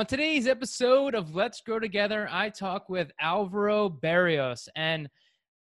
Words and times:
On 0.00 0.06
today's 0.06 0.46
episode 0.46 1.14
of 1.14 1.34
Let's 1.34 1.60
Grow 1.60 1.78
Together, 1.78 2.26
I 2.32 2.48
talk 2.48 2.88
with 2.88 3.12
Alvaro 3.20 3.90
Barrios. 3.90 4.66
And 4.74 5.10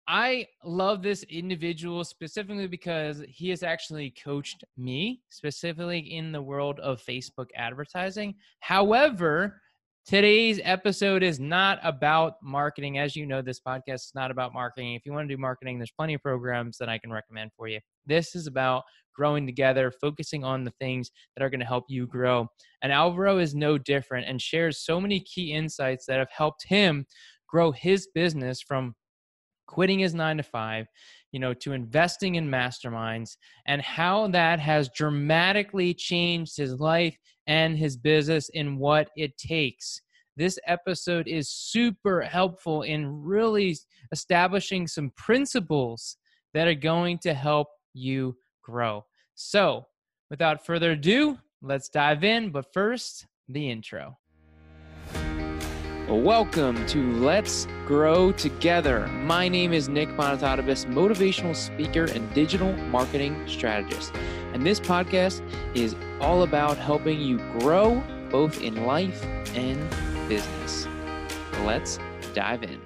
I 0.06 0.46
love 0.62 1.02
this 1.02 1.24
individual 1.24 2.04
specifically 2.04 2.68
because 2.68 3.20
he 3.28 3.48
has 3.48 3.64
actually 3.64 4.14
coached 4.22 4.62
me, 4.76 5.22
specifically 5.28 5.98
in 5.98 6.30
the 6.30 6.40
world 6.40 6.78
of 6.78 7.02
Facebook 7.02 7.48
advertising. 7.56 8.36
However, 8.60 9.60
today's 10.08 10.58
episode 10.64 11.22
is 11.22 11.38
not 11.38 11.78
about 11.82 12.36
marketing. 12.42 12.96
As 12.96 13.14
you 13.14 13.26
know, 13.26 13.42
this 13.42 13.60
podcast 13.60 14.06
is 14.06 14.12
not 14.14 14.30
about 14.30 14.54
marketing. 14.54 14.94
If 14.94 15.04
you 15.04 15.12
want 15.12 15.28
to 15.28 15.36
do 15.36 15.38
marketing, 15.38 15.78
there's 15.78 15.90
plenty 15.90 16.14
of 16.14 16.22
programs 16.22 16.78
that 16.78 16.88
I 16.88 16.96
can 16.96 17.12
recommend 17.12 17.50
for 17.54 17.68
you. 17.68 17.78
This 18.06 18.34
is 18.34 18.46
about 18.46 18.84
growing 19.14 19.44
together, 19.44 19.92
focusing 20.00 20.44
on 20.44 20.64
the 20.64 20.72
things 20.80 21.10
that 21.36 21.44
are 21.44 21.50
going 21.50 21.60
to 21.60 21.66
help 21.66 21.84
you 21.88 22.06
grow. 22.06 22.48
And 22.80 22.90
Alvaro 22.90 23.36
is 23.36 23.54
no 23.54 23.76
different 23.76 24.26
and 24.26 24.40
shares 24.40 24.78
so 24.78 24.98
many 24.98 25.20
key 25.20 25.52
insights 25.52 26.06
that 26.06 26.18
have 26.18 26.30
helped 26.34 26.64
him 26.66 27.04
grow 27.46 27.70
his 27.70 28.08
business 28.14 28.62
from 28.62 28.94
quitting 29.66 29.98
his 29.98 30.14
nine 30.14 30.38
to 30.38 30.42
five, 30.42 30.86
you 31.32 31.38
know, 31.38 31.52
to 31.52 31.72
investing 31.72 32.36
in 32.36 32.48
masterminds 32.48 33.36
and 33.66 33.82
how 33.82 34.26
that 34.28 34.58
has 34.58 34.88
dramatically 34.96 35.92
changed 35.92 36.56
his 36.56 36.80
life 36.80 37.14
and 37.46 37.76
his 37.76 37.96
business 37.96 38.48
in 38.50 38.78
what 38.78 39.10
it 39.16 39.36
takes. 39.36 40.02
This 40.38 40.56
episode 40.68 41.26
is 41.26 41.48
super 41.48 42.20
helpful 42.20 42.82
in 42.82 43.24
really 43.24 43.76
establishing 44.12 44.86
some 44.86 45.10
principles 45.16 46.16
that 46.54 46.68
are 46.68 46.74
going 46.74 47.18
to 47.22 47.34
help 47.34 47.66
you 47.92 48.36
grow. 48.62 49.04
So, 49.34 49.88
without 50.30 50.64
further 50.64 50.92
ado, 50.92 51.38
let's 51.60 51.88
dive 51.88 52.22
in. 52.22 52.50
But 52.50 52.72
first, 52.72 53.26
the 53.48 53.68
intro. 53.68 54.16
Welcome 56.08 56.86
to 56.86 57.12
Let's 57.14 57.66
Grow 57.84 58.30
Together. 58.30 59.08
My 59.08 59.48
name 59.48 59.72
is 59.72 59.88
Nick 59.88 60.10
Monotatovas, 60.10 60.86
motivational 60.86 61.56
speaker 61.56 62.04
and 62.04 62.32
digital 62.32 62.72
marketing 62.74 63.42
strategist. 63.48 64.14
And 64.52 64.64
this 64.64 64.78
podcast 64.78 65.42
is 65.74 65.96
all 66.20 66.44
about 66.44 66.78
helping 66.78 67.20
you 67.20 67.38
grow 67.58 68.00
both 68.30 68.62
in 68.62 68.86
life 68.86 69.24
and 69.56 69.92
business. 70.28 70.86
Let's 71.64 71.98
dive 72.34 72.62
in. 72.62 72.80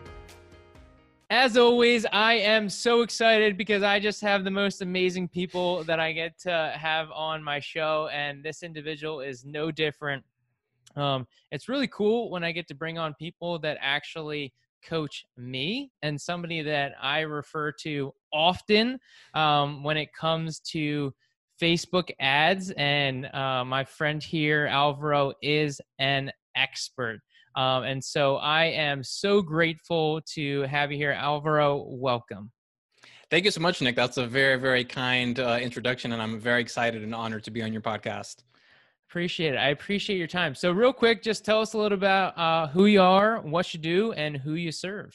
As 1.31 1.57
always, 1.57 2.05
I 2.13 2.35
am 2.35 2.69
so 2.69 3.03
excited 3.03 3.57
because 3.57 3.83
I 3.83 3.99
just 3.99 4.21
have 4.21 4.45
the 4.45 4.51
most 4.51 4.83
amazing 4.83 5.29
people 5.29 5.83
that 5.85 5.99
I 5.99 6.13
get 6.13 6.39
to 6.41 6.75
have 6.77 7.11
on 7.11 7.43
my 7.43 7.59
show, 7.59 8.09
and 8.13 8.45
this 8.45 8.63
individual 8.63 9.21
is 9.21 9.45
no 9.45 9.71
different 9.71 10.25
um, 10.97 11.27
it's 11.51 11.69
really 11.69 11.89
cool 11.89 12.31
when 12.31 12.45
I 12.45 12.53
get 12.53 12.69
to 12.69 12.75
bring 12.75 12.99
on 12.99 13.15
people 13.15 13.59
that 13.61 13.79
actually 13.81 14.53
coach 14.85 15.25
me 15.37 15.91
and 16.03 16.21
somebody 16.21 16.63
that 16.63 16.93
I 17.01 17.21
refer 17.21 17.73
to 17.83 18.13
often 18.33 18.99
um, 19.35 19.83
when 19.85 19.97
it 19.97 20.13
comes 20.13 20.59
to 20.71 21.15
Facebook 21.61 22.11
ads. 22.21 22.73
And 22.73 23.27
uh, 23.27 23.65
my 23.65 23.85
friend 23.85 24.23
here, 24.23 24.67
Alvaro, 24.67 25.33
is 25.41 25.81
an 25.99 26.33
expert. 26.57 27.21
Um, 27.55 27.85
and 27.85 28.03
so 28.03 28.37
I 28.37 28.65
am 28.65 29.03
so 29.03 29.43
grateful 29.43 30.21
to 30.35 30.63
have 30.63 30.91
you 30.91 30.99
here. 30.99 31.13
Alvaro, 31.13 31.87
welcome. 31.89 32.51
Thank 33.31 33.45
you 33.47 33.51
so 33.51 33.61
much, 33.61 33.81
Nick. 33.81 33.97
That's 33.97 34.19
a 34.19 34.27
very, 34.27 34.59
very 34.59 34.85
kind 34.85 35.41
uh, 35.41 35.59
introduction, 35.61 36.13
and 36.13 36.21
I'm 36.21 36.39
very 36.39 36.61
excited 36.61 37.03
and 37.03 37.15
honored 37.15 37.45
to 37.45 37.51
be 37.51 37.63
on 37.63 37.73
your 37.73 37.83
podcast. 37.83 38.43
Appreciate 39.09 39.55
it. 39.55 39.59
I 39.59 39.69
appreciate 39.69 40.19
your 40.19 40.27
time. 40.27 40.55
So, 40.55 40.71
real 40.73 40.93
quick, 40.93 41.23
just 41.23 41.45
tell 41.45 41.61
us 41.61 41.73
a 41.73 41.79
little 41.79 41.97
about 41.97 42.37
uh, 42.37 42.67
who 42.69 42.87
you 42.87 43.01
are, 43.01 43.41
what 43.41 43.73
you 43.73 43.81
do, 43.81 44.13
and 44.13 44.37
who 44.37 44.55
you 44.55 44.73
serve. 44.73 45.15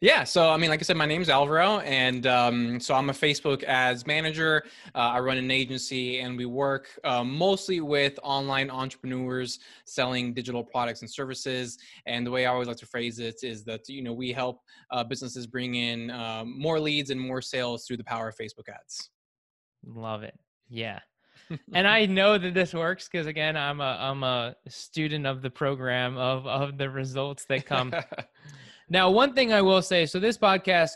Yeah, 0.00 0.24
so 0.24 0.50
I 0.50 0.56
mean, 0.56 0.70
like 0.70 0.80
I 0.80 0.82
said, 0.82 0.96
my 0.96 1.06
name's 1.06 1.28
Alvaro, 1.28 1.80
and 1.80 2.26
um, 2.26 2.80
so 2.80 2.94
I'm 2.94 3.10
a 3.10 3.12
Facebook 3.12 3.64
ads 3.64 4.06
manager. 4.06 4.64
Uh, 4.94 4.98
I 4.98 5.20
run 5.20 5.36
an 5.36 5.50
agency, 5.50 6.20
and 6.20 6.36
we 6.36 6.46
work 6.46 6.88
uh, 7.04 7.24
mostly 7.24 7.80
with 7.80 8.18
online 8.22 8.70
entrepreneurs 8.70 9.58
selling 9.84 10.34
digital 10.34 10.64
products 10.64 11.00
and 11.00 11.10
services. 11.10 11.78
And 12.06 12.26
the 12.26 12.30
way 12.30 12.46
I 12.46 12.52
always 12.52 12.68
like 12.68 12.76
to 12.78 12.86
phrase 12.86 13.18
it 13.18 13.36
is 13.42 13.64
that 13.64 13.88
you 13.88 14.02
know 14.02 14.12
we 14.12 14.32
help 14.32 14.60
uh, 14.90 15.04
businesses 15.04 15.46
bring 15.46 15.74
in 15.74 16.10
um, 16.10 16.58
more 16.58 16.80
leads 16.80 17.10
and 17.10 17.20
more 17.20 17.42
sales 17.42 17.86
through 17.86 17.98
the 17.98 18.04
power 18.04 18.28
of 18.28 18.36
Facebook 18.36 18.68
ads. 18.68 19.10
Love 19.86 20.22
it. 20.22 20.38
Yeah, 20.68 21.00
and 21.74 21.86
I 21.86 22.06
know 22.06 22.38
that 22.38 22.54
this 22.54 22.74
works 22.74 23.08
because 23.10 23.26
again, 23.26 23.56
I'm 23.56 23.80
a 23.80 23.98
I'm 24.00 24.22
a 24.22 24.54
student 24.68 25.26
of 25.26 25.42
the 25.42 25.50
program 25.50 26.16
of 26.16 26.46
of 26.46 26.78
the 26.78 26.90
results 26.90 27.44
that 27.46 27.66
come. 27.66 27.92
now, 28.88 29.10
one 29.10 29.34
thing 29.34 29.52
I 29.52 29.62
will 29.62 29.82
say, 29.82 30.06
so 30.06 30.18
this 30.18 30.38
podcast, 30.38 30.90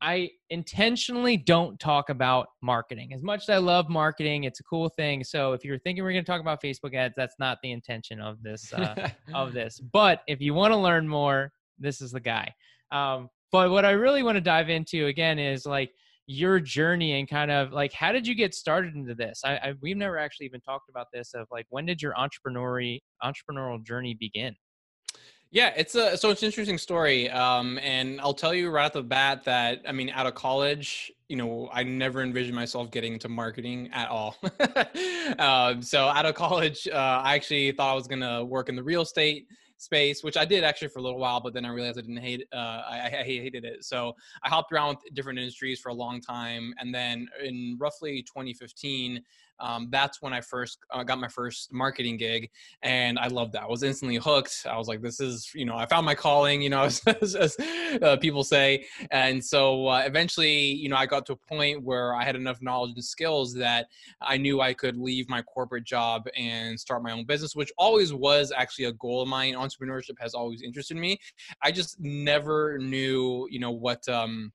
I 0.00 0.30
intentionally 0.50 1.36
don't 1.36 1.78
talk 1.80 2.08
about 2.08 2.48
marketing. 2.62 3.12
As 3.12 3.22
much 3.22 3.42
as 3.42 3.50
I 3.50 3.58
love 3.58 3.88
marketing, 3.88 4.44
it's 4.44 4.60
a 4.60 4.64
cool 4.64 4.88
thing. 4.88 5.24
So 5.24 5.52
if 5.52 5.64
you're 5.64 5.78
thinking 5.78 6.04
we're 6.04 6.12
going 6.12 6.24
to 6.24 6.30
talk 6.30 6.40
about 6.40 6.62
Facebook 6.62 6.94
ads, 6.94 7.14
that's 7.16 7.34
not 7.38 7.58
the 7.62 7.72
intention 7.72 8.20
of 8.20 8.42
this 8.42 8.72
uh, 8.72 9.10
of 9.34 9.52
this. 9.54 9.80
But 9.80 10.22
if 10.28 10.40
you 10.40 10.54
want 10.54 10.72
to 10.72 10.76
learn 10.76 11.08
more, 11.08 11.52
this 11.78 12.00
is 12.00 12.12
the 12.12 12.20
guy. 12.20 12.54
Um, 12.92 13.28
but 13.50 13.70
what 13.70 13.84
I 13.84 13.90
really 13.90 14.22
want 14.22 14.36
to 14.36 14.40
dive 14.40 14.68
into 14.68 15.06
again 15.06 15.38
is 15.38 15.66
like 15.66 15.90
your 16.26 16.60
journey 16.60 17.18
and 17.18 17.28
kind 17.28 17.50
of 17.50 17.72
like 17.72 17.90
how 17.92 18.12
did 18.12 18.26
you 18.26 18.34
get 18.34 18.54
started 18.54 18.94
into 18.94 19.14
this 19.14 19.40
I, 19.46 19.52
I, 19.56 19.74
we've 19.80 19.96
never 19.96 20.18
actually 20.18 20.44
even 20.44 20.60
talked 20.60 20.90
about 20.90 21.06
this 21.10 21.32
of 21.32 21.46
like 21.50 21.64
when 21.70 21.86
did 21.86 22.02
your 22.02 22.12
entrepreneurial 22.12 22.98
entrepreneurial 23.24 23.82
journey 23.82 24.12
begin 24.12 24.54
yeah 25.50 25.72
it's 25.76 25.94
a 25.94 26.16
so 26.16 26.30
it's 26.30 26.42
an 26.42 26.46
interesting 26.46 26.78
story 26.78 27.30
um, 27.30 27.78
and 27.82 28.20
i'll 28.20 28.34
tell 28.34 28.54
you 28.54 28.70
right 28.70 28.86
off 28.86 28.92
the 28.92 29.02
bat 29.02 29.44
that 29.44 29.82
i 29.86 29.92
mean 29.92 30.10
out 30.10 30.26
of 30.26 30.34
college 30.34 31.10
you 31.28 31.36
know 31.36 31.68
i 31.72 31.82
never 31.82 32.22
envisioned 32.22 32.54
myself 32.54 32.90
getting 32.90 33.14
into 33.14 33.28
marketing 33.28 33.88
at 33.92 34.08
all 34.08 34.36
um, 35.38 35.82
so 35.82 36.06
out 36.06 36.26
of 36.26 36.34
college 36.34 36.86
uh, 36.88 37.22
i 37.24 37.34
actually 37.34 37.70
thought 37.72 37.92
i 37.92 37.94
was 37.94 38.06
going 38.06 38.20
to 38.20 38.44
work 38.44 38.68
in 38.68 38.76
the 38.76 38.82
real 38.82 39.02
estate 39.02 39.46
space, 39.78 40.22
which 40.22 40.36
I 40.36 40.44
did 40.44 40.64
actually 40.64 40.88
for 40.88 40.98
a 40.98 41.02
little 41.02 41.18
while, 41.18 41.40
but 41.40 41.54
then 41.54 41.64
I 41.64 41.70
realized 41.70 41.98
I 41.98 42.02
didn't 42.02 42.18
hate. 42.18 42.46
Uh, 42.52 42.82
I, 42.86 43.18
I 43.20 43.22
hated 43.22 43.64
it, 43.64 43.84
so 43.84 44.14
I 44.42 44.48
hopped 44.48 44.72
around 44.72 44.88
with 44.88 45.14
different 45.14 45.38
industries 45.38 45.80
for 45.80 45.88
a 45.88 45.94
long 45.94 46.20
time, 46.20 46.74
and 46.78 46.94
then 46.94 47.28
in 47.42 47.76
roughly 47.80 48.22
2015, 48.22 49.22
um, 49.60 49.88
that's 49.90 50.22
when 50.22 50.32
I 50.32 50.40
first 50.40 50.78
uh, 50.92 51.02
got 51.02 51.18
my 51.18 51.28
first 51.28 51.72
marketing 51.72 52.16
gig, 52.16 52.50
and 52.82 53.18
I 53.18 53.28
loved 53.28 53.52
that. 53.52 53.62
I 53.62 53.66
was 53.66 53.82
instantly 53.82 54.16
hooked. 54.16 54.66
I 54.68 54.76
was 54.76 54.88
like, 54.88 55.02
"This 55.02 55.20
is, 55.20 55.50
you 55.54 55.64
know, 55.64 55.76
I 55.76 55.86
found 55.86 56.06
my 56.06 56.14
calling," 56.14 56.62
you 56.62 56.70
know, 56.70 56.82
as, 57.22 57.34
as 57.34 57.56
uh, 58.02 58.16
people 58.20 58.44
say. 58.44 58.86
And 59.10 59.44
so 59.44 59.88
uh, 59.88 60.02
eventually, 60.06 60.56
you 60.56 60.88
know, 60.88 60.96
I 60.96 61.06
got 61.06 61.26
to 61.26 61.32
a 61.32 61.36
point 61.36 61.82
where 61.82 62.14
I 62.14 62.24
had 62.24 62.36
enough 62.36 62.62
knowledge 62.62 62.92
and 62.94 63.04
skills 63.04 63.54
that 63.54 63.86
I 64.20 64.36
knew 64.36 64.60
I 64.60 64.74
could 64.74 64.96
leave 64.96 65.28
my 65.28 65.42
corporate 65.42 65.84
job 65.84 66.26
and 66.36 66.78
start 66.78 67.02
my 67.02 67.12
own 67.12 67.24
business, 67.24 67.56
which 67.56 67.72
always 67.78 68.12
was 68.12 68.52
actually 68.56 68.86
a 68.86 68.92
goal 68.92 69.22
of 69.22 69.28
mine. 69.28 69.54
Entrepreneurship 69.54 70.18
has 70.20 70.34
always 70.34 70.62
interested 70.62 70.96
me. 70.96 71.18
I 71.62 71.72
just 71.72 71.98
never 72.00 72.78
knew, 72.78 73.48
you 73.50 73.60
know, 73.60 73.72
what. 73.72 74.08
Um, 74.08 74.52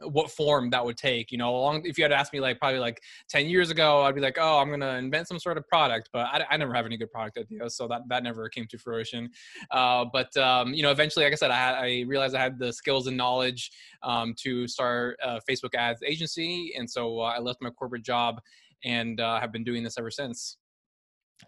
what 0.00 0.30
form 0.30 0.68
that 0.68 0.84
would 0.84 0.96
take 0.96 1.32
you 1.32 1.38
know 1.38 1.52
long 1.52 1.80
if 1.86 1.96
you 1.96 2.04
had 2.04 2.12
asked 2.12 2.32
me 2.32 2.40
like 2.40 2.58
probably 2.58 2.78
like 2.78 3.00
10 3.30 3.46
years 3.46 3.70
ago 3.70 4.02
i'd 4.02 4.14
be 4.14 4.20
like 4.20 4.36
oh 4.38 4.58
i'm 4.58 4.68
gonna 4.68 4.94
invent 4.94 5.26
some 5.26 5.38
sort 5.38 5.56
of 5.56 5.66
product 5.68 6.10
but 6.12 6.26
i, 6.26 6.44
I 6.50 6.56
never 6.58 6.74
have 6.74 6.84
any 6.84 6.98
good 6.98 7.10
product 7.10 7.38
ideas 7.38 7.76
so 7.76 7.88
that 7.88 8.02
that 8.08 8.22
never 8.22 8.48
came 8.48 8.66
to 8.66 8.78
fruition. 8.78 9.30
Uh, 9.70 10.04
but 10.12 10.36
um, 10.36 10.74
you 10.74 10.82
know 10.82 10.90
eventually 10.90 11.24
like 11.24 11.32
i 11.32 11.36
said 11.36 11.50
i, 11.50 11.56
had, 11.56 11.74
I 11.74 12.04
realized 12.06 12.34
i 12.34 12.42
had 12.42 12.58
the 12.58 12.72
skills 12.72 13.06
and 13.06 13.16
knowledge 13.16 13.70
um, 14.02 14.34
to 14.42 14.68
start 14.68 15.18
a 15.22 15.40
facebook 15.48 15.74
ads 15.74 16.02
agency 16.02 16.74
and 16.76 16.88
so 16.88 17.20
uh, 17.20 17.34
i 17.36 17.38
left 17.38 17.62
my 17.62 17.70
corporate 17.70 18.02
job 18.02 18.40
and 18.84 19.20
uh, 19.20 19.40
have 19.40 19.52
been 19.52 19.64
doing 19.64 19.82
this 19.82 19.98
ever 19.98 20.10
since. 20.10 20.56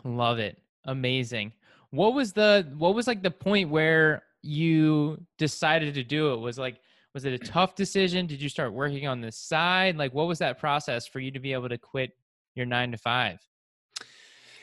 Love 0.04 0.38
it. 0.38 0.60
Amazing. 0.84 1.52
What 1.90 2.14
was 2.14 2.32
the 2.32 2.70
what 2.76 2.94
was 2.94 3.06
like 3.06 3.22
the 3.22 3.30
point 3.30 3.70
where 3.70 4.22
you 4.42 5.24
decided 5.38 5.94
to 5.94 6.04
do 6.04 6.32
it? 6.32 6.40
Was 6.40 6.58
like 6.58 6.80
was 7.14 7.24
it 7.24 7.32
a 7.32 7.38
tough 7.38 7.74
decision? 7.74 8.26
Did 8.26 8.40
you 8.40 8.48
start 8.48 8.72
working 8.72 9.06
on 9.06 9.20
the 9.20 9.32
side? 9.32 9.96
Like 9.96 10.14
what 10.14 10.28
was 10.28 10.38
that 10.38 10.58
process 10.58 11.06
for 11.06 11.20
you 11.20 11.30
to 11.30 11.40
be 11.40 11.52
able 11.52 11.68
to 11.68 11.78
quit 11.78 12.12
your 12.54 12.66
nine 12.66 12.92
to 12.92 12.98
five? 12.98 13.40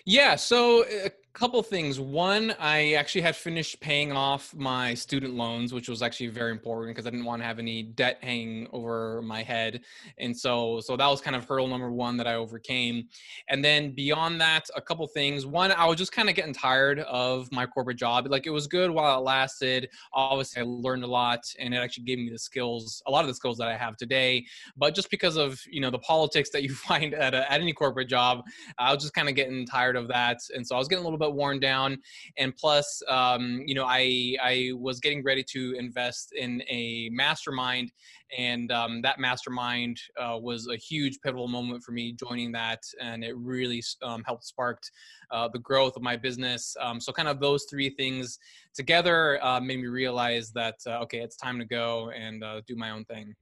Yeah 0.06 0.36
so 0.36 0.84
uh, 0.84 1.10
couple 1.36 1.62
things. 1.62 2.00
One 2.00 2.56
i 2.60 2.94
actually 2.94 3.20
had 3.20 3.36
finished 3.36 3.82
paying 3.82 4.14
off 4.14 4.56
my 4.56 4.94
student 4.94 5.34
loans 5.34 5.74
which 5.74 5.90
was 5.90 6.02
actually 6.02 6.28
very 6.28 6.50
important 6.50 6.96
because 6.96 7.06
i 7.06 7.10
didn't 7.10 7.26
want 7.26 7.42
to 7.42 7.46
have 7.46 7.60
any 7.60 7.84
debt 7.84 8.20
hanging 8.22 8.70
over 8.72 9.22
my 9.22 9.44
head. 9.44 9.82
And 10.18 10.36
so 10.36 10.80
so 10.80 10.96
that 10.96 11.08
was 11.08 11.20
kind 11.20 11.36
of 11.36 11.46
hurdle 11.46 11.68
number 11.68 11.92
one 11.92 12.16
that 12.18 12.26
i 12.26 12.36
overcame. 12.36 13.10
And 13.50 13.64
then 13.64 13.92
beyond 13.92 14.40
that 14.40 14.70
a 14.78 14.82
couple 14.82 15.06
things. 15.08 15.46
One 15.46 15.74
i 15.74 15.86
was 15.86 15.98
just 15.98 16.14
kind 16.14 16.30
of 16.30 16.36
getting 16.36 16.54
tired 16.54 17.00
of 17.00 17.52
my 17.52 17.66
corporate 17.66 17.98
job. 17.98 18.28
Like 18.28 18.48
it 18.48 18.52
was 18.52 18.66
good 18.66 18.90
while 18.90 19.20
it 19.20 19.22
lasted. 19.22 19.90
Obviously 20.14 20.62
i 20.62 20.66
learned 20.66 21.04
a 21.04 21.08
lot 21.08 21.42
and 21.60 21.74
it 21.74 21.78
actually 21.78 22.06
gave 22.06 22.18
me 22.18 22.30
the 22.30 22.40
skills 22.40 23.04
a 23.08 23.12
lot 23.12 23.26
of 23.26 23.28
the 23.28 23.36
skills 23.36 23.58
that 23.58 23.68
i 23.68 23.76
have 23.76 23.98
today. 23.98 24.46
But 24.78 24.96
just 24.96 25.12
because 25.12 25.36
of 25.36 25.60
you 25.70 25.82
know 25.82 25.90
the 25.90 26.00
politics 26.00 26.50
that 26.52 26.64
you 26.64 26.74
find 26.90 27.14
at, 27.14 27.34
a, 27.34 27.52
at 27.52 27.60
any 27.60 27.74
corporate 27.74 28.08
job 28.08 28.46
i 28.78 28.94
was 28.94 29.04
just 29.04 29.14
kind 29.14 29.28
of 29.28 29.36
getting 29.36 29.66
tired 29.66 29.98
of 29.98 30.08
that. 30.08 30.38
And 30.56 30.66
so 30.66 30.76
i 30.76 30.80
was 30.80 30.88
getting 30.88 31.04
a 31.04 31.06
little 31.06 31.20
bit 31.20 31.25
bit 31.26 31.36
worn 31.36 31.60
down, 31.60 31.98
and 32.38 32.56
plus, 32.56 33.02
um, 33.08 33.64
you 33.66 33.76
know, 33.76 33.86
I 33.86 34.36
I 34.42 34.72
was 34.76 35.00
getting 35.00 35.24
ready 35.24 35.44
to 35.52 35.76
invest 35.78 36.34
in 36.34 36.62
a 36.70 37.10
mastermind, 37.12 37.92
and 38.38 38.72
um, 38.72 39.02
that 39.02 39.20
mastermind 39.20 40.00
uh, 40.20 40.38
was 40.40 40.68
a 40.68 40.78
huge 40.78 41.20
pivotal 41.24 41.48
moment 41.48 41.84
for 41.84 41.92
me 41.92 42.14
joining 42.14 42.52
that, 42.54 42.82
and 43.02 43.24
it 43.24 43.36
really 43.38 43.84
um, 44.04 44.24
helped 44.26 44.46
sparked 44.46 44.92
uh, 45.32 45.48
the 45.52 45.60
growth 45.60 45.96
of 45.96 46.02
my 46.02 46.16
business. 46.16 46.76
Um, 46.80 47.00
so, 47.00 47.12
kind 47.12 47.28
of 47.28 47.40
those 47.40 47.66
three 47.70 47.90
things 47.92 48.40
together 48.74 49.44
uh, 49.44 49.60
made 49.60 49.80
me 49.80 49.88
realize 49.88 50.52
that 50.52 50.76
uh, 50.88 51.00
okay, 51.04 51.20
it's 51.20 51.38
time 51.38 51.60
to 51.60 51.66
go 51.66 52.12
and 52.12 52.44
uh, 52.44 52.62
do 52.68 52.76
my 52.76 52.92
own 52.92 53.06
thing. 53.06 53.34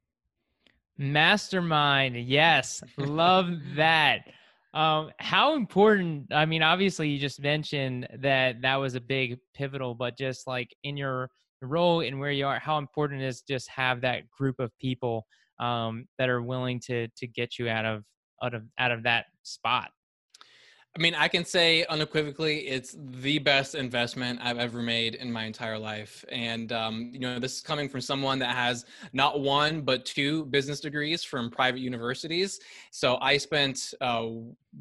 Mastermind, 0.98 2.16
yes, 2.16 2.84
love 2.98 3.50
that. 3.76 4.26
Um, 4.74 5.12
how 5.20 5.56
important? 5.56 6.34
I 6.34 6.46
mean, 6.46 6.64
obviously, 6.64 7.10
you 7.10 7.20
just 7.20 7.40
mentioned 7.40 8.08
that 8.20 8.62
that 8.64 8.76
was 8.78 8.96
a 8.96 9.02
big 9.02 9.38
pivotal, 9.54 9.94
but 9.94 10.18
just 10.18 10.48
like 10.48 10.76
in 10.84 10.98
your 10.98 11.30
role 11.62 12.02
and 12.02 12.20
where 12.20 12.32
you 12.32 12.48
are, 12.48 12.60
how 12.60 12.78
important 12.78 13.22
is 13.22 13.42
just 13.42 13.70
have 13.70 14.02
that 14.02 14.30
group 14.32 14.60
of 14.60 14.76
people 14.80 15.26
um, 15.60 16.08
that 16.18 16.30
are 16.30 16.42
willing 16.42 16.80
to 16.80 17.08
to 17.18 17.28
get 17.28 17.60
you 17.60 17.70
out 17.70 17.86
of 17.86 18.04
out 18.42 18.54
of 18.54 18.64
out 18.80 18.92
of 18.92 19.04
that 19.04 19.26
spot. 19.44 19.92
I 20.96 21.02
mean, 21.02 21.16
I 21.16 21.28
can 21.28 21.44
say 21.44 21.86
unequivocally, 21.86 22.68
it's 22.68 22.96
the 23.00 23.40
best 23.40 23.74
investment 23.74 24.40
I've 24.44 24.60
ever 24.60 24.80
made 24.80 25.16
in 25.16 25.32
my 25.32 25.46
entire 25.46 25.80
life. 25.80 26.24
And, 26.32 26.72
um, 26.72 27.10
you 27.12 27.18
know, 27.18 27.40
this 27.40 27.56
is 27.56 27.62
coming 27.62 27.90
from 27.90 28.00
someone 28.00 28.38
that 28.40 28.56
has 28.56 28.86
not 29.12 29.40
one, 29.40 29.82
but 29.82 30.06
two 30.06 30.46
business 30.46 30.80
degrees 30.80 31.24
from 31.24 31.50
private 31.50 31.80
universities. 31.80 32.60
So 32.92 33.18
I 33.22 33.38
spent 33.38 33.96
uh, 34.02 34.28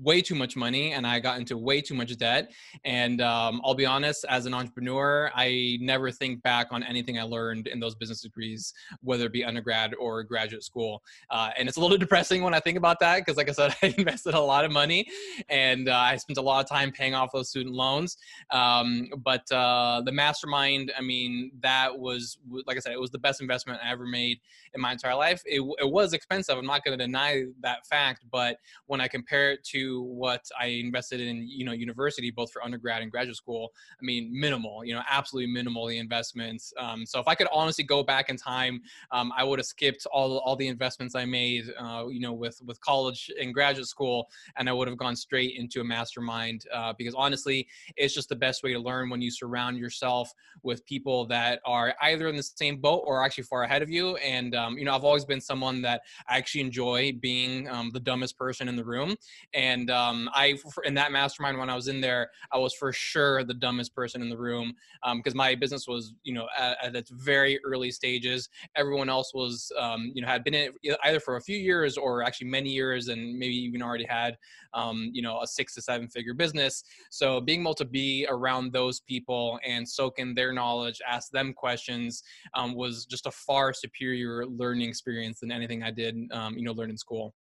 way 0.00 0.22
too 0.22 0.34
much 0.34 0.56
money 0.56 0.92
and 0.92 1.06
I 1.06 1.20
got 1.20 1.38
into 1.38 1.56
way 1.56 1.80
too 1.80 1.94
much 1.94 2.16
debt. 2.16 2.52
And 2.84 3.20
um, 3.20 3.60
I'll 3.64 3.74
be 3.74 3.86
honest, 3.86 4.24
as 4.28 4.46
an 4.46 4.54
entrepreneur, 4.54 5.30
I 5.34 5.78
never 5.80 6.10
think 6.10 6.42
back 6.42 6.68
on 6.70 6.82
anything 6.82 7.18
I 7.18 7.22
learned 7.22 7.66
in 7.66 7.80
those 7.80 7.94
business 7.94 8.22
degrees, 8.22 8.72
whether 9.02 9.26
it 9.26 9.32
be 9.32 9.44
undergrad 9.44 9.94
or 9.98 10.22
graduate 10.22 10.64
school. 10.64 11.02
Uh, 11.30 11.50
and 11.58 11.68
it's 11.68 11.76
a 11.76 11.80
little 11.80 11.98
depressing 12.02 12.42
when 12.42 12.54
I 12.54 12.60
think 12.60 12.78
about 12.78 13.00
that 13.00 13.18
because, 13.18 13.36
like 13.36 13.48
I 13.48 13.52
said, 13.52 13.74
I 13.82 13.94
invested 13.98 14.34
a 14.34 14.40
lot 14.40 14.64
of 14.64 14.72
money 14.72 15.06
and 15.48 15.88
uh, 15.88 15.96
I 15.96 16.16
spent 16.16 16.38
a 16.38 16.42
lot 16.42 16.64
of 16.64 16.68
time 16.68 16.92
paying 16.92 17.14
off 17.14 17.30
those 17.32 17.50
student 17.50 17.74
loans. 17.74 18.16
Um, 18.50 19.08
but 19.18 19.50
uh, 19.52 20.02
the 20.04 20.12
mastermind, 20.12 20.92
I 20.96 21.02
mean, 21.02 21.52
that 21.60 21.98
was, 21.98 22.38
like 22.66 22.76
I 22.76 22.80
said, 22.80 22.92
it 22.92 23.00
was 23.00 23.10
the 23.10 23.18
best 23.18 23.40
investment 23.40 23.80
I 23.84 23.90
ever 23.90 24.06
made 24.06 24.38
in 24.74 24.80
my 24.80 24.92
entire 24.92 25.14
life. 25.14 25.42
It, 25.44 25.60
it 25.80 25.90
was 25.90 26.12
expensive. 26.12 26.56
I'm 26.56 26.66
not 26.66 26.84
going 26.84 26.98
to 26.98 27.04
deny 27.04 27.44
that 27.60 27.86
fact. 27.86 28.24
But 28.30 28.56
when 28.86 29.00
I 29.00 29.08
compare 29.08 29.52
it 29.52 29.64
to 29.64 29.81
what 30.02 30.44
I 30.60 30.66
invested 30.66 31.20
in, 31.20 31.46
you 31.46 31.64
know, 31.64 31.72
university, 31.72 32.30
both 32.30 32.52
for 32.52 32.62
undergrad 32.62 33.02
and 33.02 33.10
graduate 33.10 33.36
school, 33.36 33.72
I 34.00 34.04
mean, 34.04 34.30
minimal, 34.32 34.84
you 34.84 34.94
know, 34.94 35.02
absolutely 35.08 35.52
minimal 35.52 35.86
the 35.86 35.98
investments. 35.98 36.72
Um, 36.78 37.06
so 37.06 37.20
if 37.20 37.28
I 37.28 37.34
could 37.34 37.48
honestly 37.52 37.84
go 37.84 38.02
back 38.02 38.28
in 38.28 38.36
time, 38.36 38.80
um, 39.10 39.32
I 39.36 39.44
would 39.44 39.58
have 39.58 39.66
skipped 39.66 40.06
all, 40.12 40.38
all 40.38 40.56
the 40.56 40.68
investments 40.68 41.14
I 41.14 41.24
made, 41.24 41.64
uh, 41.78 42.06
you 42.08 42.20
know, 42.20 42.32
with, 42.32 42.60
with 42.64 42.80
college 42.80 43.30
and 43.40 43.54
graduate 43.54 43.86
school, 43.86 44.28
and 44.56 44.68
I 44.68 44.72
would 44.72 44.88
have 44.88 44.98
gone 44.98 45.16
straight 45.16 45.56
into 45.56 45.80
a 45.80 45.84
mastermind 45.84 46.64
uh, 46.72 46.92
because 46.98 47.14
honestly, 47.14 47.66
it's 47.96 48.14
just 48.14 48.28
the 48.28 48.36
best 48.36 48.62
way 48.62 48.72
to 48.72 48.78
learn 48.78 49.10
when 49.10 49.20
you 49.20 49.30
surround 49.30 49.78
yourself 49.78 50.32
with 50.62 50.84
people 50.86 51.26
that 51.26 51.60
are 51.64 51.94
either 52.02 52.28
in 52.28 52.36
the 52.36 52.42
same 52.42 52.76
boat 52.76 53.02
or 53.06 53.24
actually 53.24 53.44
far 53.44 53.62
ahead 53.62 53.82
of 53.82 53.90
you. 53.90 54.16
And, 54.16 54.54
um, 54.54 54.78
you 54.78 54.84
know, 54.84 54.94
I've 54.94 55.04
always 55.04 55.24
been 55.24 55.40
someone 55.40 55.82
that 55.82 56.02
I 56.28 56.38
actually 56.38 56.62
enjoy 56.62 57.12
being 57.20 57.68
um, 57.68 57.90
the 57.92 58.00
dumbest 58.00 58.36
person 58.36 58.68
in 58.68 58.76
the 58.76 58.84
room. 58.84 59.16
And 59.54 59.71
and 59.72 59.90
um, 59.90 60.28
I 60.34 60.54
in 60.84 60.94
that 60.94 61.12
mastermind 61.12 61.58
when 61.58 61.70
I 61.70 61.74
was 61.74 61.88
in 61.88 62.00
there, 62.00 62.30
I 62.52 62.58
was 62.58 62.74
for 62.74 62.92
sure 62.92 63.42
the 63.42 63.54
dumbest 63.54 63.94
person 63.94 64.20
in 64.20 64.28
the 64.28 64.36
room 64.36 64.74
because 65.16 65.32
um, 65.32 65.36
my 65.38 65.54
business 65.54 65.88
was 65.88 66.14
you 66.24 66.34
know 66.34 66.46
at, 66.58 66.76
at, 66.82 66.96
its 66.96 67.10
very 67.10 67.58
early 67.64 67.90
stages. 67.90 68.48
Everyone 68.76 69.08
else 69.08 69.32
was 69.34 69.72
um, 69.78 70.12
you 70.14 70.20
know 70.20 70.28
had 70.28 70.44
been 70.44 70.54
in 70.54 70.72
it 70.82 70.98
either 71.04 71.20
for 71.20 71.36
a 71.36 71.40
few 71.40 71.56
years 71.56 71.96
or 71.96 72.22
actually 72.22 72.48
many 72.48 72.70
years, 72.70 73.08
and 73.08 73.38
maybe 73.38 73.54
even 73.54 73.82
already 73.82 74.06
had 74.06 74.36
um, 74.74 75.10
you 75.12 75.22
know 75.22 75.40
a 75.40 75.46
six 75.46 75.74
to 75.74 75.82
seven 75.82 76.08
figure 76.08 76.34
business. 76.34 76.84
So 77.10 77.40
being 77.40 77.62
able 77.62 77.74
to 77.74 77.84
be 77.84 78.26
around 78.28 78.72
those 78.72 79.00
people 79.00 79.58
and 79.66 79.88
soak 79.88 80.18
in 80.18 80.34
their 80.34 80.52
knowledge, 80.52 81.00
ask 81.08 81.30
them 81.30 81.54
questions, 81.54 82.22
um, 82.54 82.74
was 82.74 83.06
just 83.06 83.26
a 83.26 83.30
far 83.30 83.72
superior 83.72 84.46
learning 84.46 84.88
experience 84.88 85.40
than 85.40 85.50
anything 85.50 85.82
I 85.82 85.90
did 85.90 86.16
um, 86.32 86.56
you 86.58 86.64
know 86.64 86.72
learn 86.72 86.90
in 86.90 86.98
school. 86.98 87.34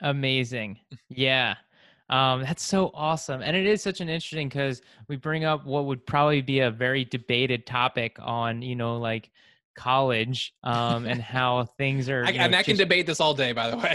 Amazing. 0.00 0.78
Yeah. 1.08 1.54
Um, 2.10 2.42
that's 2.42 2.62
so 2.62 2.90
awesome. 2.92 3.40
And 3.40 3.56
it 3.56 3.66
is 3.66 3.82
such 3.82 4.00
an 4.00 4.08
interesting 4.08 4.48
because 4.48 4.82
we 5.08 5.16
bring 5.16 5.44
up 5.44 5.64
what 5.64 5.86
would 5.86 6.04
probably 6.06 6.42
be 6.42 6.60
a 6.60 6.70
very 6.70 7.04
debated 7.04 7.66
topic 7.66 8.16
on, 8.20 8.60
you 8.62 8.76
know, 8.76 8.98
like 8.98 9.30
college 9.74 10.52
um, 10.64 11.06
and 11.06 11.20
how 11.34 11.64
things 11.78 12.08
are. 12.08 12.24
I, 12.24 12.32
know, 12.32 12.40
and 12.40 12.56
I 12.56 12.62
can 12.62 12.76
debate 12.76 13.06
this 13.06 13.20
all 13.20 13.34
day, 13.34 13.52
by 13.52 13.70
the 13.70 13.76
way. 13.76 13.92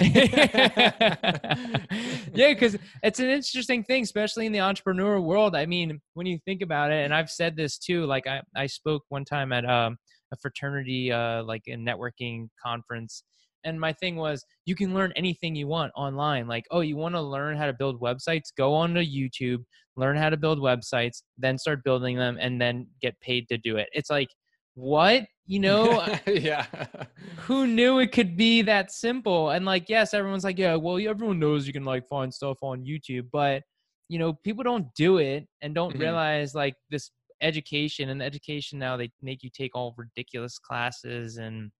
yeah, 2.33 2.53
because 2.53 2.77
it's 3.03 3.19
an 3.19 3.29
interesting 3.29 3.83
thing, 3.83 4.03
especially 4.03 4.45
in 4.45 4.51
the 4.51 4.61
entrepreneur 4.61 5.19
world. 5.19 5.55
I 5.55 5.65
mean, 5.65 6.01
when 6.13 6.25
you 6.25 6.39
think 6.45 6.61
about 6.61 6.91
it, 6.91 7.05
and 7.05 7.13
I've 7.13 7.29
said 7.29 7.55
this 7.55 7.77
too, 7.77 8.05
like 8.05 8.27
I, 8.27 8.41
I 8.55 8.67
spoke 8.67 9.03
one 9.09 9.25
time 9.25 9.51
at 9.53 9.69
um, 9.69 9.97
a 10.31 10.37
fraternity, 10.37 11.11
uh, 11.11 11.43
like 11.43 11.63
a 11.67 11.75
networking 11.75 12.49
conference 12.63 13.23
and 13.63 13.79
my 13.79 13.93
thing 13.93 14.15
was 14.15 14.43
you 14.65 14.75
can 14.75 14.93
learn 14.93 15.11
anything 15.15 15.55
you 15.55 15.67
want 15.67 15.91
online 15.95 16.47
like 16.47 16.65
oh 16.71 16.81
you 16.81 16.95
want 16.95 17.15
to 17.15 17.21
learn 17.21 17.57
how 17.57 17.65
to 17.65 17.73
build 17.73 17.99
websites? 18.01 18.47
Go 18.57 18.73
on 18.73 18.93
to 18.93 19.05
youtube 19.05 19.63
learn 19.95 20.15
how 20.15 20.29
to 20.29 20.37
build 20.37 20.59
websites 20.59 21.23
then 21.37 21.57
start 21.57 21.83
building 21.83 22.15
them 22.15 22.37
and 22.39 22.59
then 22.61 22.87
get 23.01 23.19
paid 23.19 23.47
to 23.49 23.57
do 23.57 23.77
it. 23.77 23.89
It's 23.91 24.09
like 24.09 24.29
what? 24.75 25.25
You 25.45 25.59
know 25.67 26.05
yeah 26.27 26.65
who 27.37 27.67
knew 27.67 27.99
it 27.99 28.11
could 28.11 28.37
be 28.37 28.61
that 28.63 28.91
simple? 28.91 29.49
And 29.49 29.65
like 29.65 29.89
yes 29.89 30.13
everyone's 30.13 30.43
like 30.43 30.57
yeah 30.57 30.75
well 30.75 30.97
everyone 30.97 31.39
knows 31.39 31.67
you 31.67 31.73
can 31.73 31.85
like 31.85 32.07
find 32.07 32.33
stuff 32.33 32.57
on 32.61 32.85
youtube 32.85 33.27
but 33.31 33.63
you 34.09 34.19
know 34.19 34.33
people 34.43 34.63
don't 34.63 34.87
do 34.95 35.17
it 35.17 35.47
and 35.61 35.73
don't 35.73 35.91
mm-hmm. 35.93 36.01
realize 36.01 36.53
like 36.53 36.75
this 36.89 37.11
education 37.41 38.09
and 38.09 38.21
education 38.21 38.77
now 38.77 38.97
they 38.97 39.09
make 39.21 39.43
you 39.43 39.49
take 39.49 39.75
all 39.75 39.95
ridiculous 39.97 40.57
classes 40.59 41.37
and 41.37 41.71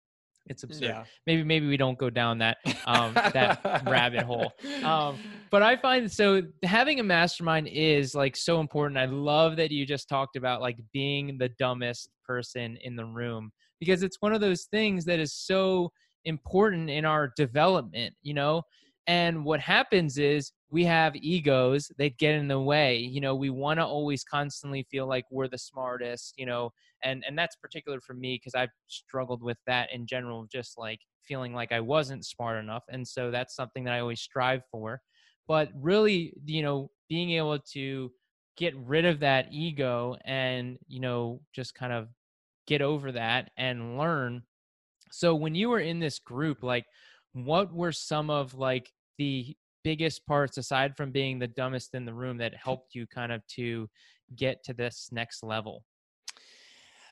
it's 0.50 0.64
absurd. 0.64 0.84
Yeah. 0.84 1.04
Maybe 1.28 1.44
maybe 1.44 1.68
we 1.68 1.78
don't 1.78 1.98
go 1.98 2.10
down 2.10 2.40
that 2.40 2.58
um, 2.86 3.14
that 3.14 3.84
rabbit 3.86 4.24
hole. 4.24 4.52
Um, 4.84 5.18
but 5.52 5.62
I 5.62 5.78
find 5.78 6.12
so 6.12 6.42
having 6.64 7.00
a 7.00 7.04
mastermind 7.04 7.68
is 7.68 8.16
like 8.16 8.36
so 8.36 8.60
important. 8.60 8.98
I 8.98 9.06
love 9.06 9.56
that 9.58 9.72
you 9.72 9.86
just 9.86 10.10
talked 10.10 10.36
about 10.36 10.62
like 10.62 10.78
being 10.92 11.38
the 11.38 11.50
dumbest 11.60 12.10
person 12.26 12.78
in 12.82 12.96
the 12.96 13.06
room 13.06 13.52
because 13.80 14.04
it's 14.04 14.18
one 14.20 14.34
of 14.34 14.42
those 14.42 14.66
things 14.66 15.06
that 15.06 15.20
is 15.20 15.34
so 15.34 15.92
important 16.26 16.90
in 16.90 17.06
our 17.06 17.32
development. 17.38 18.16
You 18.24 18.34
know, 18.34 18.64
and 19.10 19.44
what 19.44 19.60
happens 19.60 20.20
is 20.20 20.52
we 20.70 20.86
have 20.86 21.16
egos 21.16 21.92
that 21.98 22.20
get 22.20 22.36
in 22.36 22.48
the 22.48 22.60
way. 22.62 22.96
You 22.98 23.22
know, 23.22 23.36
we 23.36 23.50
want 23.50 23.80
to 23.80 23.86
always 23.86 24.24
constantly 24.24 24.84
feel 24.92 25.08
like 25.08 25.26
we're 25.32 25.48
the 25.48 25.58
smartest, 25.58 26.36
you 26.38 26.46
know, 26.46 26.72
and 27.04 27.24
and 27.28 27.38
that's 27.38 27.56
particular 27.56 28.00
for 28.02 28.14
me 28.14 28.36
because 28.36 28.54
I've 28.54 28.70
struggled 28.88 29.42
with 29.42 29.58
that 29.66 29.92
in 29.92 30.06
general, 30.06 30.46
just 30.52 30.78
like 30.78 31.00
feeling 31.24 31.56
like 31.56 31.72
I 31.72 31.80
wasn't 31.80 32.24
smart 32.24 32.60
enough. 32.64 32.84
And 32.90 33.08
so 33.08 33.32
that's 33.32 33.56
something 33.56 33.84
that 33.86 33.96
I 33.96 34.00
always 34.00 34.22
strive 34.22 34.62
for. 34.72 35.02
But 35.48 35.70
really, 35.76 36.34
you 36.46 36.62
know, 36.62 36.92
being 37.10 37.32
able 37.32 37.58
to 37.74 38.12
get 38.58 38.76
rid 38.78 39.06
of 39.06 39.20
that 39.22 39.48
ego 39.52 40.18
and, 40.24 40.78
you 40.88 41.00
know, 41.00 41.42
just 41.56 41.74
kind 41.74 41.94
of 41.94 42.10
get 42.68 42.84
over 42.84 43.12
that 43.14 43.50
and 43.58 43.98
learn. 43.98 44.44
So 45.12 45.34
when 45.34 45.56
you 45.56 45.70
were 45.70 45.80
in 45.80 46.00
this 46.00 46.20
group, 46.20 46.62
like 46.62 46.86
what 47.34 47.74
were 47.74 47.92
some 47.92 48.30
of 48.30 48.54
like 48.54 48.92
the 49.20 49.56
biggest 49.84 50.26
parts 50.26 50.58
aside 50.58 50.98
from 50.98 51.12
being 51.12 51.38
the 51.38 51.48
dumbest 51.48 51.94
in 51.94 52.06
the 52.06 52.14
room 52.14 52.38
that 52.38 52.54
helped 52.56 52.96
you 52.96 53.06
kind 53.06 53.32
of 53.32 53.46
to 53.48 53.88
get 54.36 54.64
to 54.64 54.74
this 54.74 55.10
next 55.12 55.44
level? 55.44 55.84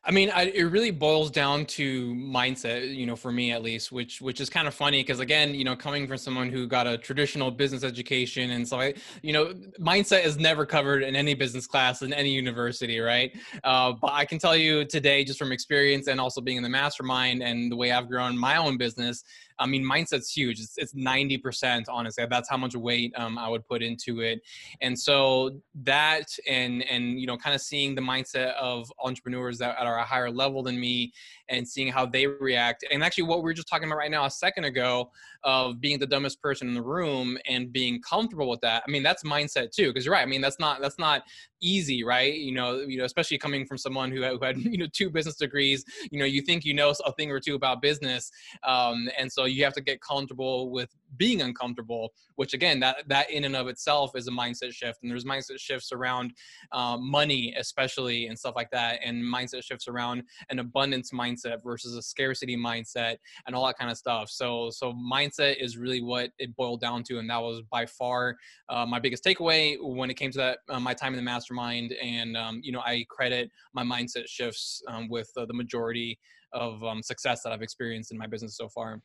I 0.04 0.12
mean, 0.12 0.30
I, 0.30 0.44
it 0.44 0.64
really 0.64 0.92
boils 0.92 1.30
down 1.30 1.66
to 1.66 2.14
mindset, 2.14 2.96
you 2.96 3.06
know, 3.06 3.18
for 3.18 3.30
me 3.30 3.52
at 3.52 3.62
least, 3.62 3.92
which 3.92 4.22
which 4.22 4.40
is 4.40 4.50
kind 4.50 4.66
of 4.66 4.74
funny 4.74 5.02
because 5.04 5.20
again, 5.20 5.54
you 5.54 5.66
know, 5.66 5.76
coming 5.76 6.08
from 6.08 6.18
someone 6.18 6.50
who 6.50 6.66
got 6.66 6.88
a 6.88 6.98
traditional 6.98 7.52
business 7.52 7.84
education, 7.84 8.52
and 8.52 8.66
so 8.66 8.80
I, 8.80 8.94
you 9.22 9.34
know, 9.34 9.54
mindset 9.82 10.24
is 10.24 10.38
never 10.38 10.66
covered 10.66 11.04
in 11.04 11.18
any 11.18 11.34
business 11.34 11.68
class 11.68 12.04
in 12.04 12.14
any 12.14 12.30
university, 12.30 13.00
right? 13.00 13.36
Uh, 13.66 13.92
but 14.00 14.14
I 14.14 14.24
can 14.24 14.40
tell 14.40 14.56
you 14.56 14.86
today, 14.86 15.26
just 15.26 15.40
from 15.40 15.52
experience 15.52 16.08
and 16.08 16.22
also 16.22 16.40
being 16.40 16.56
in 16.56 16.64
the 16.64 16.70
mastermind 16.70 17.44
and 17.44 17.70
the 17.70 17.76
way 17.76 17.92
I've 17.92 18.08
grown 18.08 18.38
my 18.38 18.56
own 18.56 18.78
business, 18.78 19.26
I 19.60 19.66
mean, 19.66 19.84
mindset's 19.84 20.32
huge. 20.32 20.60
It's, 20.60 20.78
it's 20.78 20.94
90%, 20.94 21.86
honestly. 21.90 22.26
That's 22.30 22.50
how 22.50 22.58
much 22.58 22.76
weight 22.76 23.14
um, 23.18 23.38
I 23.38 23.48
would 23.50 23.66
put 23.68 23.82
into 23.82 24.22
it. 24.22 24.42
And 24.82 24.98
so 24.98 25.60
that 25.84 26.28
and, 26.48 26.84
and, 26.84 27.20
you 27.20 27.28
know, 27.28 27.38
kind 27.38 27.56
of 27.56 27.62
seeing 27.62 27.96
the 27.96 28.02
mindset 28.02 28.54
of 28.56 28.92
entrepreneurs 29.04 29.58
that 29.60 29.78
are 29.80 29.98
a 29.98 30.04
higher 30.04 30.30
level 30.30 30.64
than 30.64 30.80
me 30.80 31.12
and 31.50 31.68
seeing 31.68 31.92
how 31.92 32.06
they 32.06 32.28
react. 32.28 32.86
And 32.92 33.04
actually 33.04 33.24
what 33.24 33.40
we 33.40 33.44
were 33.44 33.54
just 33.54 33.68
talking 33.68 33.88
about 33.88 33.98
right 33.98 34.12
now 34.12 34.26
a 34.26 34.32
second 34.32 34.66
ago 34.66 35.12
of 35.44 35.80
being 35.80 36.00
the 36.00 36.08
dumbest 36.08 36.42
person 36.42 36.68
in 36.68 36.74
the 36.74 36.82
room 36.82 37.38
and 37.48 37.72
being 37.72 38.02
comfortable 38.02 38.50
with 38.50 38.62
that. 38.62 38.84
I 38.88 38.92
mean, 38.92 39.04
that's 39.04 39.24
mindset 39.24 39.72
too, 39.72 39.88
because 39.88 40.06
you're 40.06 40.14
right. 40.14 40.24
I 40.24 40.26
mean, 40.26 40.42
that's 40.42 40.60
not, 40.60 40.82
that's 40.82 41.00
not 41.00 41.24
easy, 41.62 42.04
right? 42.04 42.34
You 42.34 42.54
know, 42.54 42.82
you 42.82 42.98
know, 42.98 43.06
especially 43.06 43.38
coming 43.38 43.66
from 43.66 43.78
someone 43.78 44.12
who 44.12 44.22
had, 44.22 44.34
who 44.34 44.44
had 44.44 44.58
you 44.64 44.78
know 44.78 44.88
two 44.92 45.10
business 45.10 45.36
degrees. 45.36 45.84
You 46.12 46.20
know, 46.20 46.26
you 46.26 46.42
think 46.42 46.66
you 46.66 46.74
know 46.74 46.94
a 47.06 47.12
thing 47.14 47.32
or 47.32 47.40
two 47.40 47.56
about 47.56 47.82
business, 47.82 48.32
um, 48.64 49.10
and 49.18 49.32
so 49.32 49.46
you 49.52 49.64
have 49.64 49.74
to 49.74 49.82
get 49.82 50.02
comfortable 50.02 50.70
with 50.70 50.90
being 51.18 51.42
uncomfortable. 51.42 52.14
Which 52.36 52.54
again, 52.54 52.80
that 52.82 53.08
that 53.08 53.32
in 53.32 53.46
and 53.46 53.56
of 53.56 53.68
itself 53.68 54.12
is 54.16 54.28
a 54.28 54.32
mindset 54.32 54.74
shift. 54.74 55.00
And 55.02 55.12
there's 55.12 55.26
mindset 55.26 55.60
shifts 55.60 55.92
around 55.92 56.34
um, 56.72 57.10
money, 57.10 57.56
especially, 57.58 58.28
and 58.28 58.38
stuff 58.38 58.56
like 58.56 58.72
that, 58.72 59.00
and 59.04 59.24
mindset 59.24 59.64
shifts 59.64 59.88
around 59.88 60.24
an 60.50 60.60
abundance 60.60 61.12
mindset 61.12 61.64
versus 61.64 61.96
a 61.96 62.02
scarcity 62.02 62.56
mindset, 62.58 63.18
and 63.46 63.56
all 63.56 63.66
that 63.66 63.78
kind 63.78 63.92
of 63.92 63.98
stuff. 63.98 64.30
So, 64.30 64.70
so 64.70 64.94
mindset 64.94 65.56
is 65.60 65.78
really 65.78 66.02
what 66.02 66.30
it 66.38 66.56
boiled 66.56 66.82
down 66.82 67.04
to, 67.04 67.20
and 67.20 67.30
that 67.30 67.42
was 67.42 67.62
by 67.72 67.86
far 67.86 68.38
uh, 68.70 68.86
my 68.86 69.00
biggest 69.00 69.24
takeaway 69.24 69.78
when 69.80 70.10
it 70.10 70.16
came 70.16 70.32
to 70.32 70.38
that 70.38 70.60
uh, 70.70 70.80
my 70.80 70.94
time 70.94 71.14
in 71.14 71.18
the 71.18 71.24
mastermind 71.24 71.94
and 72.02 72.36
um, 72.36 72.60
you 72.64 72.72
know 72.72 72.82
i 72.82 73.06
credit 73.10 73.50
my 73.74 73.84
mindset 73.84 74.28
shifts 74.28 74.82
um, 74.88 75.08
with 75.10 75.30
uh, 75.38 75.46
the 75.46 75.54
majority 75.54 76.18
of 76.54 76.84
um, 76.84 77.02
success 77.02 77.42
that 77.44 77.52
i've 77.52 77.62
experienced 77.62 78.12
in 78.12 78.18
my 78.18 78.28
business 78.28 78.58
so 78.58 78.68
far 78.70 79.02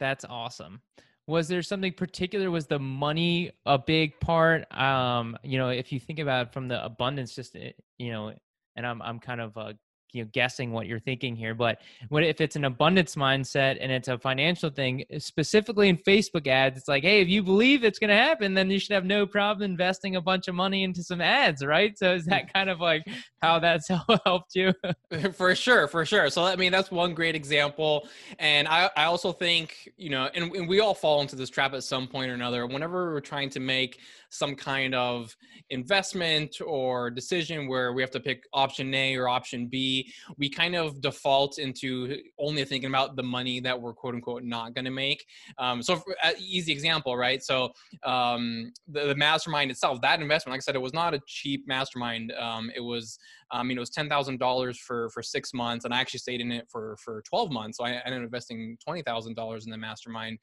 that's 0.00 0.24
awesome. 0.24 0.80
Was 1.26 1.46
there 1.46 1.62
something 1.62 1.92
particular 1.92 2.50
was 2.50 2.66
the 2.66 2.80
money 2.80 3.52
a 3.64 3.78
big 3.78 4.18
part? 4.18 4.66
Um 4.76 5.36
you 5.44 5.58
know 5.58 5.68
if 5.68 5.92
you 5.92 6.00
think 6.00 6.18
about 6.18 6.52
from 6.52 6.66
the 6.66 6.84
abundance 6.84 7.34
just 7.36 7.54
eh, 7.54 7.72
you 7.98 8.10
know 8.10 8.32
and 8.76 8.86
i'm 8.86 9.02
i'm 9.02 9.18
kind 9.18 9.40
of 9.40 9.56
uh, 9.56 9.72
you 10.12 10.22
know 10.22 10.30
guessing 10.32 10.72
what 10.72 10.86
you're 10.86 11.00
thinking 11.00 11.36
here 11.36 11.54
but 11.54 11.80
what 12.08 12.22
if 12.22 12.40
it's 12.40 12.56
an 12.56 12.64
abundance 12.64 13.14
mindset 13.14 13.78
and 13.80 13.90
it's 13.92 14.08
a 14.08 14.18
financial 14.18 14.70
thing 14.70 15.04
eh, 15.10 15.18
specifically 15.18 15.88
in 15.88 15.96
facebook 15.96 16.46
ads 16.46 16.78
it's 16.78 16.88
like 16.88 17.02
hey 17.02 17.20
if 17.20 17.28
you 17.28 17.42
believe 17.42 17.84
it's 17.84 17.98
going 17.98 18.10
to 18.10 18.16
happen 18.16 18.54
then 18.54 18.70
you 18.70 18.78
should 18.78 18.92
have 18.92 19.04
no 19.04 19.26
problem 19.26 19.70
investing 19.70 20.16
a 20.16 20.20
bunch 20.20 20.48
of 20.48 20.54
money 20.54 20.84
into 20.84 21.02
some 21.02 21.20
ads 21.20 21.64
right? 21.64 21.98
So 21.98 22.14
is 22.14 22.24
that 22.26 22.52
kind 22.52 22.70
of 22.70 22.80
like 22.80 23.06
how 23.42 23.58
that's 23.58 23.88
helped 24.24 24.54
you? 24.54 24.72
For 25.32 25.54
sure 25.54 25.88
for 25.88 26.04
sure. 26.04 26.30
So 26.30 26.44
i 26.44 26.56
mean 26.56 26.72
that's 26.72 26.90
one 26.90 27.14
great 27.14 27.34
example 27.34 28.08
and 28.38 28.68
i, 28.68 28.90
I 28.96 29.04
also 29.04 29.32
think 29.32 29.88
you 29.96 30.10
know 30.10 30.28
and, 30.34 30.54
and 30.54 30.68
we 30.68 30.80
all 30.80 30.94
fall 30.94 31.20
into 31.20 31.36
this 31.36 31.50
trap 31.50 31.74
at 31.74 31.84
some 31.84 32.06
point 32.06 32.30
or 32.30 32.34
another. 32.34 32.66
Whenever 32.66 33.12
we're 33.12 33.20
trying 33.20 33.50
to 33.50 33.60
make 33.60 34.00
some 34.30 34.54
kind 34.54 34.94
of 34.94 35.36
investment 35.70 36.60
or 36.64 37.10
decision 37.10 37.66
where 37.66 37.92
we 37.92 38.02
have 38.02 38.10
to 38.12 38.20
pick 38.20 38.44
option 38.52 38.92
A 38.94 39.16
or 39.16 39.28
option 39.28 39.66
B, 39.66 39.99
we 40.36 40.48
kind 40.48 40.76
of 40.76 41.00
default 41.00 41.58
into 41.58 42.18
only 42.38 42.64
thinking 42.64 42.88
about 42.88 43.16
the 43.16 43.22
money 43.22 43.60
that 43.60 43.80
we're 43.80 43.92
quote 43.92 44.14
unquote 44.14 44.44
not 44.44 44.74
going 44.74 44.84
to 44.84 44.90
make. 44.90 45.24
Um, 45.58 45.82
so, 45.82 45.96
for, 45.96 46.14
uh, 46.22 46.32
easy 46.38 46.72
example, 46.72 47.16
right? 47.16 47.42
So, 47.42 47.72
um, 48.04 48.72
the, 48.88 49.06
the, 49.06 49.14
mastermind 49.14 49.70
itself, 49.70 50.00
that 50.02 50.20
investment, 50.20 50.52
like 50.52 50.60
I 50.60 50.62
said, 50.62 50.74
it 50.74 50.82
was 50.82 50.94
not 50.94 51.14
a 51.14 51.20
cheap 51.26 51.66
mastermind. 51.66 52.32
Um, 52.32 52.70
it 52.74 52.80
was, 52.80 53.18
I 53.50 53.62
mean, 53.62 53.76
it 53.76 53.80
was 53.80 53.90
ten 53.90 54.08
thousand 54.08 54.38
dollars 54.38 54.78
for 54.78 55.10
for 55.10 55.22
six 55.22 55.52
months, 55.52 55.84
and 55.84 55.92
I 55.92 56.00
actually 56.00 56.20
stayed 56.20 56.40
in 56.40 56.52
it 56.52 56.66
for 56.68 56.96
for 57.02 57.22
twelve 57.28 57.50
months. 57.50 57.78
So 57.78 57.84
I 57.84 57.90
ended 58.04 58.20
up 58.20 58.24
investing 58.24 58.76
twenty 58.84 59.02
thousand 59.02 59.34
dollars 59.34 59.64
in 59.64 59.70
the 59.70 59.78
mastermind, 59.78 60.38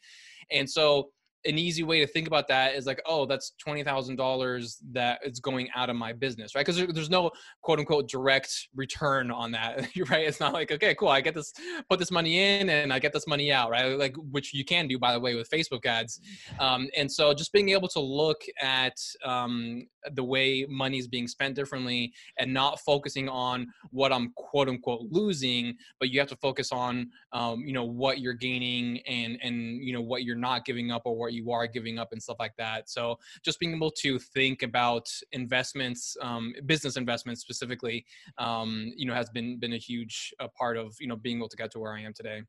and 0.51 0.69
so 0.69 1.09
an 1.45 1.57
easy 1.57 1.83
way 1.83 1.99
to 1.99 2.07
think 2.07 2.27
about 2.27 2.47
that 2.47 2.75
is 2.75 2.85
like, 2.85 3.01
oh, 3.05 3.25
that's 3.25 3.53
twenty 3.59 3.83
thousand 3.83 4.15
dollars 4.15 4.77
that 4.91 5.19
is 5.23 5.39
going 5.39 5.69
out 5.75 5.89
of 5.89 5.95
my 5.95 6.13
business, 6.13 6.55
right? 6.55 6.65
Because 6.65 6.93
there's 6.93 7.09
no 7.09 7.31
quote 7.61 7.79
unquote 7.79 8.09
direct 8.09 8.67
return 8.75 9.31
on 9.31 9.51
that, 9.51 9.87
right? 10.09 10.27
It's 10.27 10.39
not 10.39 10.53
like, 10.53 10.71
okay, 10.71 10.95
cool, 10.95 11.09
I 11.09 11.21
get 11.21 11.35
this, 11.35 11.53
put 11.89 11.99
this 11.99 12.11
money 12.11 12.39
in, 12.39 12.69
and 12.69 12.91
I 12.91 12.99
get 12.99 13.13
this 13.13 13.27
money 13.27 13.51
out, 13.51 13.69
right? 13.69 13.97
Like 13.97 14.15
which 14.31 14.53
you 14.53 14.65
can 14.65 14.87
do, 14.87 14.99
by 14.99 15.13
the 15.13 15.19
way, 15.19 15.35
with 15.35 15.49
Facebook 15.49 15.85
ads. 15.85 16.19
Um, 16.59 16.87
and 16.95 17.11
so 17.11 17.33
just 17.33 17.53
being 17.53 17.69
able 17.69 17.87
to 17.89 17.99
look 17.99 18.41
at 18.61 18.97
um, 19.23 19.87
the 20.13 20.23
way 20.23 20.65
money 20.69 20.97
is 20.97 21.07
being 21.07 21.27
spent 21.27 21.55
differently 21.55 22.13
and 22.37 22.53
not 22.53 22.79
focusing 22.79 23.29
on 23.29 23.67
what 23.91 24.11
I'm 24.11 24.31
quote 24.35 24.69
unquote 24.69 25.07
losing, 25.09 25.75
but 25.99 26.09
you 26.09 26.19
have 26.19 26.29
to 26.29 26.35
focus 26.37 26.71
on 26.71 27.09
um, 27.33 27.61
you 27.61 27.73
know 27.73 27.85
what 27.85 28.19
you're 28.19 28.33
gaining 28.33 28.99
and 29.07 29.37
and 29.41 29.81
you 29.81 29.93
know 29.93 30.01
what 30.01 30.23
you're 30.23 30.35
not 30.35 30.65
giving 30.65 30.91
up 30.91 31.03
or 31.05 31.17
what 31.17 31.33
you 31.33 31.51
are 31.51 31.67
giving 31.67 31.99
up 31.99 32.09
and 32.11 32.21
stuff 32.21 32.37
like 32.39 32.55
that. 32.57 32.89
So 32.89 33.19
just 33.43 33.59
being 33.59 33.75
able 33.75 33.91
to 33.91 34.19
think 34.19 34.63
about 34.63 35.09
investments, 35.31 36.15
um, 36.21 36.53
business 36.65 36.97
investments 36.97 37.41
specifically, 37.41 38.05
um, 38.37 38.91
you 38.95 39.05
know, 39.05 39.13
has 39.13 39.29
been 39.29 39.59
been 39.59 39.73
a 39.73 39.77
huge 39.77 40.33
uh, 40.39 40.47
part 40.57 40.77
of 40.77 40.95
you 40.99 41.07
know 41.07 41.15
being 41.15 41.37
able 41.37 41.49
to 41.49 41.57
get 41.57 41.71
to 41.71 41.79
where 41.79 41.93
I 41.93 42.01
am 42.01 42.13
today. 42.13 42.43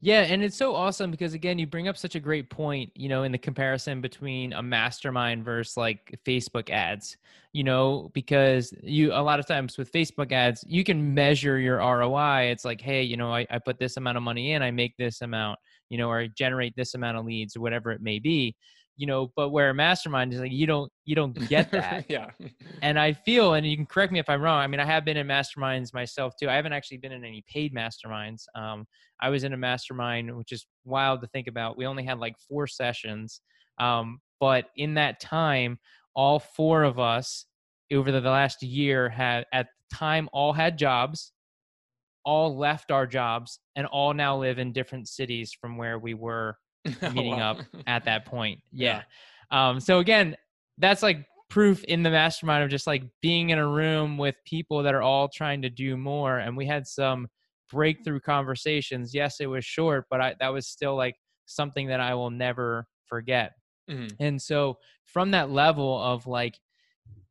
Yeah, 0.00 0.20
and 0.22 0.44
it's 0.44 0.56
so 0.56 0.76
awesome 0.76 1.10
because 1.10 1.34
again, 1.34 1.58
you 1.58 1.66
bring 1.66 1.88
up 1.88 1.96
such 1.96 2.14
a 2.14 2.20
great 2.20 2.50
point, 2.50 2.92
you 2.94 3.08
know, 3.08 3.24
in 3.24 3.32
the 3.32 3.38
comparison 3.38 4.00
between 4.00 4.52
a 4.52 4.62
mastermind 4.62 5.44
versus 5.44 5.76
like 5.76 6.20
Facebook 6.24 6.70
ads, 6.70 7.16
you 7.52 7.64
know, 7.64 8.08
because 8.14 8.72
you 8.84 9.12
a 9.12 9.18
lot 9.20 9.40
of 9.40 9.46
times 9.46 9.76
with 9.76 9.90
Facebook 9.90 10.30
ads, 10.30 10.62
you 10.68 10.84
can 10.84 11.14
measure 11.14 11.58
your 11.58 11.78
ROI. 11.78 12.42
It's 12.52 12.64
like, 12.64 12.80
hey, 12.80 13.02
you 13.02 13.16
know, 13.16 13.32
I, 13.34 13.44
I 13.50 13.58
put 13.58 13.80
this 13.80 13.96
amount 13.96 14.16
of 14.16 14.22
money 14.22 14.52
in, 14.52 14.62
I 14.62 14.70
make 14.70 14.96
this 14.98 15.20
amount, 15.20 15.58
you 15.88 15.98
know, 15.98 16.08
or 16.08 16.20
I 16.20 16.28
generate 16.28 16.76
this 16.76 16.94
amount 16.94 17.18
of 17.18 17.24
leads 17.24 17.56
or 17.56 17.60
whatever 17.60 17.90
it 17.90 18.00
may 18.00 18.20
be 18.20 18.54
you 18.98 19.06
know 19.06 19.32
but 19.36 19.50
where 19.50 19.70
a 19.70 19.74
mastermind 19.74 20.34
is 20.34 20.40
like 20.40 20.52
you 20.52 20.66
don't 20.66 20.92
you 21.06 21.14
don't 21.14 21.32
get 21.48 21.70
that. 21.70 22.04
Yeah. 22.08 22.30
And 22.82 22.98
i 22.98 23.12
feel 23.12 23.54
and 23.54 23.66
you 23.66 23.76
can 23.76 23.86
correct 23.86 24.12
me 24.12 24.18
if 24.18 24.28
i'm 24.28 24.42
wrong 24.42 24.60
i 24.60 24.66
mean 24.66 24.80
i 24.80 24.84
have 24.84 25.04
been 25.04 25.16
in 25.16 25.26
masterminds 25.26 25.94
myself 25.94 26.34
too 26.38 26.50
i 26.50 26.54
haven't 26.54 26.72
actually 26.74 26.98
been 26.98 27.12
in 27.12 27.24
any 27.24 27.42
paid 27.48 27.72
masterminds 27.74 28.42
um, 28.54 28.86
i 29.20 29.30
was 29.30 29.44
in 29.44 29.54
a 29.54 29.56
mastermind 29.56 30.36
which 30.36 30.52
is 30.52 30.66
wild 30.84 31.22
to 31.22 31.28
think 31.28 31.46
about 31.46 31.78
we 31.78 31.86
only 31.86 32.04
had 32.04 32.18
like 32.18 32.34
four 32.46 32.66
sessions 32.66 33.40
um, 33.80 34.20
but 34.40 34.66
in 34.76 34.94
that 34.94 35.20
time 35.20 35.78
all 36.14 36.40
four 36.40 36.82
of 36.82 36.98
us 36.98 37.46
over 37.92 38.10
the 38.10 38.20
last 38.20 38.62
year 38.62 39.08
had 39.08 39.46
at 39.52 39.68
the 39.90 39.96
time 39.96 40.28
all 40.32 40.52
had 40.52 40.76
jobs 40.76 41.32
all 42.24 42.58
left 42.58 42.90
our 42.90 43.06
jobs 43.06 43.60
and 43.76 43.86
all 43.86 44.12
now 44.12 44.36
live 44.36 44.58
in 44.58 44.72
different 44.72 45.08
cities 45.08 45.56
from 45.58 45.78
where 45.78 45.98
we 46.00 46.14
were 46.14 46.58
meeting 47.14 47.36
wow. 47.36 47.52
up 47.52 47.58
at 47.86 48.04
that 48.04 48.24
point. 48.24 48.60
Yeah. 48.72 49.02
yeah. 49.50 49.68
Um, 49.68 49.80
so 49.80 49.98
again, 49.98 50.36
that's 50.78 51.02
like 51.02 51.26
proof 51.48 51.82
in 51.84 52.02
the 52.02 52.10
mastermind 52.10 52.62
of 52.62 52.70
just 52.70 52.86
like 52.86 53.02
being 53.22 53.50
in 53.50 53.58
a 53.58 53.66
room 53.66 54.18
with 54.18 54.34
people 54.44 54.82
that 54.82 54.94
are 54.94 55.02
all 55.02 55.28
trying 55.28 55.62
to 55.62 55.70
do 55.70 55.96
more. 55.96 56.38
And 56.38 56.56
we 56.56 56.66
had 56.66 56.86
some 56.86 57.28
breakthrough 57.70 58.20
conversations. 58.20 59.14
Yes, 59.14 59.40
it 59.40 59.46
was 59.46 59.64
short, 59.64 60.06
but 60.10 60.20
I, 60.20 60.34
that 60.40 60.52
was 60.52 60.66
still 60.66 60.96
like 60.96 61.16
something 61.46 61.88
that 61.88 62.00
I 62.00 62.14
will 62.14 62.30
never 62.30 62.86
forget. 63.06 63.52
Mm-hmm. 63.90 64.08
And 64.20 64.40
so 64.40 64.78
from 65.04 65.30
that 65.30 65.50
level 65.50 66.00
of 66.00 66.26
like 66.26 66.58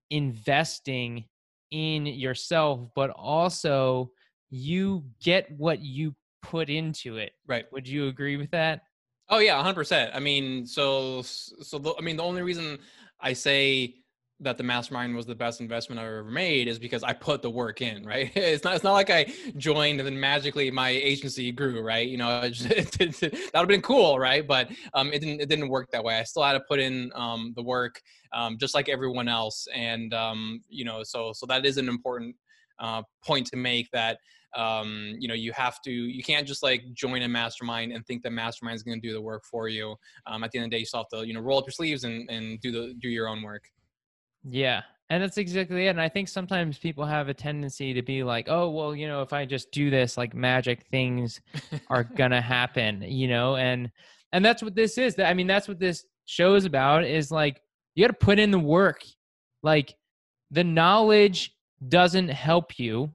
investing 0.09 1.25
in 1.71 2.05
yourself, 2.05 2.79
but 2.95 3.11
also 3.11 4.11
you 4.49 5.03
get 5.21 5.51
what 5.57 5.81
you 5.81 6.15
put 6.41 6.69
into 6.69 7.17
it. 7.17 7.33
Right. 7.45 7.65
Would 7.71 7.87
you 7.87 8.07
agree 8.07 8.37
with 8.37 8.51
that? 8.51 8.81
Oh 9.29 9.39
yeah, 9.39 9.61
hundred 9.61 9.75
percent. 9.75 10.11
I 10.13 10.19
mean, 10.19 10.65
so 10.65 11.21
so 11.21 11.77
the, 11.79 11.93
I 11.97 12.01
mean, 12.01 12.15
the 12.17 12.23
only 12.23 12.41
reason 12.41 12.77
I 13.19 13.33
say 13.33 13.95
that 14.39 14.55
the 14.55 14.63
mastermind 14.63 15.15
was 15.15 15.25
the 15.25 15.33
best 15.35 15.59
investment 15.61 15.99
I've 15.99 16.05
ever 16.05 16.23
made 16.23 16.67
is 16.67 16.77
because 16.77 17.03
I 17.03 17.11
put 17.11 17.41
the 17.41 17.49
work 17.49 17.81
in, 17.81 18.05
right? 18.05 18.31
It's 18.35 18.63
not 18.63 18.75
it's 18.75 18.83
not 18.83 18.93
like 18.93 19.09
I 19.09 19.25
joined 19.57 19.99
and 19.99 20.07
then 20.07 20.19
magically 20.19 20.71
my 20.71 20.89
agency 20.89 21.51
grew, 21.51 21.81
right? 21.81 22.07
You 22.07 22.17
know, 22.17 22.41
that 22.41 23.19
would 23.21 23.53
have 23.53 23.67
been 23.67 23.81
cool, 23.81 24.17
right? 24.19 24.47
But 24.47 24.69
um, 24.93 25.11
it 25.11 25.19
didn't 25.19 25.41
it 25.41 25.49
didn't 25.49 25.69
work 25.69 25.91
that 25.91 26.03
way. 26.03 26.17
I 26.19 26.23
still 26.23 26.43
had 26.43 26.53
to 26.53 26.61
put 26.61 26.79
in 26.79 27.11
um, 27.15 27.51
the 27.55 27.63
work, 27.63 28.01
um, 28.33 28.57
just 28.57 28.75
like 28.75 28.87
everyone 28.89 29.27
else, 29.27 29.67
and 29.75 30.13
um, 30.13 30.61
you 30.69 30.85
know, 30.85 31.03
so 31.03 31.33
so 31.33 31.45
that 31.47 31.65
is 31.65 31.77
an 31.77 31.89
important 31.89 32.35
uh, 32.79 33.01
point 33.25 33.47
to 33.47 33.57
make 33.57 33.89
that 33.91 34.19
um, 34.55 35.15
you 35.19 35.27
know 35.27 35.33
you 35.33 35.51
have 35.51 35.81
to 35.81 35.91
you 35.91 36.23
can't 36.23 36.47
just 36.47 36.63
like 36.63 36.81
join 36.93 37.21
a 37.21 37.27
mastermind 37.27 37.91
and 37.91 38.05
think 38.05 38.23
that 38.23 38.31
mastermind 38.31 38.75
is 38.75 38.83
going 38.83 38.99
to 38.99 39.07
do 39.07 39.13
the 39.13 39.21
work 39.21 39.43
for 39.45 39.67
you 39.67 39.95
um, 40.25 40.43
at 40.43 40.51
the 40.51 40.57
end 40.57 40.65
of 40.65 40.71
the 40.71 40.75
day 40.75 40.79
you 40.79 40.85
still 40.85 41.01
have 41.01 41.19
to 41.19 41.27
you 41.27 41.33
know 41.33 41.41
roll 41.41 41.59
up 41.59 41.65
your 41.65 41.73
sleeves 41.73 42.03
and, 42.03 42.29
and 42.29 42.59
do 42.61 42.71
the 42.71 42.93
do 42.99 43.09
your 43.09 43.27
own 43.27 43.41
work. 43.41 43.65
Yeah 44.43 44.81
and 45.09 45.23
that's 45.23 45.37
exactly 45.37 45.87
it 45.87 45.89
and 45.89 46.01
i 46.01 46.09
think 46.09 46.27
sometimes 46.27 46.77
people 46.77 47.05
have 47.05 47.29
a 47.29 47.33
tendency 47.33 47.93
to 47.93 48.01
be 48.01 48.23
like 48.23 48.47
oh 48.49 48.69
well 48.69 48.95
you 48.95 49.07
know 49.07 49.21
if 49.21 49.33
i 49.33 49.45
just 49.45 49.71
do 49.71 49.89
this 49.89 50.17
like 50.17 50.33
magic 50.33 50.85
things 50.91 51.41
are 51.89 52.03
gonna 52.15 52.41
happen 52.41 53.01
you 53.01 53.27
know 53.27 53.55
and 53.55 53.89
and 54.33 54.43
that's 54.43 54.61
what 54.61 54.75
this 54.75 54.97
is 54.97 55.17
i 55.19 55.33
mean 55.33 55.47
that's 55.47 55.67
what 55.67 55.79
this 55.79 56.05
show 56.25 56.55
is 56.55 56.65
about 56.65 57.03
is 57.05 57.31
like 57.31 57.61
you 57.95 58.03
got 58.03 58.19
to 58.19 58.25
put 58.25 58.39
in 58.39 58.51
the 58.51 58.59
work 58.59 59.03
like 59.63 59.95
the 60.51 60.63
knowledge 60.63 61.55
doesn't 61.87 62.29
help 62.29 62.77
you 62.77 63.09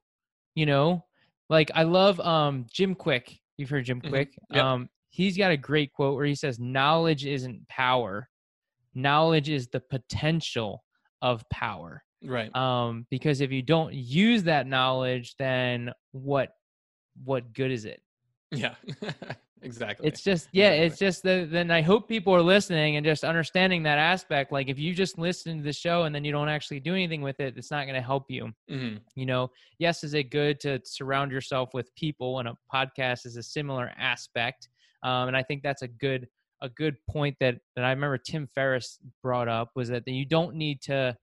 you 0.54 0.66
know 0.66 1.04
like 1.52 1.70
I 1.74 1.84
love 1.84 2.18
um 2.20 2.66
Jim 2.72 2.94
Kwik. 2.94 3.38
You've 3.56 3.70
heard 3.70 3.84
Jim 3.84 4.00
mm-hmm. 4.00 4.14
Mm-hmm. 4.14 4.54
Yep. 4.56 4.64
Um 4.64 4.88
he's 5.10 5.36
got 5.36 5.52
a 5.52 5.56
great 5.56 5.92
quote 5.92 6.16
where 6.16 6.24
he 6.24 6.34
says, 6.34 6.58
"Knowledge 6.58 7.26
isn't 7.26 7.68
power. 7.68 8.28
Knowledge 8.94 9.48
is 9.48 9.68
the 9.68 9.80
potential 9.80 10.82
of 11.20 11.48
power." 11.50 12.02
Right. 12.24 12.54
Um, 12.54 13.06
because 13.10 13.40
if 13.40 13.50
you 13.50 13.62
don't 13.62 13.92
use 13.94 14.44
that 14.44 14.66
knowledge, 14.66 15.34
then 15.38 15.92
what 16.12 16.50
what 17.24 17.52
good 17.52 17.70
is 17.70 17.84
it? 17.84 18.00
Yeah. 18.50 18.74
exactly. 19.62 20.06
It's 20.08 20.22
just 20.22 20.48
yeah, 20.52 20.70
Exactly. 20.70 20.86
it's 20.86 20.98
just 20.98 21.22
the, 21.22 21.48
then 21.50 21.70
I 21.70 21.80
hope 21.82 22.08
people 22.08 22.34
are 22.34 22.42
listening 22.42 22.96
and 22.96 23.04
just 23.06 23.24
understanding 23.24 23.82
that 23.84 23.98
aspect. 23.98 24.52
Like 24.52 24.68
if 24.68 24.78
you 24.78 24.94
just 24.94 25.18
listen 25.18 25.58
to 25.58 25.62
the 25.64 25.72
show 25.72 26.04
and 26.04 26.14
then 26.14 26.24
you 26.24 26.32
don't 26.32 26.48
actually 26.48 26.80
do 26.80 26.92
anything 26.94 27.22
with 27.22 27.40
it, 27.40 27.56
it's 27.56 27.70
not 27.70 27.84
going 27.86 27.94
to 27.94 28.02
help 28.06 28.24
you. 28.30 28.50
Mhm. 28.70 29.00
You 29.14 29.26
know, 29.26 29.50
yes, 29.78 30.04
is 30.04 30.14
it 30.14 30.30
good 30.30 30.60
to 30.60 30.80
surround 30.84 31.32
yourself 31.32 31.70
with 31.74 31.94
people, 31.94 32.38
and 32.38 32.48
a 32.48 32.56
podcast 32.72 33.24
is 33.26 33.36
a 33.36 33.42
similar 33.42 33.92
aspect. 33.98 34.68
Um, 35.02 35.28
and 35.28 35.36
I 35.36 35.42
think 35.42 35.62
that's 35.62 35.82
a 35.82 35.88
good 35.88 36.28
a 36.60 36.68
good 36.68 36.96
point 37.10 37.36
that 37.40 37.56
that 37.74 37.84
I 37.84 37.90
remember 37.90 38.18
Tim 38.18 38.46
Ferriss 38.54 38.98
brought 39.22 39.48
up 39.48 39.70
was 39.74 39.88
that 39.88 40.06
you 40.06 40.24
don't 40.24 40.54
need 40.54 40.80
to 40.82 41.16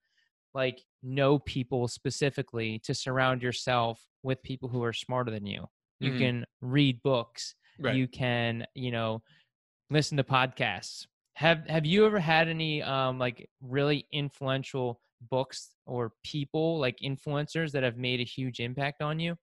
like 0.53 0.81
know 1.03 1.39
people 1.39 1.88
specifically 1.88 2.79
to 2.79 2.93
surround 2.93 3.41
yourself 3.41 4.03
with 4.24 4.41
people 4.43 4.67
who 4.67 4.84
are 4.84 4.91
smarter 4.93 5.31
than 5.31 5.46
you. 5.46 5.65
You 6.01 6.12
Mhm. 6.13 6.17
can 6.17 6.46
read 6.62 7.01
books. 7.03 7.55
Right. 7.80 7.96
You 7.96 8.08
can, 8.08 8.66
you 8.76 8.92
know, 8.92 9.22
listen 9.90 10.18
to 10.18 10.24
podcasts. 10.24 11.08
Have 11.36 11.68
Have 11.68 11.86
you 11.86 12.06
ever 12.06 12.20
had 12.20 12.48
any 12.48 12.82
um 12.84 13.20
like 13.20 13.50
really 13.62 14.08
influential 14.12 15.02
books 15.30 15.76
or 15.86 16.14
people 16.24 16.80
like 16.80 16.98
influencers 17.04 17.72
that 17.72 17.84
have 17.84 17.98
made 17.98 18.20
a 18.20 18.24
huge 18.24 18.60
impact 18.60 19.02
on 19.02 19.20
you? 19.20 19.38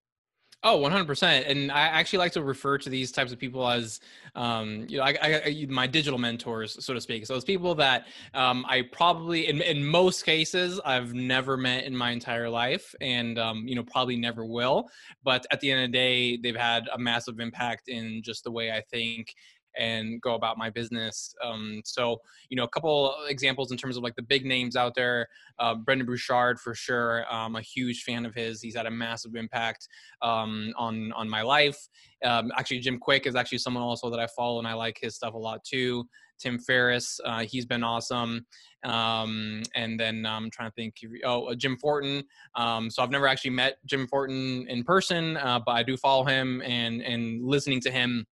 Oh, 0.62 0.78
100%. 0.80 1.44
And 1.48 1.70
I 1.70 1.80
actually 1.80 2.18
like 2.18 2.32
to 2.32 2.42
refer 2.42 2.76
to 2.78 2.90
these 2.90 3.12
types 3.12 3.30
of 3.30 3.38
people 3.38 3.68
as, 3.68 4.00
um, 4.34 4.86
you 4.88 4.98
know, 4.98 5.04
I, 5.04 5.42
I, 5.46 5.66
my 5.68 5.86
digital 5.86 6.18
mentors, 6.18 6.82
so 6.84 6.92
to 6.92 7.00
speak. 7.00 7.24
So 7.26 7.36
it's 7.36 7.44
people 7.44 7.74
that 7.76 8.06
um, 8.34 8.66
I 8.68 8.82
probably, 8.82 9.48
in, 9.48 9.60
in 9.62 9.84
most 9.84 10.24
cases, 10.24 10.80
I've 10.84 11.14
never 11.14 11.56
met 11.56 11.84
in 11.84 11.96
my 11.96 12.10
entire 12.10 12.50
life 12.50 12.94
and, 13.00 13.38
um, 13.38 13.68
you 13.68 13.76
know, 13.76 13.84
probably 13.84 14.16
never 14.16 14.44
will. 14.44 14.88
But 15.22 15.46
at 15.52 15.60
the 15.60 15.70
end 15.70 15.84
of 15.84 15.88
the 15.92 15.98
day, 15.98 16.36
they've 16.36 16.56
had 16.56 16.88
a 16.92 16.98
massive 16.98 17.38
impact 17.38 17.88
in 17.88 18.22
just 18.24 18.42
the 18.42 18.50
way 18.50 18.72
I 18.72 18.80
think 18.80 19.36
and 19.78 20.20
go 20.20 20.34
about 20.34 20.58
my 20.58 20.70
business. 20.70 21.34
Um, 21.42 21.82
so, 21.84 22.20
you 22.48 22.56
know, 22.56 22.64
a 22.64 22.68
couple 22.68 23.14
examples 23.28 23.70
in 23.70 23.76
terms 23.76 23.96
of 23.96 24.02
like 24.02 24.16
the 24.16 24.22
big 24.22 24.44
names 24.44 24.76
out 24.76 24.94
there. 24.94 25.28
Uh, 25.58 25.74
Brendon 25.74 26.06
Burchard, 26.06 26.58
for 26.60 26.74
sure. 26.74 27.24
I'm 27.30 27.56
a 27.56 27.60
huge 27.60 28.02
fan 28.02 28.26
of 28.26 28.34
his. 28.34 28.60
He's 28.60 28.76
had 28.76 28.86
a 28.86 28.90
massive 28.90 29.34
impact 29.34 29.88
um, 30.22 30.72
on 30.76 31.12
on 31.12 31.28
my 31.28 31.42
life. 31.42 31.88
Um, 32.24 32.50
actually, 32.56 32.80
Jim 32.80 32.98
Kwik 32.98 33.26
is 33.26 33.34
actually 33.34 33.58
someone 33.58 33.82
also 33.82 34.10
that 34.10 34.20
I 34.20 34.26
follow, 34.28 34.58
and 34.58 34.66
I 34.66 34.74
like 34.74 34.98
his 35.00 35.14
stuff 35.14 35.34
a 35.34 35.38
lot 35.38 35.64
too. 35.64 36.08
Tim 36.38 36.58
Ferriss, 36.58 37.18
uh, 37.24 37.44
he's 37.44 37.64
been 37.64 37.82
awesome. 37.82 38.46
Um, 38.84 39.62
and 39.74 39.98
then 39.98 40.26
I'm 40.26 40.50
trying 40.50 40.70
to 40.70 40.74
think. 40.74 40.94
Oh, 41.24 41.54
Jim 41.54 41.76
Fortin. 41.76 42.24
Um, 42.54 42.90
so 42.90 43.02
I've 43.02 43.10
never 43.10 43.26
actually 43.26 43.50
met 43.50 43.78
Jim 43.86 44.06
Fortin 44.06 44.66
in 44.68 44.84
person, 44.84 45.36
uh, 45.38 45.60
but 45.64 45.72
I 45.72 45.82
do 45.82 45.96
follow 45.96 46.24
him, 46.24 46.62
and 46.64 47.02
and 47.02 47.44
listening 47.44 47.80
to 47.82 47.90
him 47.90 48.26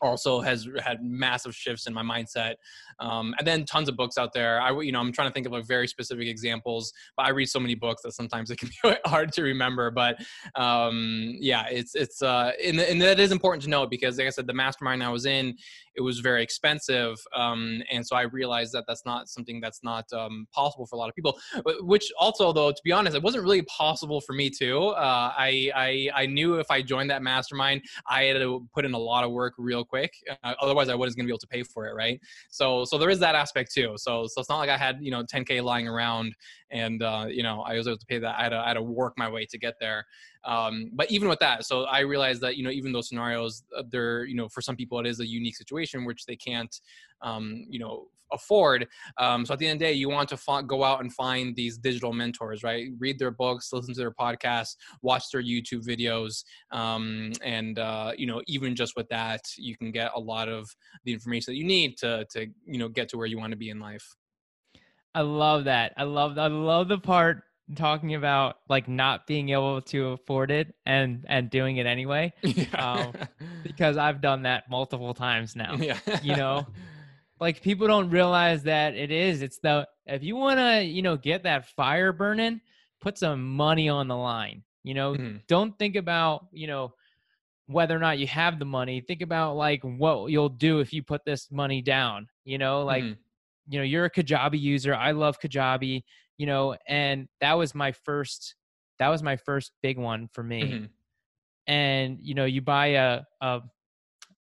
also 0.00 0.40
has 0.40 0.66
had 0.82 1.02
massive 1.02 1.54
shifts 1.54 1.86
in 1.86 1.94
my 1.94 2.02
mindset 2.02 2.54
um, 3.00 3.34
and 3.38 3.46
then 3.46 3.64
tons 3.64 3.88
of 3.88 3.96
books 3.96 4.18
out 4.18 4.32
there. 4.32 4.60
I 4.60 4.78
you 4.80 4.92
know 4.92 5.00
i'm 5.00 5.12
trying 5.12 5.28
to 5.28 5.34
think 5.34 5.46
of 5.46 5.52
like 5.52 5.66
very 5.66 5.86
specific 5.88 6.28
examples 6.28 6.92
but 7.16 7.26
i 7.26 7.30
read 7.30 7.46
so 7.46 7.60
many 7.60 7.74
books 7.74 8.02
that 8.02 8.12
sometimes 8.12 8.50
it 8.50 8.58
can 8.58 8.68
be 8.82 8.94
hard 9.04 9.32
to 9.32 9.42
remember 9.42 9.90
but 9.90 10.18
um, 10.54 11.34
yeah 11.38 11.66
it's 11.70 11.94
it's 11.94 12.22
uh, 12.22 12.52
and, 12.64 12.80
and 12.80 13.00
that 13.02 13.20
is 13.20 13.32
important 13.32 13.62
to 13.62 13.70
know 13.70 13.86
because 13.86 14.18
like 14.18 14.26
i 14.26 14.30
said 14.30 14.46
the 14.46 14.52
mastermind 14.52 15.02
i 15.02 15.08
was 15.08 15.26
in 15.26 15.54
it 15.96 16.00
was 16.00 16.20
very 16.20 16.42
expensive 16.42 17.16
um, 17.34 17.82
and 17.90 18.06
so 18.06 18.16
i 18.16 18.22
realized 18.22 18.72
that 18.72 18.84
that's 18.86 19.04
not 19.04 19.28
something 19.28 19.60
that's 19.60 19.82
not 19.82 20.04
um, 20.12 20.46
possible 20.52 20.86
for 20.86 20.96
a 20.96 20.98
lot 20.98 21.08
of 21.08 21.14
people 21.14 21.38
which 21.80 22.10
also 22.18 22.52
though 22.52 22.70
to 22.70 22.80
be 22.84 22.92
honest 22.92 23.16
it 23.16 23.22
wasn't 23.22 23.42
really 23.42 23.62
possible 23.62 24.20
for 24.20 24.32
me 24.32 24.50
too 24.50 24.88
uh, 24.88 25.32
I, 25.36 25.70
I 25.74 26.10
i 26.22 26.26
knew 26.26 26.54
if 26.54 26.70
i 26.70 26.82
joined 26.82 27.10
that 27.10 27.22
mastermind 27.22 27.82
i 28.08 28.24
had 28.24 28.34
to 28.34 28.66
put 28.74 28.84
in 28.84 28.94
a 28.94 28.98
lot 28.98 29.24
of 29.24 29.32
work 29.32 29.54
real 29.58 29.84
quick 29.88 30.12
uh, 30.44 30.54
otherwise 30.60 30.88
i 30.88 30.94
wasn't 30.94 31.16
going 31.16 31.24
to 31.24 31.28
be 31.28 31.32
able 31.32 31.38
to 31.38 31.46
pay 31.46 31.62
for 31.62 31.86
it 31.86 31.94
right? 31.94 32.20
So 32.50 32.84
so 32.84 32.98
there 32.98 33.10
is 33.10 33.18
that 33.20 33.34
aspect 33.34 33.72
too. 33.72 33.94
So 33.96 34.26
so 34.26 34.40
it's 34.40 34.48
not 34.48 34.58
like 34.58 34.70
i 34.70 34.76
had 34.76 34.98
you 35.00 35.10
know 35.10 35.22
10k 35.22 35.62
lying 35.62 35.88
around 35.88 36.34
and 36.70 37.02
uh, 37.02 37.26
you 37.28 37.42
know 37.42 37.62
i 37.62 37.74
was 37.74 37.86
able 37.86 37.98
to 37.98 38.06
pay 38.06 38.18
that 38.18 38.34
I 38.38 38.44
had, 38.44 38.48
to, 38.50 38.58
I 38.58 38.68
had 38.68 38.74
to 38.74 38.82
work 38.82 39.14
my 39.16 39.28
way 39.28 39.46
to 39.46 39.58
get 39.58 39.74
there 39.80 40.04
um, 40.44 40.90
but 40.94 41.10
even 41.10 41.28
with 41.28 41.38
that 41.38 41.64
so 41.64 41.84
i 41.84 42.00
realized 42.00 42.40
that 42.40 42.56
you 42.56 42.62
know 42.62 42.70
even 42.70 42.92
those 42.92 43.08
scenarios 43.08 43.62
uh, 43.76 43.82
they're 43.90 44.24
you 44.24 44.34
know 44.34 44.48
for 44.48 44.60
some 44.60 44.76
people 44.76 44.98
it 44.98 45.06
is 45.06 45.20
a 45.20 45.26
unique 45.26 45.56
situation 45.56 46.04
which 46.04 46.24
they 46.26 46.36
can't 46.36 46.80
um, 47.22 47.64
you 47.68 47.78
know 47.78 48.06
afford. 48.32 48.86
Um, 49.16 49.46
so 49.46 49.54
at 49.54 49.58
the 49.58 49.66
end 49.66 49.76
of 49.76 49.78
the 49.80 49.84
day 49.86 49.92
you 49.92 50.08
want 50.08 50.28
to 50.30 50.62
go 50.66 50.84
out 50.84 51.00
and 51.00 51.12
find 51.12 51.54
these 51.54 51.78
digital 51.78 52.12
mentors 52.12 52.62
right? 52.62 52.88
Read 52.98 53.18
their 53.18 53.30
books 53.30 53.72
listen 53.72 53.94
to 53.94 54.00
their 54.00 54.10
podcasts 54.10 54.76
watch 55.02 55.30
their 55.32 55.42
youtube 55.42 55.86
videos 55.86 56.44
um, 56.70 57.32
and 57.42 57.78
uh, 57.78 58.12
you 58.16 58.26
know 58.26 58.42
even 58.46 58.74
just 58.74 58.96
with 58.96 59.08
that 59.08 59.40
you 59.56 59.76
can 59.76 59.90
get 59.90 60.10
a 60.14 60.20
lot 60.20 60.48
of 60.48 60.68
the 61.04 61.12
information 61.12 61.52
that 61.52 61.58
you 61.58 61.64
need 61.64 61.96
to 61.98 62.26
to 62.30 62.46
you 62.66 62.78
know 62.78 62.88
get 62.88 63.08
to 63.08 63.16
where 63.16 63.26
you 63.26 63.38
want 63.38 63.50
to 63.50 63.56
be 63.56 63.70
in 63.70 63.80
life. 63.80 64.14
I 65.14 65.22
love 65.22 65.64
that. 65.64 65.94
I 65.96 66.04
love 66.04 66.38
I 66.38 66.46
love 66.48 66.88
the 66.88 66.98
part 66.98 67.42
talking 67.74 68.14
about 68.14 68.56
like 68.68 68.88
not 68.88 69.26
being 69.26 69.50
able 69.50 69.80
to 69.82 70.08
afford 70.08 70.50
it 70.50 70.74
and 70.86 71.24
and 71.28 71.50
doing 71.50 71.76
it 71.76 71.86
anyway 71.86 72.32
yeah. 72.42 73.12
because 73.62 73.96
I've 73.96 74.20
done 74.20 74.42
that 74.42 74.70
multiple 74.70 75.12
times 75.14 75.54
now. 75.54 75.74
yeah 75.74 75.98
you 76.22 76.34
know 76.36 76.66
like 77.40 77.60
people 77.62 77.86
don't 77.86 78.10
realize 78.10 78.62
that 78.64 78.94
it 78.94 79.10
is 79.10 79.42
it's 79.42 79.58
the 79.58 79.86
if 80.06 80.22
you 80.22 80.34
want 80.36 80.58
to 80.58 80.82
you 80.82 81.02
know 81.02 81.16
get 81.16 81.42
that 81.44 81.66
fire 81.76 82.12
burning 82.12 82.60
put 83.00 83.18
some 83.18 83.54
money 83.54 83.88
on 83.88 84.08
the 84.08 84.16
line 84.16 84.62
you 84.82 84.94
know 84.94 85.14
Mhm. 85.14 85.42
don't 85.46 85.78
think 85.78 85.94
about 85.96 86.46
you 86.52 86.66
know 86.66 86.94
whether 87.66 87.94
or 87.94 87.98
not 88.00 88.18
you 88.18 88.26
have 88.26 88.58
the 88.58 88.64
money 88.64 89.00
think 89.02 89.20
about 89.20 89.56
like 89.56 89.82
what 89.82 90.30
you'll 90.30 90.48
do 90.48 90.80
if 90.80 90.92
you 90.92 91.02
put 91.02 91.24
this 91.26 91.50
money 91.52 91.82
down 91.82 92.26
you 92.44 92.56
know 92.58 92.82
like 92.82 93.04
Mhm. 93.04 93.16
you 93.68 93.78
know 93.78 93.84
you're 93.84 94.06
a 94.06 94.10
kajabi 94.10 94.58
user 94.58 94.94
i 94.94 95.10
love 95.12 95.38
kajabi 95.38 96.02
you 96.38 96.46
know 96.46 96.76
and 96.88 97.28
that 97.40 97.54
was 97.54 97.74
my 97.74 97.92
first 97.92 98.54
that 98.98 99.08
was 99.08 99.22
my 99.22 99.36
first 99.36 99.72
big 99.82 99.98
one 99.98 100.28
for 100.32 100.42
me. 100.42 100.62
Mhm. 100.72 100.88
and 101.66 102.18
you 102.20 102.34
know 102.34 102.44
you 102.46 102.62
buy 102.62 102.86
a, 102.88 103.20
a 103.42 103.60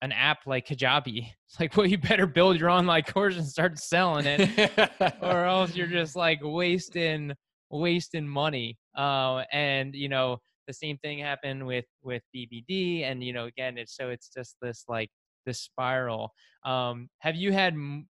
an 0.03 0.13
app 0.13 0.47
like 0.47 0.67
kajabi 0.69 1.27
it's 1.47 1.59
like 1.59 1.77
well 1.77 1.87
you 1.87 1.99
better 1.99 2.27
build 2.27 2.59
your 2.61 2.71
online 2.71 3.03
course 3.03 3.37
and 3.37 3.47
start 3.47 3.79
selling 3.79 4.27
it 4.27 4.81
or 5.21 5.45
else 5.55 5.75
you're 5.75 5.87
just 5.87 6.15
like 6.17 6.39
wasting 6.43 7.33
wasting 7.71 8.29
money. 8.29 8.79
Uh, 8.97 9.43
and 9.53 9.95
you 9.95 10.09
know 10.09 10.39
the 10.69 10.73
same 10.73 10.97
thing 10.99 11.19
happened 11.19 11.65
with 11.67 11.85
with 12.03 12.23
bbd 12.35 13.03
and 13.03 13.23
you 13.25 13.33
know 13.33 13.47
again 13.47 13.77
it's 13.79 13.97
so 13.97 14.09
it's 14.11 14.29
just 14.29 14.57
this 14.63 14.85
like 14.89 15.11
this 15.47 15.61
spiral. 15.61 16.33
Um 16.65 17.09
have 17.21 17.37
you 17.37 17.53
had 17.53 17.73
m- 17.75 18.09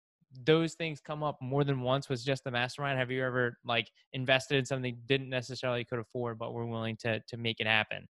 those 0.46 0.74
things 0.76 1.00
come 1.00 1.24
up 1.24 1.38
more 1.41 1.63
than 1.63 1.82
once 1.82 2.10
was 2.10 2.24
just 2.24 2.44
the 2.44 2.52
mastermind? 2.52 3.00
Have 3.00 3.12
you 3.12 3.24
ever 3.24 3.58
like 3.65 3.91
invested 4.13 4.58
in 4.58 4.65
something 4.65 4.98
didn't 5.06 5.30
necessarily 5.30 5.84
could 5.86 6.00
afford 6.00 6.38
but 6.39 6.54
were 6.54 6.65
willing 6.65 6.98
to 6.98 7.20
to 7.28 7.38
make 7.38 7.60
it 7.60 7.67
happen 7.67 8.08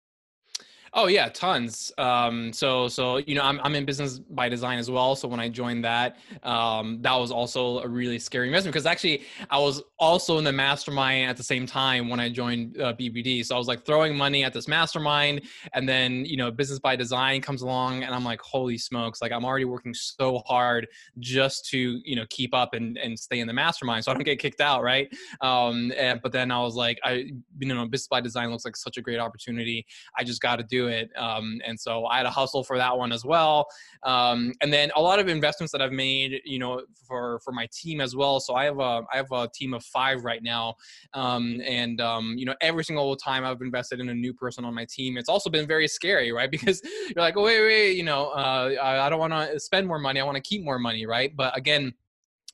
Oh 0.96 1.08
yeah, 1.08 1.28
tons. 1.28 1.90
Um, 1.98 2.52
so 2.52 2.86
so 2.86 3.16
you 3.16 3.34
know, 3.34 3.42
I'm 3.42 3.58
I'm 3.64 3.74
in 3.74 3.84
business 3.84 4.20
by 4.20 4.48
design 4.48 4.78
as 4.78 4.88
well. 4.88 5.16
So 5.16 5.26
when 5.26 5.40
I 5.40 5.48
joined 5.48 5.84
that, 5.84 6.18
um, 6.44 7.02
that 7.02 7.14
was 7.16 7.32
also 7.32 7.80
a 7.80 7.88
really 7.88 8.20
scary 8.20 8.46
investment 8.46 8.72
because 8.72 8.86
actually 8.86 9.24
I 9.50 9.58
was 9.58 9.82
also 9.98 10.38
in 10.38 10.44
the 10.44 10.52
mastermind 10.52 11.28
at 11.28 11.36
the 11.36 11.42
same 11.42 11.66
time 11.66 12.08
when 12.08 12.20
I 12.20 12.28
joined 12.28 12.80
uh, 12.80 12.92
BBD. 12.92 13.44
So 13.44 13.56
I 13.56 13.58
was 13.58 13.66
like 13.66 13.84
throwing 13.84 14.16
money 14.16 14.44
at 14.44 14.52
this 14.52 14.68
mastermind, 14.68 15.42
and 15.72 15.88
then 15.88 16.24
you 16.26 16.36
know, 16.36 16.52
business 16.52 16.78
by 16.78 16.94
design 16.94 17.40
comes 17.40 17.62
along, 17.62 18.04
and 18.04 18.14
I'm 18.14 18.24
like, 18.24 18.40
holy 18.40 18.78
smokes! 18.78 19.20
Like 19.20 19.32
I'm 19.32 19.44
already 19.44 19.64
working 19.64 19.94
so 19.94 20.42
hard 20.46 20.86
just 21.18 21.66
to 21.70 22.00
you 22.04 22.14
know 22.14 22.24
keep 22.30 22.54
up 22.54 22.72
and 22.72 22.98
and 22.98 23.18
stay 23.18 23.40
in 23.40 23.48
the 23.48 23.52
mastermind, 23.52 24.04
so 24.04 24.12
I 24.12 24.14
don't 24.14 24.22
get 24.22 24.38
kicked 24.38 24.60
out, 24.60 24.84
right? 24.84 25.12
Um, 25.40 25.92
and, 25.96 26.22
but 26.22 26.30
then 26.30 26.52
I 26.52 26.60
was 26.60 26.76
like, 26.76 27.00
I 27.02 27.32
you 27.58 27.74
know, 27.74 27.84
business 27.88 28.06
by 28.06 28.20
design 28.20 28.52
looks 28.52 28.64
like 28.64 28.76
such 28.76 28.96
a 28.96 29.02
great 29.02 29.18
opportunity. 29.18 29.84
I 30.16 30.22
just 30.22 30.40
got 30.40 30.56
to 30.56 30.62
do 30.62 30.83
it. 30.86 31.10
Um, 31.16 31.60
and 31.66 31.78
so 31.78 32.06
I 32.06 32.18
had 32.18 32.26
a 32.26 32.30
hustle 32.30 32.64
for 32.64 32.76
that 32.78 32.96
one 32.96 33.12
as 33.12 33.24
well. 33.24 33.66
Um, 34.02 34.52
and 34.60 34.72
then 34.72 34.90
a 34.96 35.02
lot 35.02 35.18
of 35.18 35.28
investments 35.28 35.72
that 35.72 35.82
I've 35.82 35.92
made, 35.92 36.40
you 36.44 36.58
know, 36.58 36.82
for 37.06 37.40
for 37.40 37.52
my 37.52 37.68
team 37.72 38.00
as 38.00 38.14
well. 38.16 38.40
So 38.40 38.54
I 38.54 38.64
have 38.64 38.78
a 38.78 39.02
I 39.12 39.16
have 39.16 39.30
a 39.32 39.48
team 39.52 39.74
of 39.74 39.84
five 39.84 40.24
right 40.24 40.42
now, 40.42 40.74
um, 41.12 41.60
and 41.66 42.00
um, 42.00 42.34
you 42.36 42.46
know, 42.46 42.54
every 42.60 42.84
single 42.84 43.16
time 43.16 43.44
I've 43.44 43.60
invested 43.60 44.00
in 44.00 44.08
a 44.08 44.14
new 44.14 44.34
person 44.34 44.64
on 44.64 44.74
my 44.74 44.86
team, 44.88 45.16
it's 45.16 45.28
also 45.28 45.50
been 45.50 45.66
very 45.66 45.88
scary, 45.88 46.32
right? 46.32 46.50
Because 46.64 46.80
you're 46.84 47.22
like, 47.22 47.36
oh 47.36 47.42
wait, 47.42 47.60
wait, 47.60 47.96
you 47.96 48.04
know, 48.04 48.28
uh, 48.28 48.74
I, 48.80 49.06
I 49.06 49.10
don't 49.10 49.18
want 49.18 49.32
to 49.32 49.58
spend 49.58 49.88
more 49.88 49.98
money. 49.98 50.20
I 50.20 50.24
want 50.24 50.36
to 50.36 50.42
keep 50.42 50.62
more 50.62 50.78
money, 50.78 51.04
right? 51.04 51.34
But 51.34 51.56
again 51.56 51.92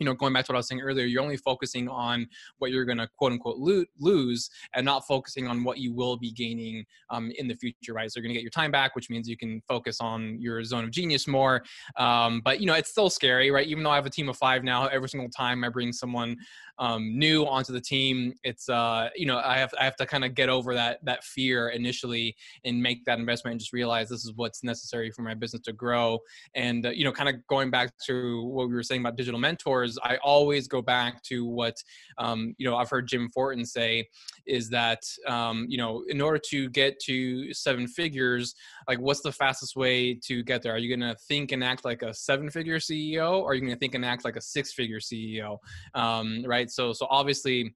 you 0.00 0.06
know, 0.06 0.14
going 0.14 0.32
back 0.32 0.46
to 0.46 0.52
what 0.52 0.56
I 0.56 0.58
was 0.58 0.68
saying 0.68 0.80
earlier, 0.80 1.04
you're 1.04 1.22
only 1.22 1.36
focusing 1.36 1.88
on 1.88 2.26
what 2.58 2.72
you're 2.72 2.86
going 2.86 2.98
to 2.98 3.08
quote 3.18 3.32
unquote 3.32 3.58
lose 3.58 4.50
and 4.74 4.84
not 4.84 5.06
focusing 5.06 5.46
on 5.46 5.62
what 5.62 5.78
you 5.78 5.92
will 5.92 6.16
be 6.16 6.32
gaining 6.32 6.84
um, 7.10 7.30
in 7.38 7.46
the 7.46 7.54
future, 7.54 7.92
right? 7.92 8.10
So 8.10 8.18
you're 8.18 8.24
going 8.24 8.34
to 8.34 8.38
get 8.38 8.42
your 8.42 8.50
time 8.50 8.72
back, 8.72 8.96
which 8.96 9.10
means 9.10 9.28
you 9.28 9.36
can 9.36 9.62
focus 9.68 10.00
on 10.00 10.40
your 10.40 10.64
zone 10.64 10.84
of 10.84 10.90
genius 10.90 11.28
more. 11.28 11.62
Um, 11.96 12.40
but, 12.42 12.60
you 12.60 12.66
know, 12.66 12.74
it's 12.74 12.90
still 12.90 13.10
scary, 13.10 13.50
right? 13.50 13.66
Even 13.66 13.84
though 13.84 13.90
I 13.90 13.96
have 13.96 14.06
a 14.06 14.10
team 14.10 14.28
of 14.28 14.36
five 14.36 14.64
now, 14.64 14.86
every 14.86 15.08
single 15.08 15.30
time 15.30 15.62
I 15.62 15.68
bring 15.68 15.92
someone 15.92 16.36
um, 16.80 17.18
new 17.18 17.44
onto 17.44 17.72
the 17.72 17.80
team, 17.80 18.32
it's 18.42 18.68
uh, 18.68 19.10
you 19.14 19.26
know 19.26 19.38
I 19.38 19.58
have 19.58 19.72
I 19.78 19.84
have 19.84 19.96
to 19.96 20.06
kind 20.06 20.24
of 20.24 20.34
get 20.34 20.48
over 20.48 20.74
that 20.74 21.04
that 21.04 21.22
fear 21.22 21.68
initially 21.68 22.34
and 22.64 22.82
make 22.82 23.04
that 23.04 23.18
investment 23.18 23.52
and 23.52 23.60
just 23.60 23.74
realize 23.74 24.08
this 24.08 24.24
is 24.24 24.32
what's 24.34 24.64
necessary 24.64 25.10
for 25.10 25.20
my 25.20 25.34
business 25.34 25.62
to 25.64 25.72
grow. 25.74 26.18
And 26.54 26.86
uh, 26.86 26.90
you 26.90 27.04
know, 27.04 27.12
kind 27.12 27.28
of 27.28 27.46
going 27.48 27.70
back 27.70 27.92
to 28.06 28.42
what 28.44 28.68
we 28.68 28.74
were 28.74 28.82
saying 28.82 29.02
about 29.02 29.16
digital 29.16 29.38
mentors, 29.38 29.89
I 30.02 30.16
always 30.18 30.68
go 30.68 30.82
back 30.82 31.22
to 31.24 31.44
what 31.44 31.76
um, 32.18 32.54
you 32.58 32.68
know 32.68 32.76
I've 32.76 32.90
heard 32.90 33.08
Jim 33.08 33.30
Fortin 33.32 33.64
say 33.64 34.08
is 34.46 34.68
that 34.70 35.02
um, 35.26 35.66
you 35.68 35.78
know 35.78 36.04
in 36.08 36.20
order 36.20 36.40
to 36.50 36.68
get 36.70 36.98
to 37.00 37.52
seven 37.52 37.86
figures, 37.86 38.54
like 38.88 39.00
what's 39.00 39.22
the 39.22 39.32
fastest 39.32 39.76
way 39.76 40.14
to 40.26 40.42
get 40.42 40.62
there? 40.62 40.74
Are 40.74 40.78
you 40.78 40.94
going 40.94 41.08
to 41.08 41.16
think 41.28 41.52
and 41.52 41.64
act 41.64 41.84
like 41.84 42.02
a 42.02 42.14
seven 42.14 42.50
figure 42.50 42.78
CEO, 42.78 43.40
or 43.40 43.50
are 43.50 43.54
you 43.54 43.60
going 43.60 43.72
to 43.72 43.78
think 43.78 43.94
and 43.94 44.04
act 44.04 44.24
like 44.24 44.36
a 44.36 44.40
six 44.40 44.72
figure 44.72 45.00
CEO? 45.00 45.58
Um, 45.94 46.44
right 46.46 46.70
so 46.70 46.92
so 46.92 47.06
obviously 47.10 47.74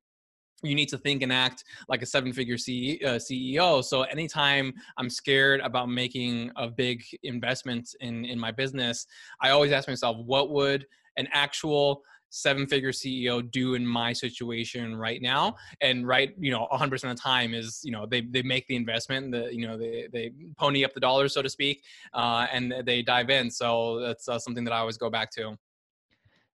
you 0.64 0.74
need 0.74 0.88
to 0.88 0.98
think 0.98 1.22
and 1.22 1.32
act 1.32 1.64
like 1.88 2.02
a 2.02 2.06
seven 2.06 2.32
figure 2.32 2.56
CEO. 2.56 3.04
Uh, 3.04 3.82
so 3.82 4.02
anytime 4.02 4.72
I'm 4.96 5.10
scared 5.10 5.60
about 5.60 5.88
making 5.88 6.50
a 6.56 6.68
big 6.68 7.04
investment 7.22 7.94
in, 8.00 8.24
in 8.24 8.38
my 8.38 8.50
business, 8.50 9.06
I 9.40 9.50
always 9.50 9.72
ask 9.72 9.88
myself, 9.88 10.16
what 10.24 10.50
would 10.50 10.86
an 11.16 11.28
actual 11.32 12.02
seven 12.30 12.66
figure 12.66 12.90
CEO 12.90 13.48
do 13.50 13.74
in 13.74 13.86
my 13.86 14.12
situation 14.12 14.96
right 14.96 15.22
now? 15.22 15.54
And 15.80 16.06
right, 16.06 16.34
you 16.38 16.50
know, 16.50 16.66
100% 16.72 16.92
of 16.92 17.00
the 17.00 17.14
time 17.14 17.54
is, 17.54 17.80
you 17.84 17.92
know, 17.92 18.06
they, 18.06 18.22
they 18.22 18.42
make 18.42 18.66
the 18.66 18.76
investment, 18.76 19.26
and 19.26 19.34
the, 19.34 19.54
you 19.54 19.66
know, 19.66 19.76
they, 19.78 20.08
they 20.12 20.32
pony 20.56 20.84
up 20.84 20.94
the 20.94 21.00
dollars, 21.00 21.34
so 21.34 21.42
to 21.42 21.48
speak, 21.48 21.82
uh, 22.12 22.46
and 22.52 22.74
they 22.84 23.02
dive 23.02 23.30
in. 23.30 23.50
So 23.50 24.00
that's 24.00 24.28
uh, 24.28 24.38
something 24.38 24.64
that 24.64 24.72
I 24.72 24.78
always 24.78 24.96
go 24.96 25.10
back 25.10 25.30
to. 25.32 25.56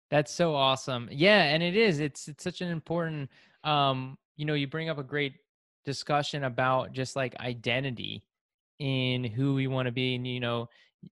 That's 0.10 0.34
so 0.34 0.56
awesome. 0.56 1.08
Yeah, 1.12 1.43
and 1.43 1.62
it 1.62 1.76
is. 1.76 2.00
It's 2.00 2.28
it's 2.28 2.43
such 2.43 2.62
an 2.62 2.69
important 2.69 3.30
um, 3.63 4.17
you 4.38 4.45
know, 4.45 4.54
you 4.54 4.67
bring 4.67 4.89
up 4.89 4.98
a 4.98 5.04
great 5.04 5.34
discussion 5.86 6.45
about 6.45 6.93
just 6.93 7.15
like 7.15 7.36
identity 7.39 8.24
in 8.80 9.24
who 9.24 9.54
we 9.54 9.67
want 9.67 9.86
to 9.86 9.91
be 9.91 10.15
and 10.15 10.26
you 10.26 10.39
know, 10.39 10.69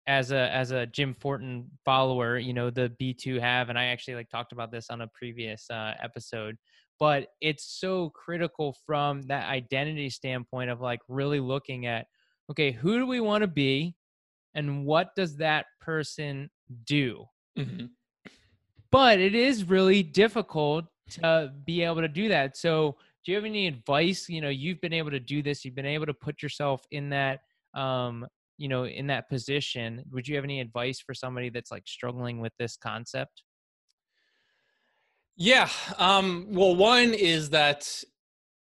as 0.08 0.32
a 0.32 0.54
as 0.54 0.72
a 0.72 0.86
Jim 0.88 1.16
Fortin 1.20 1.70
follower, 1.86 2.38
you 2.38 2.54
know, 2.54 2.70
the 2.70 2.90
Be 3.00 3.14
Do 3.14 3.40
Have 3.40 3.70
and 3.70 3.78
I 3.78 3.86
actually 3.86 4.16
like 4.16 4.30
talked 4.30 4.52
about 4.52 4.72
this 4.72 4.90
on 4.90 5.02
a 5.02 5.08
previous 5.08 5.70
uh 5.70 5.94
episode, 6.02 6.58
but 7.00 7.28
it's 7.42 7.80
so 7.80 8.10
critical 8.10 8.76
from 8.86 9.22
that 9.24 9.48
identity 9.48 10.10
standpoint 10.10 10.70
of 10.70 10.82
like 10.82 11.00
really 11.08 11.40
looking 11.40 11.86
at 11.86 12.08
okay, 12.50 12.72
who 12.72 12.98
do 12.98 13.06
we 13.06 13.20
want 13.20 13.42
to 13.42 13.48
be 13.48 13.96
and 14.56 14.86
what 14.86 15.16
does 15.16 15.38
that 15.38 15.66
person 15.82 16.50
do? 16.86 17.26
Mm-hmm 17.58 17.86
but 18.92 19.20
it 19.20 19.36
is 19.36 19.64
really 19.66 20.04
difficult 20.04 20.86
to 21.10 21.52
be 21.66 21.84
able 21.84 22.02
to 22.02 22.08
do 22.08 22.30
that. 22.30 22.58
So, 22.58 22.96
do 23.26 23.32
you 23.32 23.36
have 23.36 23.46
any 23.46 23.68
advice? 23.68 24.30
You 24.30 24.42
know, 24.42 24.50
you've 24.50 24.82
been 24.82 24.94
able 24.94 25.12
to 25.12 25.20
do 25.20 25.42
this. 25.42 25.66
You've 25.66 25.76
been 25.76 25.86
able 25.86 26.06
to 26.06 26.14
put 26.14 26.42
yourself 26.42 26.82
in 26.92 27.10
that, 27.10 27.42
um, 27.74 28.26
you 28.58 28.68
know, 28.68 28.86
in 28.86 29.08
that 29.08 29.30
position. 29.30 30.04
Would 30.12 30.28
you 30.28 30.36
have 30.36 30.44
any 30.44 30.60
advice 30.60 31.00
for 31.00 31.14
somebody 31.14 31.50
that's 31.50 31.72
like 31.72 31.88
struggling 31.88 32.40
with 32.40 32.54
this 32.60 32.78
concept? 32.78 33.44
Yeah. 35.36 35.70
Um, 36.00 36.48
well, 36.50 36.76
one 36.76 37.14
is 37.14 37.52
that 37.52 38.04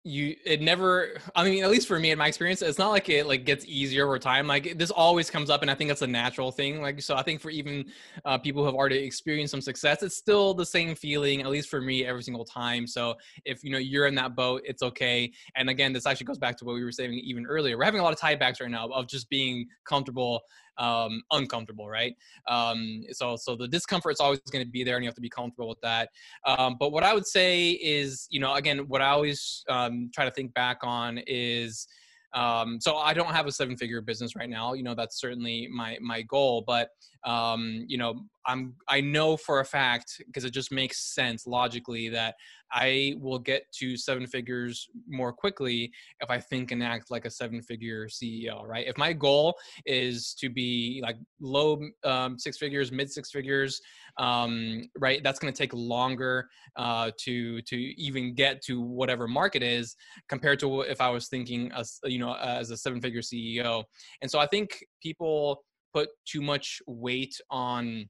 you 0.08 0.36
it 0.46 0.62
never 0.62 1.20
i 1.36 1.43
mean 1.43 1.63
at 1.63 1.70
least 1.70 1.88
for 1.88 2.00
me 2.00 2.12
in 2.12 2.17
my 2.17 2.28
experience 2.28 2.62
it's 2.62 2.78
not 2.78 2.89
like 2.89 3.10
it 3.10 3.28
like 3.28 3.46
gets 3.46 3.65
easier 3.65 4.06
over 4.06 4.17
time 4.17 4.48
like 4.48 4.78
this 4.78 4.89
always 4.89 5.30
comes 5.30 5.50
up 5.50 5.62
and 5.62 5.70
i 5.70 5.76
think 5.76 5.89
that's 5.89 6.02
a 6.02 6.08
natural 6.08 6.52
thing 6.52 6.82
like 6.82 7.02
so 7.02 7.15
i 7.15 7.22
think 7.22 7.41
for 7.41 7.50
even 7.50 7.86
uh, 8.26 8.38
people 8.38 8.62
who 8.62 8.65
have 8.65 8.76
already 8.76 8.98
experienced 9.00 9.52
some 9.52 9.62
success 9.62 10.02
it's 10.02 10.15
still 10.15 10.54
the 10.54 10.65
same 10.65 10.96
feeling 10.96 11.41
at 11.41 11.48
least 11.48 11.67
for 11.67 11.82
me 11.82 12.06
every 12.06 12.24
single 12.24 12.46
time 12.46 12.88
so 12.88 13.15
if 13.43 13.63
you 13.63 13.70
know 13.70 13.78
you're 13.78 14.08
in 14.08 14.15
that 14.15 14.36
boat 14.36 14.62
it's 14.65 14.82
okay 14.82 15.30
and 15.56 15.70
again 15.70 15.91
this 15.91 16.06
actually 16.06 16.26
goes 16.26 16.38
back 16.38 16.58
to 16.58 16.63
what 16.63 16.74
we 16.74 16.84
were 16.84 16.91
saying 16.91 17.13
even 17.13 17.46
earlier 17.46 17.78
we're 17.78 17.84
having 17.84 18.00
a 18.00 18.04
lot 18.04 18.13
of 18.13 18.20
tiebacks 18.20 18.62
right 18.62 18.72
now 18.72 18.88
of 18.88 19.08
just 19.08 19.30
being 19.30 19.67
comfortable 19.84 20.41
um, 20.78 21.22
uncomfortable, 21.32 21.88
right? 21.88 22.16
Um, 22.48 23.04
so 23.12 23.36
so 23.36 23.56
the 23.56 23.68
discomfort 23.68 24.13
is 24.13 24.20
always 24.20 24.40
going 24.52 24.66
to 24.66 24.70
be 24.70 24.84
there, 24.84 24.96
and 24.96 25.04
you 25.04 25.08
have 25.08 25.16
to 25.16 25.22
be 25.22 25.30
comfortable 25.30 25.70
with 25.70 25.82
that. 25.82 26.10
Um, 26.46 26.78
but 26.80 26.92
what 26.92 27.04
I 27.04 27.13
would 27.13 27.28
say 27.28 27.72
is, 27.72 28.28
you 28.30 28.40
know, 28.40 28.54
again, 28.56 28.80
what 28.88 29.02
I 29.02 29.10
always 29.10 29.63
um, 29.70 30.10
try 30.13 30.26
to 30.26 30.32
think 30.32 30.54
back 30.54 30.80
on 30.84 31.20
is. 31.28 31.88
Um, 32.34 32.80
so 32.82 32.98
I 32.98 33.13
don't 33.13 33.32
have 33.34 33.48
a 33.48 33.52
seven 33.52 33.78
figure 33.78 34.02
business 34.02 34.36
right 34.36 34.50
now. 34.50 34.74
You 34.74 34.84
know, 34.84 34.94
that's 34.94 35.20
certainly 35.20 35.68
my 35.72 35.98
my 36.02 36.22
goal. 36.24 36.63
But 36.68 36.90
um, 37.24 37.86
you 37.88 37.98
know, 37.98 38.26
I'm 38.47 38.75
I 38.88 39.01
know 39.01 39.36
for 39.38 39.60
a 39.60 39.65
fact 39.65 40.21
because 40.25 40.45
it 40.45 40.51
just 40.51 40.71
makes 40.71 41.13
sense 41.13 41.45
logically 41.45 42.07
that 42.10 42.36
I 42.71 43.15
will 43.19 43.39
get 43.39 43.63
to 43.79 43.97
seven 43.97 44.25
figures 44.25 44.88
more 45.07 45.31
quickly 45.31 45.91
if 46.21 46.29
I 46.29 46.39
think 46.39 46.71
and 46.71 46.83
act 46.83 47.12
like 47.12 47.25
a 47.25 47.29
seven 47.29 47.62
figure 47.62 48.07
CEO, 48.07 48.65
right? 48.65 48.88
If 48.88 48.97
my 48.97 49.13
goal 49.13 49.57
is 49.86 50.33
to 50.39 50.49
be 50.49 51.01
like 51.03 51.17
low 51.39 51.81
um, 52.03 52.39
six 52.39 52.57
figures, 52.57 52.91
mid 52.91 53.12
six 53.12 53.31
figures, 53.31 53.81
um, 54.17 54.89
right? 54.97 55.21
That's 55.23 55.39
going 55.39 55.53
to 55.53 55.57
take 55.57 55.73
longer 55.73 56.49
uh, 56.77 57.12
to 57.19 57.62
to 57.62 57.75
even 57.75 58.33
get 58.33 58.62
to 58.63 58.81
whatever 58.81 59.27
market 59.27 59.62
is 59.63 59.95
compared 60.29 60.60
to 60.60 60.81
if 60.81 61.01
I 61.01 61.10
was 61.10 61.27
thinking 61.27 61.71
as 61.73 61.99
you 62.05 62.19
know 62.19 62.36
as 62.36 62.71
a 62.71 62.77
seven 62.77 63.01
figure 63.01 63.21
CEO. 63.21 63.83
And 64.21 64.31
so 64.31 64.39
I 64.39 64.47
think 64.47 64.83
people 65.03 65.63
put 65.93 66.10
too 66.25 66.41
much 66.41 66.79
weight 66.88 67.36
on 67.49 68.07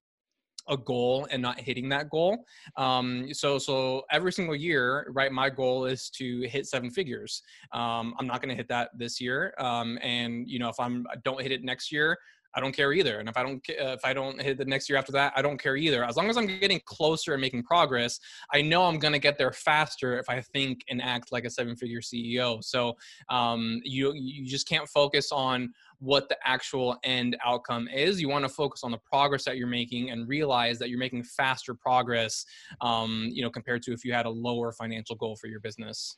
a 0.69 0.77
goal 0.77 1.27
and 1.31 1.41
not 1.41 1.59
hitting 1.59 1.89
that 1.89 2.09
goal. 2.09 2.45
Um, 2.75 3.33
so 3.33 3.57
so 3.57 4.03
every 4.11 4.31
single 4.31 4.55
year, 4.55 5.07
right? 5.11 5.31
My 5.31 5.49
goal 5.49 5.85
is 5.85 6.09
to 6.11 6.41
hit 6.41 6.67
seven 6.67 6.89
figures. 6.89 7.41
Um, 7.71 8.13
I'm 8.19 8.27
not 8.27 8.41
going 8.41 8.49
to 8.49 8.55
hit 8.55 8.67
that 8.69 8.89
this 8.97 9.19
year, 9.21 9.53
um, 9.57 9.97
and 10.01 10.47
you 10.49 10.59
know 10.59 10.69
if 10.69 10.79
I'm 10.79 11.05
I 11.11 11.15
don't 11.23 11.41
hit 11.41 11.51
it 11.51 11.63
next 11.63 11.91
year, 11.91 12.17
I 12.57 12.59
don't 12.59 12.75
care 12.75 12.91
either. 12.91 13.19
And 13.19 13.29
if 13.29 13.37
I 13.37 13.43
don't 13.43 13.63
uh, 13.69 13.93
if 13.93 14.03
I 14.03 14.13
don't 14.13 14.41
hit 14.41 14.57
the 14.57 14.65
next 14.65 14.89
year 14.89 14.97
after 14.97 15.11
that, 15.11 15.31
I 15.35 15.43
don't 15.43 15.61
care 15.61 15.77
either. 15.77 16.03
As 16.03 16.17
long 16.17 16.27
as 16.27 16.37
I'm 16.37 16.47
getting 16.47 16.81
closer 16.85 17.33
and 17.33 17.41
making 17.41 17.63
progress, 17.63 18.19
I 18.51 18.63
know 18.63 18.85
I'm 18.85 18.97
going 18.97 19.13
to 19.13 19.19
get 19.19 19.37
there 19.37 19.51
faster 19.51 20.17
if 20.17 20.27
I 20.27 20.41
think 20.41 20.83
and 20.89 20.99
act 20.99 21.31
like 21.31 21.45
a 21.45 21.51
seven-figure 21.51 22.01
CEO. 22.01 22.63
So 22.63 22.97
um, 23.29 23.79
you 23.83 24.11
you 24.15 24.45
just 24.47 24.67
can't 24.67 24.87
focus 24.89 25.31
on 25.31 25.71
what 25.99 26.29
the 26.29 26.37
actual 26.45 26.97
end 27.03 27.37
outcome 27.43 27.87
is. 27.87 28.21
You 28.21 28.29
want 28.29 28.45
to 28.45 28.49
focus 28.49 28.83
on 28.83 28.91
the 28.91 28.99
progress 28.99 29.43
that 29.45 29.57
you're 29.57 29.67
making 29.67 30.11
and 30.11 30.27
realize 30.27 30.77
that 30.79 30.89
you're 30.89 30.99
making 30.99 31.23
faster 31.23 31.73
progress, 31.73 32.45
um, 32.81 33.29
you 33.31 33.41
know, 33.41 33.49
compared 33.49 33.81
to 33.83 33.93
if 33.93 34.05
you 34.05 34.13
had 34.13 34.25
a 34.25 34.29
lower 34.29 34.71
financial 34.71 35.15
goal 35.15 35.35
for 35.35 35.47
your 35.47 35.59
business. 35.59 36.17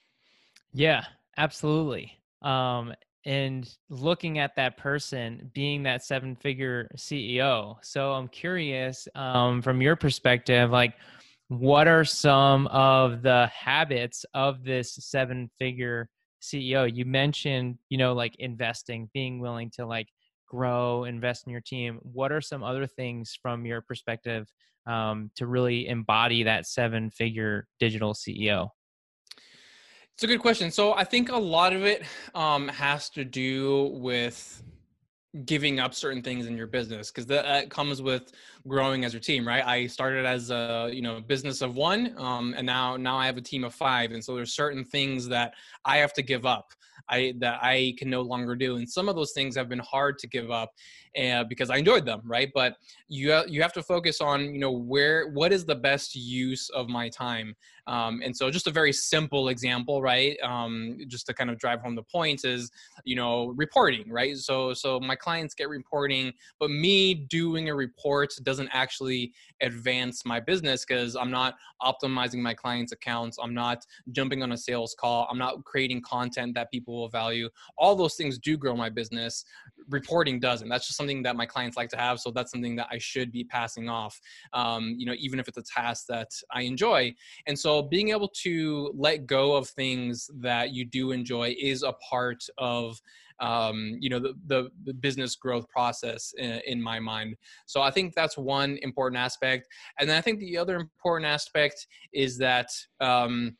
Yeah, 0.74 1.04
absolutely. 1.38 2.12
Um, 2.42 2.94
and 3.26 3.70
looking 3.90 4.40
at 4.40 4.56
that 4.56 4.78
person 4.78 5.52
being 5.54 5.84
that 5.84 6.04
seven 6.04 6.36
figure 6.36 6.90
CEO. 6.98 7.76
So 7.82 8.14
I'm 8.14 8.28
curious 8.28 9.08
um, 9.16 9.62
from 9.62 9.82
your 9.82 9.96
perspective, 9.96 10.72
like, 10.72 10.96
what 11.50 11.88
are 11.88 12.06
some 12.06 12.68
of 12.68 13.24
the 13.24 13.48
habits 13.48 14.24
of 14.36 14.64
this 14.64 14.94
seven 14.94 15.50
figure 15.58 16.08
CEO? 16.42 16.90
You 16.94 17.06
mentioned, 17.06 17.78
you 17.90 17.98
know, 17.98 18.14
like 18.14 18.36
investing, 18.38 19.10
being 19.14 19.40
willing 19.40 19.70
to 19.72 19.86
like 19.86 20.08
grow, 20.48 21.04
invest 21.06 21.46
in 21.46 21.52
your 21.52 21.62
team. 21.62 22.00
What 22.02 22.32
are 22.32 22.42
some 22.42 22.64
other 22.64 22.88
things 22.88 23.38
from 23.42 23.66
your 23.66 23.82
perspective 23.82 24.48
um, 24.88 25.32
to 25.36 25.46
really 25.46 25.88
embody 25.88 26.44
that 26.44 26.66
seven 26.66 27.12
figure 27.12 27.68
digital 27.80 28.14
CEO? 28.14 28.70
It's 30.16 30.24
a 30.24 30.28
good 30.28 30.42
question. 30.42 30.70
So 30.70 30.94
I 30.94 31.06
think 31.06 31.30
a 31.30 31.38
lot 31.38 31.72
of 31.72 31.86
it 31.86 32.04
um, 32.36 32.68
has 32.68 33.10
to 33.12 33.24
do 33.24 33.92
with 33.94 34.62
giving 35.46 35.80
up 35.80 35.94
certain 35.94 36.24
things 36.24 36.48
in 36.48 36.58
your 36.58 36.66
business 36.66 37.12
because 37.12 37.28
that 37.28 37.70
comes 37.70 38.02
with 38.02 38.32
growing 38.68 39.06
as 39.06 39.14
your 39.14 39.20
team 39.20 39.48
right 39.48 39.64
i 39.66 39.86
started 39.86 40.26
as 40.26 40.50
a 40.50 40.90
you 40.92 41.04
know 41.04 41.22
business 41.22 41.62
of 41.62 41.76
one 41.76 42.16
um, 42.18 42.56
and 42.58 42.66
now 42.66 42.98
now 42.98 43.16
i 43.16 43.28
have 43.28 43.38
a 43.38 43.42
team 43.42 43.64
of 43.64 43.74
five 43.74 44.12
and 44.12 44.24
so 44.24 44.36
there's 44.36 44.54
certain 44.54 44.84
things 44.84 45.28
that 45.28 45.54
i 45.86 45.98
have 45.98 46.14
to 46.14 46.24
give 46.24 46.48
up 46.48 46.74
I 47.10 47.34
that 47.40 47.60
I 47.62 47.94
can 47.98 48.10
no 48.10 48.22
longer 48.22 48.56
do. 48.56 48.78
And 48.78 48.90
some 48.90 49.10
of 49.10 49.16
those 49.16 49.32
things 49.32 49.56
have 49.56 49.70
been 49.70 49.80
hard 49.80 50.18
to 50.20 50.28
give 50.28 50.52
up 50.52 50.74
uh, 51.22 51.44
because 51.44 51.70
I 51.70 51.78
enjoyed 51.78 52.06
them, 52.06 52.22
right? 52.24 52.50
But 52.54 52.76
you 53.08 53.42
you 53.48 53.62
have 53.62 53.74
to 53.74 53.84
focus 53.84 54.22
on 54.22 54.54
you 54.54 54.60
know 54.60 54.72
where 54.72 55.30
what 55.30 55.52
is 55.52 55.66
the 55.66 55.76
best 55.76 56.16
use 56.16 56.70
of 56.70 56.88
my 56.88 57.10
time. 57.10 57.56
Um, 57.90 58.22
and 58.24 58.38
so 58.38 58.52
just 58.52 58.68
a 58.68 58.72
very 58.72 58.94
simple 58.94 59.50
example, 59.50 60.00
right? 60.00 60.38
Um, 60.44 61.00
just 61.08 61.26
to 61.26 61.34
kind 61.34 61.50
of 61.50 61.58
drive 61.58 61.82
home 61.82 61.96
the 61.96 62.04
point 62.04 62.46
is 62.46 62.70
you 63.04 63.16
know 63.16 63.48
reporting, 63.56 64.10
right? 64.12 64.38
So 64.38 64.74
so 64.74 65.00
my 65.00 65.16
clients 65.16 65.56
get 65.56 65.70
reporting, 65.70 66.32
but 66.60 66.70
me 66.70 67.16
doing 67.16 67.70
a 67.70 67.76
report 67.76 68.30
doesn't 68.44 68.70
actually 68.72 69.34
advance 69.62 70.24
my 70.24 70.40
business 70.40 70.86
because 70.86 71.16
I'm 71.16 71.32
not 71.32 71.56
optimizing 71.82 72.40
my 72.40 72.54
clients' 72.54 72.92
accounts. 72.92 73.40
I'm 73.42 73.56
not 73.56 73.86
jumping 74.12 74.44
on 74.44 74.52
a 74.52 74.58
sales 74.58 74.96
call. 74.98 75.28
I'm 75.30 75.40
not 75.40 75.64
creating 75.64 76.02
content 76.04 76.54
that 76.54 76.70
people 76.70 76.94
will 76.94 77.10
value. 77.10 77.50
All 77.76 77.96
those 77.96 78.14
things 78.14 78.38
do 78.38 78.56
grow 78.56 78.76
my 78.76 78.90
business. 78.90 79.46
Reporting 79.90 80.40
doesn't. 80.40 80.70
That's 80.70 80.88
just 80.88 80.98
something 80.98 81.24
that 81.24 81.36
my 81.36 81.46
clients 81.46 81.78
like 81.78 81.90
to 81.90 81.98
have. 81.98 82.20
So 82.20 82.32
that's 82.32 82.52
something 82.52 82.76
that 82.76 82.88
I 82.92 82.98
should 82.98 83.32
be 83.32 83.44
passing 83.44 83.90
off. 83.90 84.20
Um, 84.54 84.96
you 84.98 85.06
know, 85.06 85.16
even 85.18 85.40
if 85.40 85.48
it's 85.48 85.58
a 85.58 85.64
task 85.64 86.06
that 86.10 86.30
I 86.52 86.62
enjoy. 86.64 87.14
And 87.48 87.58
so 87.58 87.82
being 87.82 88.10
able 88.10 88.30
to 88.44 88.92
let 88.96 89.26
go 89.26 89.56
of 89.56 89.70
things 89.70 90.30
that 90.40 90.72
you 90.72 90.86
do 90.86 91.12
enjoy 91.12 91.56
is 91.60 91.84
a 91.84 91.94
part 91.94 92.44
of 92.58 93.00
um, 93.40 93.98
you 94.00 94.10
know 94.10 94.20
the, 94.20 94.34
the, 94.48 94.70
the 94.84 94.94
business 94.94 95.36
growth 95.36 95.68
process 95.70 96.34
in, 96.38 96.62
in, 96.68 96.82
my 96.82 97.00
mind 97.00 97.36
so 97.66 97.82
i 97.82 97.92
think 97.92 98.14
that's 98.16 98.38
one 98.38 98.78
important 98.82 99.18
aspect 99.18 99.68
and 100.00 100.10
then 100.10 100.18
i 100.18 100.22
think 100.22 100.40
the 100.40 100.58
other 100.58 100.76
important 100.76 101.30
aspect 101.30 101.88
is 102.14 102.38
that 102.38 102.70
um, 103.00 103.56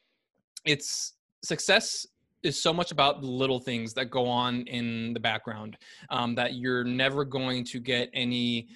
it's 0.66 1.14
success 1.44 2.06
is 2.44 2.62
so 2.62 2.74
much 2.74 2.92
about 2.92 3.22
the 3.22 3.28
little 3.28 3.60
things 3.60 3.94
that 3.94 4.10
go 4.10 4.28
on 4.28 4.62
in 4.68 5.14
the 5.14 5.20
background 5.20 5.78
um, 6.10 6.36
that 6.36 6.56
you're 6.56 6.84
never 6.84 7.26
going 7.26 7.64
to 7.66 7.80
get 7.80 8.10
any 8.14 8.70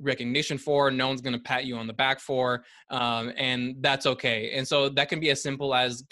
recognition 0.00 0.58
for 0.58 0.90
no 0.90 1.08
one's 1.08 1.20
going 1.20 1.34
to 1.34 1.40
pat 1.40 1.64
you 1.64 1.76
on 1.76 1.86
the 1.86 1.92
back 1.92 2.20
for 2.20 2.64
um, 2.90 3.32
and 3.36 3.76
that's 3.80 4.06
okay. 4.06 4.52
And 4.54 4.66
so 4.66 4.88
that 4.88 5.08
can 5.08 5.20
be 5.20 5.30
as 5.30 5.42
simple 5.42 5.74
as 5.74 6.04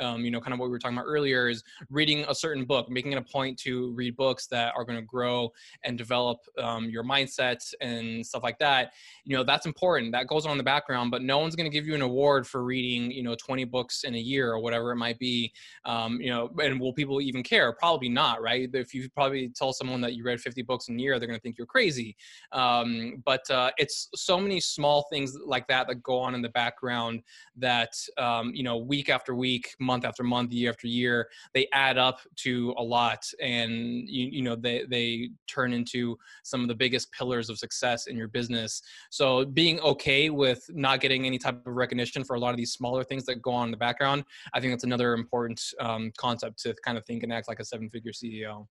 um, 0.00 0.24
you 0.24 0.30
know 0.30 0.40
kind 0.40 0.52
of 0.52 0.58
what 0.58 0.66
we 0.66 0.70
were 0.70 0.78
talking 0.78 0.96
about 0.96 1.06
earlier 1.06 1.48
is 1.48 1.62
reading 1.90 2.24
a 2.28 2.34
certain 2.34 2.64
book 2.64 2.88
making 2.90 3.12
it 3.12 3.18
a 3.18 3.22
point 3.22 3.58
to 3.60 3.92
read 3.92 4.16
books 4.16 4.46
that 4.48 4.72
are 4.76 4.84
going 4.84 4.98
to 4.98 5.04
grow 5.04 5.50
and 5.84 5.98
develop 5.98 6.38
um, 6.58 6.88
your 6.88 7.04
mindset 7.04 7.62
and 7.80 8.24
stuff 8.24 8.42
like 8.42 8.58
that. 8.58 8.92
You 9.24 9.36
know 9.36 9.44
that's 9.44 9.66
important. 9.66 10.12
That 10.12 10.26
goes 10.26 10.46
on 10.46 10.52
in 10.52 10.58
the 10.58 10.64
background 10.64 11.10
but 11.10 11.22
no 11.22 11.38
one's 11.38 11.56
going 11.56 11.70
to 11.70 11.74
give 11.74 11.86
you 11.86 11.94
an 11.94 12.02
award 12.02 12.46
for 12.46 12.62
reading 12.64 13.10
you 13.10 13.22
know 13.22 13.34
20 13.34 13.64
books 13.64 14.04
in 14.04 14.14
a 14.14 14.18
year 14.18 14.52
or 14.52 14.58
whatever 14.58 14.92
it 14.92 14.96
might 14.96 15.18
be 15.18 15.52
um, 15.84 16.20
you 16.20 16.30
know 16.30 16.50
and 16.62 16.78
will 16.80 16.92
people 16.92 17.20
even 17.20 17.42
care? 17.42 17.72
Probably 17.72 18.08
not 18.08 18.42
right? 18.42 18.68
If 18.72 18.94
you 18.94 19.08
probably 19.10 19.48
tell 19.48 19.72
someone 19.72 20.00
that 20.02 20.14
you 20.14 20.24
read 20.24 20.40
50 20.40 20.62
books 20.62 20.88
in 20.88 20.98
a 20.98 21.02
year 21.02 21.18
they're 21.18 21.28
going 21.28 21.38
to 21.38 21.42
think 21.42 21.58
you're 21.58 21.66
crazy. 21.66 22.16
Um, 22.52 23.21
but 23.24 23.48
uh, 23.50 23.70
it's 23.78 24.08
so 24.14 24.38
many 24.38 24.60
small 24.60 25.06
things 25.10 25.36
like 25.44 25.66
that 25.68 25.88
that 25.88 26.02
go 26.02 26.18
on 26.18 26.34
in 26.34 26.42
the 26.42 26.48
background 26.50 27.22
that 27.56 27.92
um, 28.18 28.52
you 28.54 28.62
know 28.62 28.76
week 28.76 29.08
after 29.08 29.34
week 29.34 29.74
month 29.80 30.04
after 30.04 30.22
month 30.22 30.52
year 30.52 30.70
after 30.70 30.86
year 30.86 31.28
they 31.54 31.68
add 31.72 31.98
up 31.98 32.20
to 32.36 32.74
a 32.78 32.82
lot. 32.82 33.24
And 33.40 34.08
you, 34.08 34.28
you 34.30 34.42
know 34.42 34.56
they, 34.56 34.84
they 34.88 35.30
turn 35.48 35.72
into 35.72 36.16
some 36.42 36.62
of 36.62 36.68
the 36.68 36.74
biggest 36.74 37.10
pillars 37.12 37.50
of 37.50 37.58
success 37.58 38.06
in 38.06 38.16
your 38.16 38.28
business. 38.28 38.82
So 39.10 39.44
being 39.44 39.80
okay 39.80 40.30
with 40.30 40.64
not 40.70 41.00
getting 41.00 41.26
any 41.26 41.38
type 41.38 41.66
of 41.66 41.74
recognition 41.74 42.24
for 42.24 42.36
a 42.36 42.40
lot 42.40 42.50
of 42.50 42.56
these 42.56 42.72
smaller 42.72 43.04
things 43.04 43.24
that 43.26 43.42
go 43.42 43.52
on 43.52 43.68
in 43.68 43.70
the 43.70 43.76
background 43.76 44.24
i 44.54 44.60
think 44.60 44.72
that's 44.72 44.84
another 44.84 45.14
important 45.14 45.60
um, 45.80 46.10
concept 46.16 46.58
to 46.58 46.74
kind 46.84 46.98
of 46.98 47.04
think 47.04 47.22
and 47.22 47.32
act 47.32 47.48
like 47.48 47.60
a 47.60 47.64
seven 47.64 47.88
figure 47.90 48.12
ceo 48.12 48.66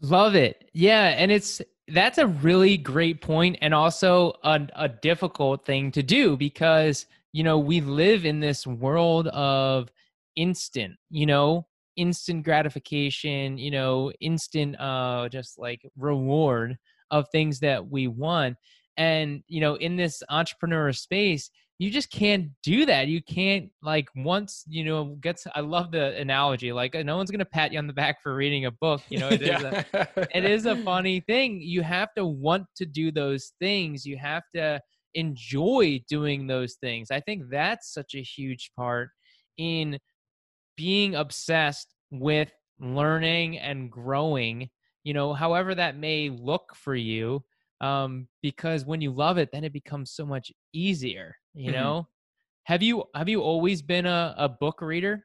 Love 0.00 0.34
it. 0.34 0.70
Yeah. 0.74 1.14
And 1.16 1.30
it's, 1.32 1.62
that's 1.88 2.18
a 2.18 2.26
really 2.26 2.76
great 2.76 3.20
point 3.20 3.58
and 3.60 3.72
also 3.72 4.34
a, 4.44 4.60
a 4.74 4.88
difficult 4.88 5.64
thing 5.64 5.90
to 5.92 6.02
do 6.02 6.36
because, 6.36 7.06
you 7.32 7.42
know, 7.44 7.58
we 7.58 7.80
live 7.80 8.24
in 8.24 8.40
this 8.40 8.66
world 8.66 9.28
of 9.28 9.90
instant, 10.36 10.94
you 11.10 11.26
know, 11.26 11.66
instant 11.96 12.44
gratification, 12.44 13.56
you 13.56 13.70
know, 13.70 14.12
instant, 14.20 14.78
uh, 14.80 15.28
just 15.30 15.58
like 15.58 15.80
reward 15.96 16.76
of 17.10 17.28
things 17.30 17.60
that 17.60 17.88
we 17.88 18.08
want. 18.08 18.56
And, 18.96 19.42
you 19.46 19.60
know, 19.60 19.76
in 19.76 19.96
this 19.96 20.22
entrepreneur 20.28 20.92
space, 20.92 21.50
you 21.78 21.90
just 21.90 22.10
can't 22.10 22.48
do 22.62 22.86
that. 22.86 23.08
You 23.08 23.22
can't 23.22 23.70
like 23.82 24.08
once 24.16 24.64
you 24.66 24.84
know 24.84 25.16
gets. 25.20 25.46
I 25.54 25.60
love 25.60 25.90
the 25.90 26.16
analogy. 26.16 26.72
Like 26.72 26.94
no 26.94 27.16
one's 27.16 27.30
gonna 27.30 27.44
pat 27.44 27.72
you 27.72 27.78
on 27.78 27.86
the 27.86 27.92
back 27.92 28.22
for 28.22 28.34
reading 28.34 28.64
a 28.66 28.70
book. 28.70 29.02
You 29.10 29.18
know, 29.18 29.28
it 29.28 29.42
is 29.42 29.48
yeah. 29.48 29.84
a, 29.92 30.36
it 30.36 30.44
is 30.44 30.66
a 30.66 30.76
funny 30.84 31.20
thing. 31.20 31.60
You 31.60 31.82
have 31.82 32.08
to 32.16 32.24
want 32.24 32.66
to 32.76 32.86
do 32.86 33.12
those 33.12 33.52
things. 33.60 34.06
You 34.06 34.16
have 34.16 34.42
to 34.54 34.80
enjoy 35.14 36.02
doing 36.08 36.46
those 36.46 36.76
things. 36.80 37.10
I 37.10 37.20
think 37.20 37.44
that's 37.50 37.92
such 37.92 38.14
a 38.14 38.22
huge 38.22 38.70
part 38.76 39.10
in 39.58 39.98
being 40.76 41.14
obsessed 41.14 41.94
with 42.10 42.50
learning 42.80 43.58
and 43.58 43.90
growing. 43.90 44.70
You 45.04 45.14
know, 45.14 45.34
however 45.34 45.74
that 45.74 45.96
may 45.98 46.30
look 46.30 46.72
for 46.74 46.94
you 46.94 47.44
um, 47.80 48.28
because 48.42 48.84
when 48.84 49.00
you 49.00 49.10
love 49.10 49.38
it, 49.38 49.50
then 49.52 49.64
it 49.64 49.72
becomes 49.72 50.12
so 50.12 50.24
much 50.24 50.50
easier. 50.72 51.36
You 51.56 51.72
mm-hmm. 51.72 51.80
know, 51.80 52.08
have 52.64 52.82
you 52.82 53.04
have 53.14 53.28
you 53.28 53.40
always 53.40 53.82
been 53.82 54.06
a, 54.06 54.34
a 54.36 54.48
book 54.48 54.80
reader? 54.82 55.24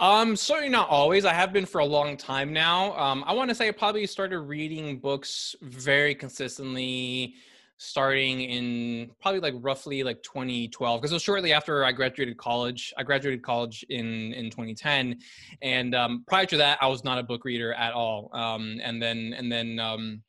Um, 0.00 0.34
certainly 0.34 0.70
not 0.70 0.88
always. 0.88 1.24
I 1.24 1.32
have 1.32 1.52
been 1.52 1.66
for 1.66 1.80
a 1.80 1.84
long 1.84 2.16
time 2.16 2.52
now. 2.52 2.98
Um, 2.98 3.22
I 3.28 3.32
want 3.32 3.48
to 3.50 3.54
say 3.54 3.68
I 3.68 3.70
probably 3.70 4.06
started 4.08 4.40
reading 4.40 4.98
books 4.98 5.54
very 5.62 6.16
consistently 6.16 7.34
starting 7.76 8.40
in 8.40 9.10
probably 9.20 9.40
like 9.40 9.54
roughly 9.58 10.02
like 10.02 10.22
2012 10.22 11.00
because 11.00 11.10
it 11.10 11.14
was 11.14 11.22
shortly 11.22 11.52
after 11.52 11.84
I 11.84 11.92
graduated 11.92 12.36
college. 12.36 12.92
I 12.96 13.02
graduated 13.02 13.42
college 13.42 13.84
in 13.88 14.32
in 14.32 14.50
2010, 14.50 15.20
and 15.62 15.94
um, 15.94 16.24
prior 16.26 16.46
to 16.46 16.56
that, 16.56 16.78
I 16.80 16.88
was 16.88 17.04
not 17.04 17.18
a 17.18 17.22
book 17.22 17.44
reader 17.44 17.72
at 17.74 17.92
all. 17.92 18.30
Um, 18.32 18.80
and 18.82 19.00
then 19.00 19.34
and 19.36 19.50
then 19.50 19.78
um, 19.78 20.22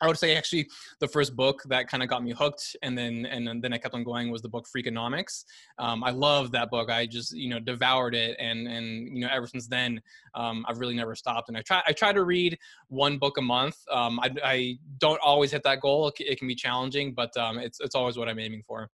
I 0.00 0.06
would 0.06 0.18
say 0.18 0.36
actually 0.36 0.68
the 1.00 1.08
first 1.08 1.36
book 1.36 1.62
that 1.66 1.88
kind 1.88 2.02
of 2.02 2.08
got 2.08 2.22
me 2.22 2.32
hooked, 2.32 2.76
and 2.82 2.96
then 2.96 3.26
and 3.26 3.62
then 3.62 3.72
I 3.72 3.78
kept 3.78 3.94
on 3.94 4.04
going 4.04 4.30
was 4.30 4.42
the 4.42 4.48
book 4.48 4.66
Freakonomics. 4.74 5.44
Um, 5.78 6.04
I 6.04 6.10
love 6.10 6.52
that 6.52 6.70
book. 6.70 6.90
I 6.90 7.06
just 7.06 7.32
you 7.32 7.48
know 7.48 7.60
devoured 7.60 8.14
it, 8.14 8.36
and 8.38 8.66
and 8.66 9.16
you 9.16 9.20
know 9.20 9.28
ever 9.32 9.46
since 9.46 9.66
then 9.66 10.00
um, 10.34 10.64
I've 10.68 10.78
really 10.78 10.94
never 10.94 11.14
stopped. 11.14 11.48
And 11.48 11.56
I 11.56 11.62
try 11.62 11.82
I 11.86 11.92
try 11.92 12.12
to 12.12 12.24
read 12.24 12.58
one 12.88 13.18
book 13.18 13.38
a 13.38 13.42
month. 13.42 13.76
Um, 13.90 14.20
I, 14.20 14.30
I 14.44 14.78
don't 14.98 15.20
always 15.22 15.52
hit 15.52 15.62
that 15.64 15.80
goal. 15.80 16.12
It, 16.18 16.38
can 16.38 16.48
be 16.48 16.54
challenging, 16.54 17.14
but 17.14 17.36
um, 17.36 17.58
it's 17.58 17.80
it's 17.80 17.94
always 17.94 18.16
what 18.16 18.28
I'm 18.28 18.38
aiming 18.38 18.62
for. 18.66 18.90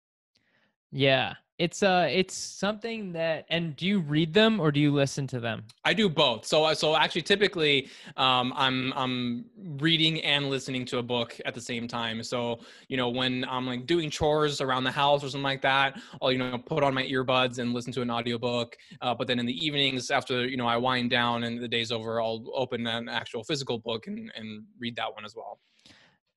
Yeah, 0.93 1.35
it's 1.59 1.83
uh 1.83 2.09
it's 2.11 2.35
something 2.35 3.13
that 3.13 3.45
and 3.51 3.77
do 3.77 3.87
you 3.87 4.01
read 4.01 4.33
them 4.33 4.59
or 4.59 4.73
do 4.73 4.81
you 4.81 4.91
listen 4.93 5.27
to 5.27 5.39
them? 5.39 5.63
I 5.85 5.93
do 5.93 6.09
both. 6.09 6.47
So 6.47 6.65
uh, 6.65 6.75
so 6.75 6.97
actually 6.97 7.23
typically 7.23 7.91
um 8.17 8.53
I'm 8.57 8.93
I'm 8.95 9.45
reading 9.79 10.23
and 10.23 10.49
listening 10.49 10.87
to 10.87 10.99
a 10.99 11.03
book 11.03 11.39
at 11.45 11.55
the 11.55 11.61
same 11.61 11.87
time. 11.87 12.23
So, 12.23 12.61
you 12.89 12.97
know, 12.97 13.11
when 13.11 13.45
I'm 13.45 13.67
like 13.67 13.85
doing 13.87 14.09
chores 14.09 14.63
around 14.63 14.85
the 14.85 14.91
house 14.91 15.23
or 15.23 15.29
something 15.29 15.43
like 15.43 15.63
that, 15.63 16.01
I'll 16.23 16.33
you 16.33 16.39
know 16.39 16.57
put 16.59 16.83
on 16.83 16.95
my 16.95 17.05
earbuds 17.05 17.59
and 17.59 17.75
listen 17.75 17.93
to 17.93 18.03
an 18.03 18.11
audiobook. 18.11 18.77
Uh, 19.03 19.15
but 19.15 19.29
then 19.29 19.39
in 19.39 19.47
the 19.47 19.67
evenings 19.67 20.11
after, 20.11 20.47
you 20.47 20.57
know, 20.57 20.67
I 20.67 20.79
wind 20.79 21.11
down 21.11 21.45
and 21.45 21.63
the 21.63 21.69
day's 21.69 21.93
over, 21.93 22.23
I'll 22.23 22.43
open 22.55 22.87
an 22.87 23.09
actual 23.09 23.45
physical 23.45 23.79
book 23.79 24.07
and 24.07 24.33
and 24.35 24.65
read 24.79 24.97
that 24.97 25.13
one 25.13 25.27
as 25.27 25.37
well. 25.37 25.61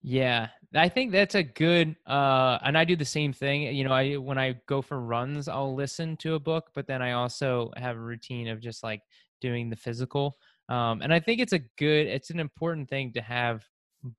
Yeah, 0.04 0.50
I 0.76 0.90
think 0.90 1.12
that's 1.12 1.36
a 1.36 1.44
good 1.44 1.96
uh 2.06 2.60
and 2.64 2.78
I 2.78 2.84
do 2.84 2.96
the 2.96 3.06
same 3.06 3.32
thing. 3.32 3.74
You 3.76 3.86
know, 3.86 3.94
I 3.94 4.16
when 4.16 4.38
I 4.38 4.56
go 4.68 4.82
for 4.82 5.00
runs, 5.00 5.48
I'll 5.48 5.74
listen 5.74 6.18
to 6.18 6.36
a 6.36 6.40
book, 6.40 6.72
but 6.74 6.88
then 6.88 7.02
I 7.02 7.14
also 7.14 7.72
have 7.78 7.96
a 7.96 8.00
routine 8.02 8.48
of 8.50 8.60
just 8.60 8.84
like 8.84 9.02
doing 9.40 9.70
the 9.70 9.76
physical. 9.78 10.36
Um 10.70 11.02
and 11.02 11.14
I 11.14 11.20
think 11.20 11.40
it's 11.40 11.54
a 11.54 11.60
good 11.78 12.08
it's 12.08 12.32
an 12.32 12.40
important 12.40 12.90
thing 12.90 13.14
to 13.14 13.22
have 13.22 13.64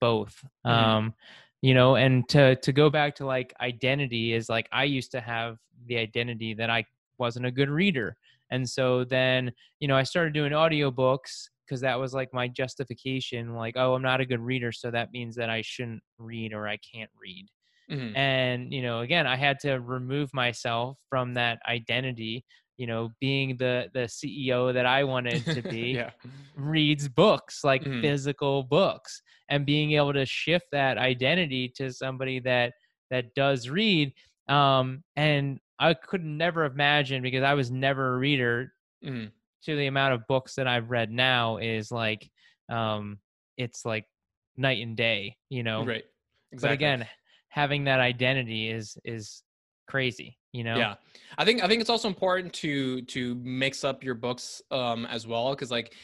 both. 0.00 0.42
Mm-hmm. 0.66 0.68
Um 0.70 1.14
you 1.60 1.74
know, 1.74 1.96
and 1.96 2.26
to 2.30 2.56
to 2.56 2.72
go 2.72 2.88
back 2.88 3.14
to 3.16 3.26
like 3.26 3.52
identity 3.60 4.32
is 4.32 4.48
like 4.48 4.68
I 4.72 4.84
used 4.84 5.10
to 5.12 5.20
have 5.20 5.58
the 5.86 5.98
identity 5.98 6.54
that 6.54 6.70
I 6.70 6.84
wasn't 7.18 7.46
a 7.46 7.50
good 7.50 7.70
reader. 7.70 8.16
And 8.50 8.68
so 8.68 9.04
then, 9.04 9.52
you 9.80 9.88
know, 9.88 9.96
I 9.96 10.02
started 10.04 10.32
doing 10.34 10.52
audiobooks 10.52 11.48
because 11.66 11.80
that 11.80 11.98
was 11.98 12.14
like 12.14 12.32
my 12.32 12.48
justification 12.48 13.54
like 13.54 13.74
oh 13.76 13.94
i'm 13.94 14.02
not 14.02 14.20
a 14.20 14.26
good 14.26 14.40
reader 14.40 14.72
so 14.72 14.90
that 14.90 15.12
means 15.12 15.34
that 15.36 15.50
i 15.50 15.62
shouldn't 15.62 16.02
read 16.18 16.52
or 16.52 16.68
i 16.68 16.76
can't 16.78 17.10
read 17.20 17.46
mm-hmm. 17.90 18.14
and 18.16 18.72
you 18.72 18.82
know 18.82 19.00
again 19.00 19.26
i 19.26 19.36
had 19.36 19.58
to 19.60 19.74
remove 19.80 20.32
myself 20.32 20.98
from 21.08 21.34
that 21.34 21.58
identity 21.68 22.44
you 22.76 22.86
know 22.86 23.10
being 23.20 23.56
the 23.56 23.88
the 23.94 24.00
ceo 24.00 24.72
that 24.72 24.86
i 24.86 25.04
wanted 25.04 25.44
to 25.44 25.62
be 25.70 25.92
yeah. 25.92 26.10
reads 26.56 27.08
books 27.08 27.64
like 27.64 27.84
mm-hmm. 27.84 28.00
physical 28.00 28.62
books 28.64 29.22
and 29.48 29.66
being 29.66 29.92
able 29.92 30.12
to 30.12 30.26
shift 30.26 30.66
that 30.72 30.98
identity 30.98 31.68
to 31.68 31.92
somebody 31.92 32.40
that 32.40 32.72
that 33.10 33.34
does 33.34 33.68
read 33.68 34.12
um 34.48 35.02
and 35.16 35.58
i 35.78 35.94
could 35.94 36.24
never 36.24 36.64
imagine 36.64 37.22
because 37.22 37.42
i 37.42 37.54
was 37.54 37.70
never 37.70 38.14
a 38.14 38.18
reader 38.18 38.72
mm-hmm 39.04 39.26
to 39.64 39.76
the 39.76 39.86
amount 39.86 40.14
of 40.14 40.26
books 40.26 40.54
that 40.56 40.66
I've 40.66 40.90
read 40.90 41.10
now 41.10 41.58
is 41.58 41.90
like 41.90 42.28
um 42.68 43.18
it's 43.56 43.84
like 43.84 44.06
night 44.56 44.82
and 44.82 44.96
day, 44.96 45.36
you 45.48 45.62
know. 45.62 45.84
Right. 45.84 46.04
Exactly. 46.52 46.68
But 46.68 46.72
again, 46.74 47.08
having 47.48 47.84
that 47.84 48.00
identity 48.00 48.70
is 48.70 48.96
is 49.04 49.42
crazy, 49.86 50.38
you 50.52 50.64
know. 50.64 50.76
Yeah. 50.76 50.94
I 51.36 51.44
think 51.44 51.62
I 51.62 51.68
think 51.68 51.80
it's 51.80 51.90
also 51.90 52.08
important 52.08 52.52
to 52.54 53.02
to 53.02 53.34
mix 53.36 53.84
up 53.84 54.04
your 54.04 54.14
books 54.14 54.62
um 54.70 55.06
as 55.06 55.26
well 55.26 55.50
because 55.50 55.70
like 55.70 55.94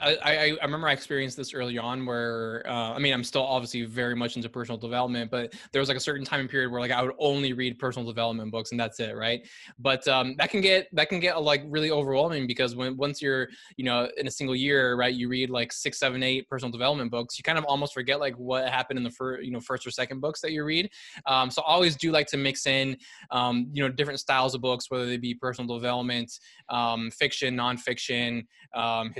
I, 0.00 0.56
I, 0.60 0.64
remember 0.64 0.88
I 0.88 0.92
experienced 0.92 1.36
this 1.36 1.54
early 1.54 1.78
on 1.78 2.04
where 2.04 2.62
uh, 2.66 2.92
I 2.92 2.98
mean 2.98 3.14
I'm 3.14 3.24
still 3.24 3.44
obviously 3.44 3.84
very 3.84 4.14
much 4.14 4.36
into 4.36 4.48
personal 4.48 4.78
development, 4.78 5.30
but 5.30 5.54
there 5.72 5.80
was 5.80 5.88
like 5.88 5.96
a 5.96 6.00
certain 6.00 6.24
time 6.24 6.48
period 6.48 6.70
where 6.70 6.80
like 6.80 6.90
I 6.90 7.02
would 7.02 7.14
only 7.18 7.52
read 7.54 7.78
personal 7.78 8.06
development 8.06 8.50
books 8.50 8.72
and 8.72 8.80
that's 8.80 9.00
it, 9.00 9.16
right? 9.16 9.46
But 9.78 10.06
um, 10.06 10.34
that 10.36 10.50
can 10.50 10.60
get 10.60 10.88
that 10.92 11.08
can 11.08 11.20
get 11.20 11.40
like 11.42 11.62
really 11.66 11.90
overwhelming 11.90 12.46
because 12.46 12.76
when 12.76 12.96
once 12.96 13.22
you're 13.22 13.48
you 13.76 13.84
know 13.84 14.08
in 14.16 14.26
a 14.26 14.30
single 14.30 14.54
year, 14.54 14.96
right, 14.96 15.14
you 15.14 15.28
read 15.28 15.48
like 15.48 15.72
six, 15.72 15.98
seven, 15.98 16.22
eight 16.22 16.48
personal 16.48 16.70
development 16.70 17.10
books, 17.10 17.38
you 17.38 17.42
kind 17.42 17.58
of 17.58 17.64
almost 17.64 17.94
forget 17.94 18.20
like 18.20 18.34
what 18.38 18.68
happened 18.68 18.98
in 18.98 19.04
the 19.04 19.10
first 19.10 19.44
you 19.44 19.50
know 19.50 19.60
first 19.60 19.86
or 19.86 19.90
second 19.90 20.20
books 20.20 20.40
that 20.42 20.52
you 20.52 20.64
read. 20.64 20.90
Um, 21.24 21.50
so 21.50 21.62
I 21.62 21.72
always 21.72 21.96
do 21.96 22.12
like 22.12 22.26
to 22.28 22.36
mix 22.36 22.66
in 22.66 22.98
um, 23.30 23.68
you 23.72 23.82
know 23.82 23.88
different 23.88 24.20
styles 24.20 24.54
of 24.54 24.60
books, 24.60 24.90
whether 24.90 25.06
they 25.06 25.16
be 25.16 25.34
personal 25.34 25.74
development, 25.74 26.38
um, 26.68 27.10
fiction, 27.10 27.56
nonfiction, 27.56 28.46
um, 28.74 29.12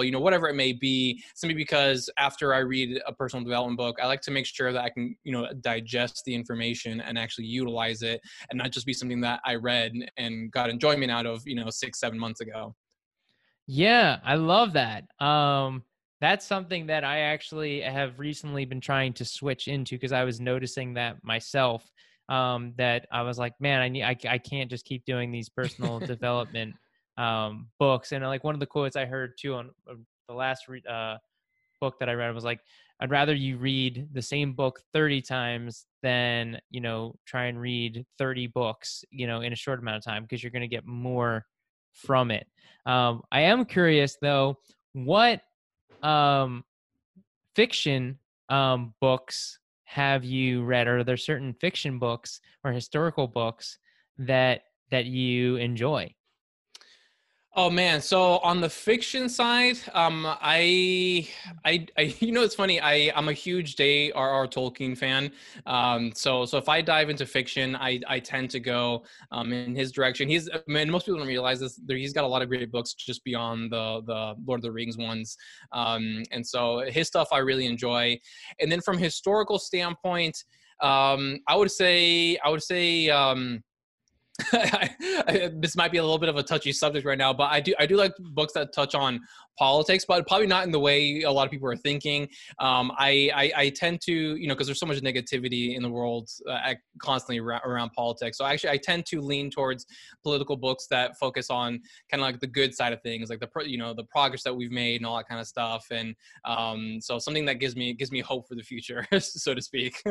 historical 0.00 0.04
you 0.04 0.12
know, 0.12 0.20
whatever 0.20 0.48
it 0.48 0.54
may 0.54 0.72
be, 0.72 1.22
simply 1.34 1.54
because 1.54 2.10
after 2.18 2.54
I 2.54 2.58
read 2.58 3.00
a 3.06 3.12
personal 3.12 3.44
development 3.44 3.78
book, 3.78 3.98
I 4.02 4.06
like 4.06 4.20
to 4.22 4.30
make 4.30 4.46
sure 4.46 4.72
that 4.72 4.82
I 4.82 4.90
can, 4.90 5.16
you 5.24 5.32
know, 5.32 5.48
digest 5.60 6.24
the 6.24 6.34
information 6.34 7.00
and 7.00 7.18
actually 7.18 7.46
utilize 7.46 8.02
it 8.02 8.20
and 8.50 8.58
not 8.58 8.70
just 8.70 8.86
be 8.86 8.92
something 8.92 9.20
that 9.22 9.40
I 9.44 9.56
read 9.56 9.92
and 10.16 10.50
got 10.50 10.70
enjoyment 10.70 11.10
out 11.10 11.26
of, 11.26 11.42
you 11.46 11.54
know, 11.54 11.70
six, 11.70 12.00
seven 12.00 12.18
months 12.18 12.40
ago. 12.40 12.74
Yeah, 13.66 14.18
I 14.24 14.34
love 14.34 14.72
that. 14.72 15.04
Um, 15.24 15.84
that's 16.20 16.44
something 16.44 16.86
that 16.88 17.04
I 17.04 17.20
actually 17.20 17.80
have 17.80 18.18
recently 18.18 18.64
been 18.64 18.80
trying 18.80 19.12
to 19.14 19.24
switch 19.24 19.68
into 19.68 19.94
because 19.94 20.12
I 20.12 20.24
was 20.24 20.40
noticing 20.40 20.94
that 20.94 21.22
myself. 21.22 21.90
Um, 22.28 22.74
that 22.78 23.08
I 23.10 23.22
was 23.22 23.38
like, 23.38 23.54
man, 23.60 23.80
I 23.80 23.88
need, 23.88 24.04
I, 24.04 24.16
I 24.28 24.38
can't 24.38 24.70
just 24.70 24.84
keep 24.84 25.04
doing 25.04 25.32
these 25.32 25.48
personal 25.56 25.98
development 25.98 26.76
um, 27.20 27.68
books. 27.78 28.12
And 28.12 28.24
like 28.24 28.44
one 28.44 28.54
of 28.54 28.60
the 28.60 28.66
quotes 28.66 28.96
I 28.96 29.04
heard 29.04 29.34
too 29.38 29.54
on 29.54 29.70
uh, 29.88 29.94
the 30.26 30.34
last 30.34 30.68
re- 30.68 30.82
uh, 30.88 31.18
book 31.80 31.98
that 32.00 32.08
I 32.08 32.14
read 32.14 32.34
was 32.34 32.44
like, 32.44 32.60
I'd 33.00 33.10
rather 33.10 33.34
you 33.34 33.56
read 33.58 34.08
the 34.12 34.22
same 34.22 34.52
book 34.52 34.80
30 34.92 35.22
times 35.22 35.86
than, 36.02 36.58
you 36.70 36.80
know, 36.80 37.14
try 37.26 37.46
and 37.46 37.60
read 37.60 38.06
30 38.18 38.46
books, 38.48 39.04
you 39.10 39.26
know, 39.26 39.40
in 39.42 39.52
a 39.52 39.56
short 39.56 39.80
amount 39.80 39.98
of 39.98 40.04
time 40.04 40.22
because 40.22 40.42
you're 40.42 40.50
going 40.50 40.62
to 40.62 40.68
get 40.68 40.86
more 40.86 41.46
from 41.92 42.30
it. 42.30 42.46
Um, 42.86 43.22
I 43.30 43.42
am 43.42 43.64
curious 43.64 44.16
though, 44.20 44.58
what 44.92 45.42
um, 46.02 46.64
fiction 47.54 48.18
um, 48.48 48.94
books 49.00 49.58
have 49.84 50.24
you 50.24 50.62
read? 50.64 50.88
Are 50.88 51.04
there 51.04 51.16
certain 51.16 51.52
fiction 51.54 51.98
books 51.98 52.40
or 52.64 52.72
historical 52.72 53.26
books 53.26 53.78
that 54.18 54.62
that 54.90 55.06
you 55.06 55.56
enjoy? 55.56 56.14
Oh 57.56 57.68
man, 57.68 58.00
so 58.00 58.38
on 58.38 58.60
the 58.60 58.70
fiction 58.70 59.28
side, 59.28 59.76
um, 59.92 60.24
I, 60.24 61.28
I, 61.64 61.84
I, 61.98 62.02
you 62.20 62.30
know, 62.30 62.44
it's 62.44 62.54
funny. 62.54 62.80
I, 62.80 63.12
I'm 63.16 63.28
a 63.28 63.32
huge 63.32 63.74
J.R.R. 63.74 64.46
Tolkien 64.46 64.96
fan. 64.96 65.32
Um, 65.66 66.12
so, 66.14 66.44
so 66.44 66.58
if 66.58 66.68
I 66.68 66.80
dive 66.80 67.10
into 67.10 67.26
fiction, 67.26 67.74
I, 67.74 68.00
I 68.06 68.20
tend 68.20 68.50
to 68.50 68.60
go 68.60 69.02
um, 69.32 69.52
in 69.52 69.74
his 69.74 69.90
direction. 69.90 70.28
He's, 70.28 70.48
I 70.48 70.60
mean, 70.68 70.88
most 70.92 71.06
people 71.06 71.18
don't 71.18 71.26
realize 71.26 71.58
this. 71.58 71.80
He's 71.88 72.12
got 72.12 72.22
a 72.22 72.28
lot 72.28 72.40
of 72.40 72.48
great 72.48 72.70
books 72.70 72.94
just 72.94 73.24
beyond 73.24 73.72
the 73.72 74.02
the 74.06 74.36
Lord 74.46 74.58
of 74.58 74.62
the 74.62 74.70
Rings 74.70 74.96
ones. 74.96 75.36
Um, 75.72 76.22
and 76.30 76.46
so 76.46 76.84
his 76.86 77.08
stuff 77.08 77.28
I 77.32 77.38
really 77.38 77.66
enjoy. 77.66 78.16
And 78.60 78.70
then 78.70 78.80
from 78.80 78.96
historical 78.96 79.58
standpoint, 79.58 80.44
um, 80.80 81.40
I 81.48 81.56
would 81.56 81.72
say, 81.72 82.38
I 82.44 82.48
would 82.48 82.62
say. 82.62 83.10
Um, 83.10 83.64
this 85.60 85.76
might 85.76 85.92
be 85.92 85.98
a 85.98 86.02
little 86.02 86.18
bit 86.18 86.28
of 86.28 86.36
a 86.36 86.42
touchy 86.42 86.72
subject 86.72 87.06
right 87.06 87.18
now, 87.18 87.32
but 87.32 87.50
I 87.50 87.60
do 87.60 87.74
I 87.78 87.86
do 87.86 87.96
like 87.96 88.12
books 88.18 88.52
that 88.54 88.72
touch 88.72 88.94
on 88.94 89.20
politics, 89.58 90.04
but 90.06 90.26
probably 90.26 90.46
not 90.46 90.64
in 90.64 90.72
the 90.72 90.80
way 90.80 91.22
a 91.22 91.30
lot 91.30 91.44
of 91.44 91.50
people 91.50 91.68
are 91.68 91.76
thinking. 91.76 92.26
Um, 92.58 92.90
I, 92.96 93.30
I, 93.34 93.52
I 93.56 93.68
tend 93.68 94.00
to 94.02 94.12
you 94.12 94.48
know 94.48 94.54
because 94.54 94.66
there's 94.66 94.80
so 94.80 94.86
much 94.86 94.98
negativity 94.98 95.76
in 95.76 95.82
the 95.82 95.90
world 95.90 96.30
uh, 96.48 96.74
constantly 96.98 97.40
ra- 97.40 97.60
around 97.64 97.90
politics. 97.90 98.38
So 98.38 98.44
actually, 98.44 98.70
I 98.70 98.78
tend 98.78 99.06
to 99.06 99.20
lean 99.20 99.50
towards 99.50 99.86
political 100.22 100.56
books 100.56 100.86
that 100.90 101.18
focus 101.18 101.50
on 101.50 101.80
kind 102.10 102.20
of 102.22 102.26
like 102.26 102.40
the 102.40 102.46
good 102.46 102.74
side 102.74 102.92
of 102.92 103.02
things, 103.02 103.28
like 103.28 103.40
the 103.40 103.48
you 103.66 103.78
know 103.78 103.92
the 103.92 104.04
progress 104.04 104.42
that 104.44 104.54
we've 104.54 104.72
made 104.72 104.96
and 104.96 105.06
all 105.06 105.16
that 105.16 105.28
kind 105.28 105.40
of 105.40 105.46
stuff. 105.46 105.86
And 105.90 106.14
um, 106.44 106.98
so 107.00 107.18
something 107.18 107.44
that 107.46 107.56
gives 107.56 107.76
me 107.76 107.92
gives 107.92 108.10
me 108.10 108.20
hope 108.20 108.48
for 108.48 108.54
the 108.54 108.62
future, 108.62 109.06
so 109.18 109.54
to 109.54 109.60
speak. 109.60 110.02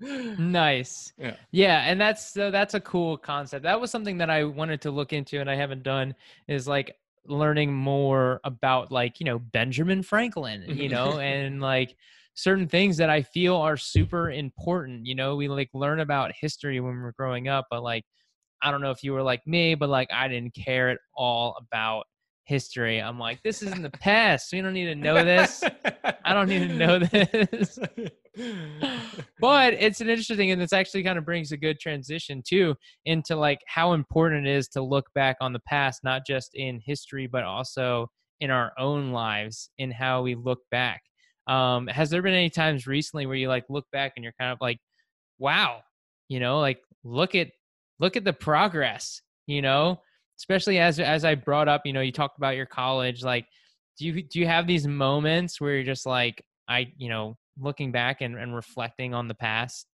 nice. 0.00 1.12
Yeah. 1.16 1.36
Yeah, 1.52 1.84
and 1.86 2.00
that's 2.00 2.36
uh, 2.36 2.50
that's 2.50 2.74
a 2.74 2.80
cool 2.80 3.16
concept. 3.16 3.53
That 3.62 3.80
was 3.80 3.90
something 3.90 4.18
that 4.18 4.30
I 4.30 4.44
wanted 4.44 4.80
to 4.82 4.90
look 4.90 5.12
into, 5.12 5.40
and 5.40 5.50
I 5.50 5.54
haven't 5.56 5.82
done. 5.82 6.14
Is 6.48 6.68
like 6.68 6.96
learning 7.26 7.72
more 7.72 8.40
about 8.44 8.92
like 8.92 9.18
you 9.20 9.26
know 9.26 9.38
benjamin 9.38 10.02
franklin 10.02 10.62
you 10.68 10.88
know 10.90 11.18
and 11.20 11.60
like 11.60 11.96
certain 12.34 12.68
things 12.68 12.96
that 12.96 13.10
i 13.10 13.22
feel 13.22 13.56
are 13.56 13.76
super 13.76 14.30
important 14.30 15.06
you 15.06 15.14
know 15.14 15.36
we 15.36 15.48
like 15.48 15.70
learn 15.72 16.00
about 16.00 16.32
history 16.38 16.80
when 16.80 17.00
we're 17.00 17.12
growing 17.12 17.48
up 17.48 17.66
but 17.70 17.82
like 17.82 18.04
i 18.62 18.70
don't 18.70 18.80
know 18.80 18.90
if 18.90 19.02
you 19.02 19.12
were 19.12 19.22
like 19.22 19.46
me 19.46 19.74
but 19.74 19.88
like 19.88 20.08
i 20.12 20.28
didn't 20.28 20.54
care 20.54 20.90
at 20.90 20.98
all 21.16 21.56
about 21.58 22.04
history. 22.44 23.00
I'm 23.00 23.18
like 23.18 23.42
this 23.42 23.62
is 23.62 23.72
in 23.72 23.82
the 23.82 23.90
past. 23.90 24.50
So 24.50 24.56
you 24.56 24.62
don't 24.62 24.74
need 24.74 24.86
to 24.86 24.94
know 24.94 25.24
this. 25.24 25.64
I 26.24 26.34
don't 26.34 26.48
need 26.48 26.68
to 26.68 26.74
know 26.74 26.98
this. 26.98 27.78
But 29.40 29.74
it's 29.74 30.00
an 30.00 30.08
interesting 30.08 30.50
and 30.50 30.60
this 30.60 30.72
actually 30.72 31.04
kind 31.04 31.18
of 31.18 31.24
brings 31.24 31.52
a 31.52 31.56
good 31.56 31.78
transition 31.78 32.42
too 32.44 32.74
into 33.04 33.36
like 33.36 33.60
how 33.68 33.92
important 33.92 34.46
it 34.46 34.56
is 34.56 34.66
to 34.68 34.82
look 34.82 35.06
back 35.14 35.36
on 35.40 35.52
the 35.52 35.60
past 35.60 36.02
not 36.02 36.22
just 36.26 36.50
in 36.54 36.80
history 36.84 37.28
but 37.28 37.44
also 37.44 38.08
in 38.40 38.50
our 38.50 38.72
own 38.76 39.12
lives 39.12 39.70
in 39.78 39.90
how 39.92 40.22
we 40.22 40.34
look 40.34 40.60
back. 40.70 41.02
Um 41.46 41.86
has 41.86 42.10
there 42.10 42.22
been 42.22 42.34
any 42.34 42.50
times 42.50 42.86
recently 42.86 43.26
where 43.26 43.36
you 43.36 43.48
like 43.48 43.66
look 43.68 43.86
back 43.92 44.14
and 44.16 44.24
you're 44.24 44.34
kind 44.40 44.50
of 44.50 44.58
like 44.60 44.78
wow 45.38 45.80
you 46.28 46.40
know 46.40 46.58
like 46.58 46.80
look 47.04 47.34
at 47.34 47.48
look 48.00 48.16
at 48.16 48.24
the 48.24 48.32
progress 48.32 49.20
you 49.46 49.62
know 49.62 50.00
especially 50.38 50.78
as 50.78 50.98
as 51.00 51.24
i 51.24 51.34
brought 51.34 51.68
up 51.68 51.82
you 51.84 51.92
know 51.92 52.00
you 52.00 52.12
talked 52.12 52.38
about 52.38 52.56
your 52.56 52.66
college 52.66 53.22
like 53.22 53.46
do 53.98 54.06
you 54.06 54.22
do 54.22 54.38
you 54.38 54.46
have 54.46 54.66
these 54.66 54.86
moments 54.86 55.60
where 55.60 55.74
you're 55.74 55.84
just 55.84 56.06
like 56.06 56.44
i 56.68 56.92
you 56.96 57.08
know 57.08 57.36
looking 57.58 57.92
back 57.92 58.20
and, 58.20 58.36
and 58.36 58.54
reflecting 58.54 59.14
on 59.14 59.28
the 59.28 59.34
past? 59.34 59.86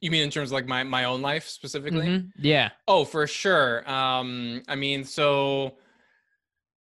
You 0.00 0.10
mean 0.10 0.22
in 0.22 0.30
terms 0.30 0.50
of 0.50 0.54
like 0.54 0.66
my 0.66 0.82
my 0.82 1.04
own 1.04 1.22
life 1.22 1.48
specifically? 1.48 2.06
Mm-hmm. 2.06 2.26
Yeah. 2.38 2.70
Oh, 2.88 3.04
for 3.04 3.26
sure. 3.26 3.88
Um, 3.90 4.62
I 4.68 4.74
mean, 4.74 5.04
so 5.04 5.74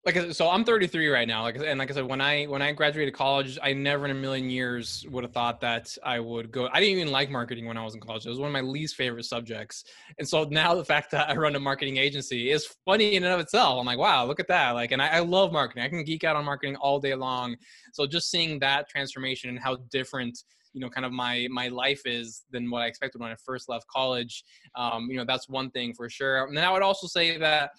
like 0.06 0.34
so 0.34 0.50
i'm 0.50 0.64
33 0.64 1.10
right 1.10 1.28
now 1.28 1.44
like 1.44 1.58
and 1.58 1.78
like 1.78 1.92
i 1.92 1.94
said 1.94 2.06
when 2.06 2.22
i 2.22 2.46
when 2.46 2.62
i 2.62 2.72
graduated 2.72 3.14
college 3.14 3.60
i 3.62 3.72
never 3.72 4.06
in 4.06 4.12
a 4.12 4.16
million 4.16 4.50
years 4.50 5.06
would 5.12 5.24
have 5.24 5.32
thought 5.32 5.62
that 5.62 5.96
i 6.04 6.20
would 6.20 6.52
go 6.52 6.68
i 6.74 6.80
didn't 6.80 6.98
even 6.98 7.12
like 7.12 7.30
marketing 7.30 7.66
when 7.66 7.78
i 7.78 7.84
was 7.84 7.94
in 7.94 8.00
college. 8.00 8.26
It 8.26 8.30
was 8.30 8.40
one 8.40 8.48
of 8.48 8.54
my 8.54 8.62
least 8.62 8.96
favorite 8.96 9.26
subjects. 9.26 9.84
And 10.18 10.28
so 10.28 10.44
now 10.46 10.74
the 10.74 10.86
fact 10.86 11.12
that 11.12 11.30
i 11.30 11.36
run 11.36 11.56
a 11.56 11.60
marketing 11.60 11.98
agency 11.98 12.50
is 12.50 12.68
funny 12.86 13.16
in 13.16 13.24
and 13.24 13.34
of 13.34 13.40
itself. 13.40 13.80
I'm 13.80 13.86
like 13.86 14.00
wow 14.00 14.26
look 14.26 14.40
at 14.40 14.48
that. 14.48 14.72
Like 14.72 14.92
and 14.92 15.02
I, 15.02 15.08
I 15.08 15.20
love 15.20 15.52
marketing. 15.52 15.84
I 15.84 15.90
can 15.90 16.04
geek 16.04 16.24
out 16.24 16.36
on 16.36 16.46
marketing 16.46 16.76
all 16.78 17.00
day 17.00 17.14
long. 17.14 17.56
So 17.94 18.08
just 18.08 18.32
seeing 18.32 18.60
that 18.60 18.90
transformation 18.90 19.50
and 19.50 19.60
how 19.60 19.78
different 19.92 20.38
you 20.74 20.82
know 20.82 20.90
kind 20.90 21.06
of 21.06 21.12
my 21.12 21.48
my 21.52 21.68
life 21.68 22.02
is 22.06 22.44
than 22.50 22.72
what 22.72 22.82
i 22.82 22.86
expected 22.86 23.20
when 23.20 23.30
i 23.30 23.36
first 23.46 23.68
left 23.68 23.86
college 23.88 24.46
um, 24.76 25.10
you 25.10 25.18
know 25.18 25.26
that's 25.26 25.50
one 25.50 25.70
thing 25.72 25.94
for 25.94 26.10
sure. 26.10 26.46
And 26.46 26.58
then 26.58 26.64
i 26.64 26.72
would 26.72 26.82
also 26.82 27.08
say 27.08 27.38
that 27.38 27.72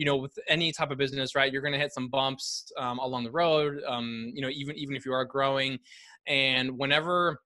you 0.00 0.06
know 0.06 0.16
with 0.16 0.32
any 0.48 0.72
type 0.72 0.90
of 0.90 0.96
business 0.96 1.34
right 1.34 1.52
you're 1.52 1.60
going 1.60 1.74
to 1.74 1.78
hit 1.78 1.92
some 1.92 2.08
bumps 2.08 2.72
um, 2.78 2.98
along 2.98 3.22
the 3.22 3.30
road 3.30 3.82
um, 3.86 4.32
you 4.34 4.40
know 4.40 4.48
even 4.48 4.74
even 4.76 4.96
if 4.96 5.04
you 5.04 5.12
are 5.12 5.26
growing 5.26 5.78
and 6.26 6.76
whenever 6.78 7.38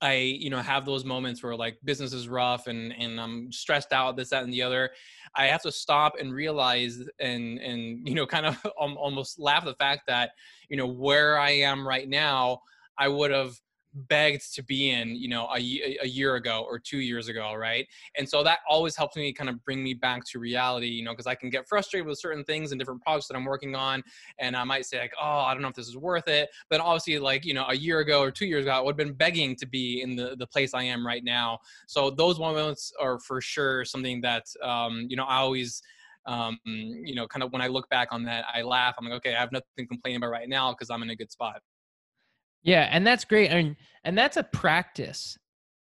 I, 0.00 0.16
you 0.16 0.50
know, 0.50 0.58
have 0.58 0.84
those 0.84 1.02
moments 1.02 1.42
where 1.42 1.56
like 1.56 1.78
business 1.84 2.12
is 2.12 2.28
rough 2.28 2.66
and 2.66 2.92
and 2.92 3.18
I'm 3.18 3.50
stressed 3.50 3.92
out, 3.92 4.16
this, 4.16 4.30
that, 4.30 4.42
and 4.44 4.52
the 4.52 4.60
other. 4.60 4.90
I 5.34 5.46
have 5.46 5.62
to 5.62 5.72
stop 5.72 6.14
and 6.20 6.30
realize 6.30 6.98
and 7.20 7.58
and 7.58 8.06
you 8.08 8.14
know, 8.14 8.26
kind 8.26 8.44
of 8.44 8.58
almost 8.76 9.38
laugh 9.38 9.64
the 9.64 9.74
fact 9.74 10.02
that 10.08 10.32
you 10.68 10.76
know 10.76 10.86
where 10.86 11.38
I 11.38 11.52
am 11.52 11.88
right 11.88 12.06
now, 12.06 12.60
I 12.98 13.08
would 13.08 13.30
have 13.30 13.54
begged 13.94 14.54
to 14.54 14.62
be 14.62 14.90
in 14.90 15.14
you 15.14 15.28
know 15.28 15.46
a, 15.54 15.58
a 16.02 16.06
year 16.06 16.34
ago 16.34 16.66
or 16.68 16.78
two 16.78 16.98
years 16.98 17.28
ago 17.28 17.54
right 17.54 17.86
and 18.18 18.28
so 18.28 18.42
that 18.42 18.58
always 18.68 18.96
helps 18.96 19.16
me 19.16 19.32
kind 19.32 19.48
of 19.48 19.62
bring 19.64 19.82
me 19.82 19.94
back 19.94 20.24
to 20.24 20.38
reality 20.38 20.86
you 20.86 21.04
know 21.04 21.12
because 21.12 21.26
i 21.26 21.34
can 21.34 21.48
get 21.48 21.68
frustrated 21.68 22.06
with 22.06 22.18
certain 22.18 22.44
things 22.44 22.72
and 22.72 22.78
different 22.78 23.00
projects 23.02 23.28
that 23.28 23.36
i'm 23.36 23.44
working 23.44 23.74
on 23.74 24.02
and 24.38 24.56
i 24.56 24.64
might 24.64 24.84
say 24.84 24.98
like 24.98 25.12
oh 25.20 25.40
i 25.40 25.52
don't 25.52 25.62
know 25.62 25.68
if 25.68 25.74
this 25.74 25.88
is 25.88 25.96
worth 25.96 26.28
it 26.28 26.48
but 26.70 26.80
obviously 26.80 27.18
like 27.18 27.44
you 27.44 27.54
know 27.54 27.66
a 27.68 27.76
year 27.76 28.00
ago 28.00 28.20
or 28.20 28.30
two 28.30 28.46
years 28.46 28.64
ago 28.64 28.72
i 28.72 28.80
would 28.80 28.98
have 28.98 29.06
been 29.06 29.14
begging 29.14 29.54
to 29.54 29.66
be 29.66 30.02
in 30.02 30.16
the, 30.16 30.34
the 30.38 30.46
place 30.46 30.74
i 30.74 30.82
am 30.82 31.06
right 31.06 31.24
now 31.24 31.58
so 31.86 32.10
those 32.10 32.38
moments 32.38 32.92
are 33.00 33.18
for 33.20 33.40
sure 33.40 33.84
something 33.84 34.20
that 34.20 34.44
um, 34.62 35.06
you 35.08 35.16
know 35.16 35.24
i 35.24 35.36
always 35.36 35.82
um, 36.26 36.58
you 36.64 37.14
know, 37.14 37.26
kind 37.26 37.42
of 37.42 37.52
when 37.52 37.60
I 37.60 37.66
look 37.66 37.86
back 37.90 38.08
on 38.10 38.24
that, 38.24 38.46
I 38.52 38.62
laugh. 38.62 38.94
I'm 38.98 39.04
like, 39.04 39.16
okay, 39.16 39.34
I 39.34 39.40
have 39.40 39.52
nothing 39.52 39.66
to 39.76 39.86
complain 39.86 40.16
about 40.16 40.30
right 40.30 40.48
now 40.48 40.72
because 40.72 40.88
I'm 40.88 41.02
in 41.02 41.10
a 41.10 41.14
good 41.14 41.30
spot. 41.30 41.60
Yeah, 42.64 42.88
and 42.90 43.06
that's 43.06 43.24
great. 43.24 43.52
I 43.52 43.62
mean, 43.62 43.76
and 44.04 44.18
that's 44.18 44.36
a 44.36 44.42
practice 44.42 45.38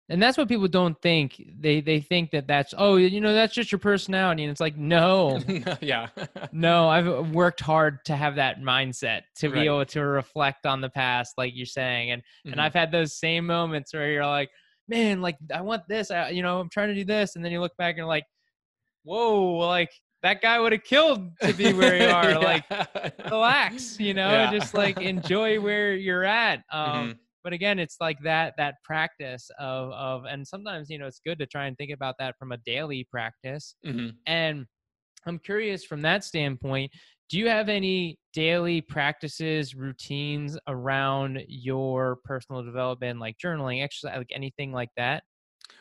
and 0.08 0.22
that's 0.22 0.38
what 0.38 0.48
people 0.48 0.68
don't 0.68 1.00
think 1.02 1.42
they 1.58 1.80
they 1.80 2.00
think 2.00 2.30
that 2.30 2.46
that's 2.46 2.74
oh 2.78 2.96
you 2.96 3.20
know 3.20 3.34
that's 3.34 3.54
just 3.54 3.72
your 3.72 3.78
personality 3.78 4.44
and 4.44 4.50
it's 4.50 4.60
like 4.60 4.76
no 4.76 5.40
yeah 5.80 6.08
no 6.52 6.88
i've 6.88 7.30
worked 7.30 7.60
hard 7.60 8.04
to 8.04 8.14
have 8.14 8.36
that 8.36 8.60
mindset 8.60 9.22
to 9.36 9.48
right. 9.48 9.54
be 9.54 9.66
able 9.66 9.84
to 9.84 10.00
reflect 10.02 10.66
on 10.66 10.80
the 10.80 10.90
past 10.90 11.34
like 11.36 11.52
you're 11.54 11.66
saying 11.66 12.10
and 12.12 12.22
mm-hmm. 12.22 12.52
and 12.52 12.60
i've 12.60 12.74
had 12.74 12.92
those 12.92 13.18
same 13.18 13.46
moments 13.46 13.92
where 13.92 14.10
you're 14.10 14.26
like 14.26 14.50
man 14.88 15.20
like 15.20 15.36
i 15.52 15.60
want 15.60 15.82
this 15.88 16.10
I, 16.10 16.30
you 16.30 16.42
know 16.42 16.60
i'm 16.60 16.70
trying 16.70 16.88
to 16.88 16.94
do 16.94 17.04
this 17.04 17.36
and 17.36 17.44
then 17.44 17.52
you 17.52 17.60
look 17.60 17.76
back 17.76 17.90
and 17.90 17.98
you're 17.98 18.06
like 18.06 18.26
whoa 19.02 19.56
like 19.58 19.90
that 20.22 20.40
guy 20.40 20.58
would 20.58 20.72
have 20.72 20.84
killed 20.84 21.30
to 21.40 21.52
be 21.52 21.72
where 21.72 21.96
you 21.96 22.08
are 22.08 22.30
yeah. 22.30 22.38
like 22.38 23.30
relax 23.30 24.00
you 24.00 24.14
know 24.14 24.30
yeah. 24.30 24.50
just 24.50 24.74
like 24.74 25.00
enjoy 25.00 25.60
where 25.60 25.94
you're 25.94 26.24
at 26.24 26.62
um 26.72 26.90
mm-hmm 26.90 27.12
but 27.46 27.52
again 27.52 27.78
it's 27.78 27.98
like 28.00 28.18
that 28.24 28.54
that 28.56 28.74
practice 28.82 29.52
of 29.60 29.92
of 29.92 30.24
and 30.24 30.44
sometimes 30.44 30.90
you 30.90 30.98
know 30.98 31.06
it's 31.06 31.20
good 31.24 31.38
to 31.38 31.46
try 31.46 31.66
and 31.66 31.78
think 31.78 31.92
about 31.92 32.16
that 32.18 32.34
from 32.36 32.50
a 32.50 32.56
daily 32.66 33.06
practice 33.08 33.76
mm-hmm. 33.86 34.08
and 34.26 34.66
i'm 35.26 35.38
curious 35.38 35.84
from 35.84 36.02
that 36.02 36.24
standpoint 36.24 36.90
do 37.28 37.38
you 37.38 37.48
have 37.48 37.68
any 37.68 38.18
daily 38.32 38.80
practices 38.80 39.76
routines 39.76 40.58
around 40.66 41.40
your 41.46 42.18
personal 42.24 42.64
development 42.64 43.20
like 43.20 43.36
journaling 43.38 43.80
exercise 43.80 44.16
like 44.16 44.32
anything 44.34 44.72
like 44.72 44.90
that 44.96 45.22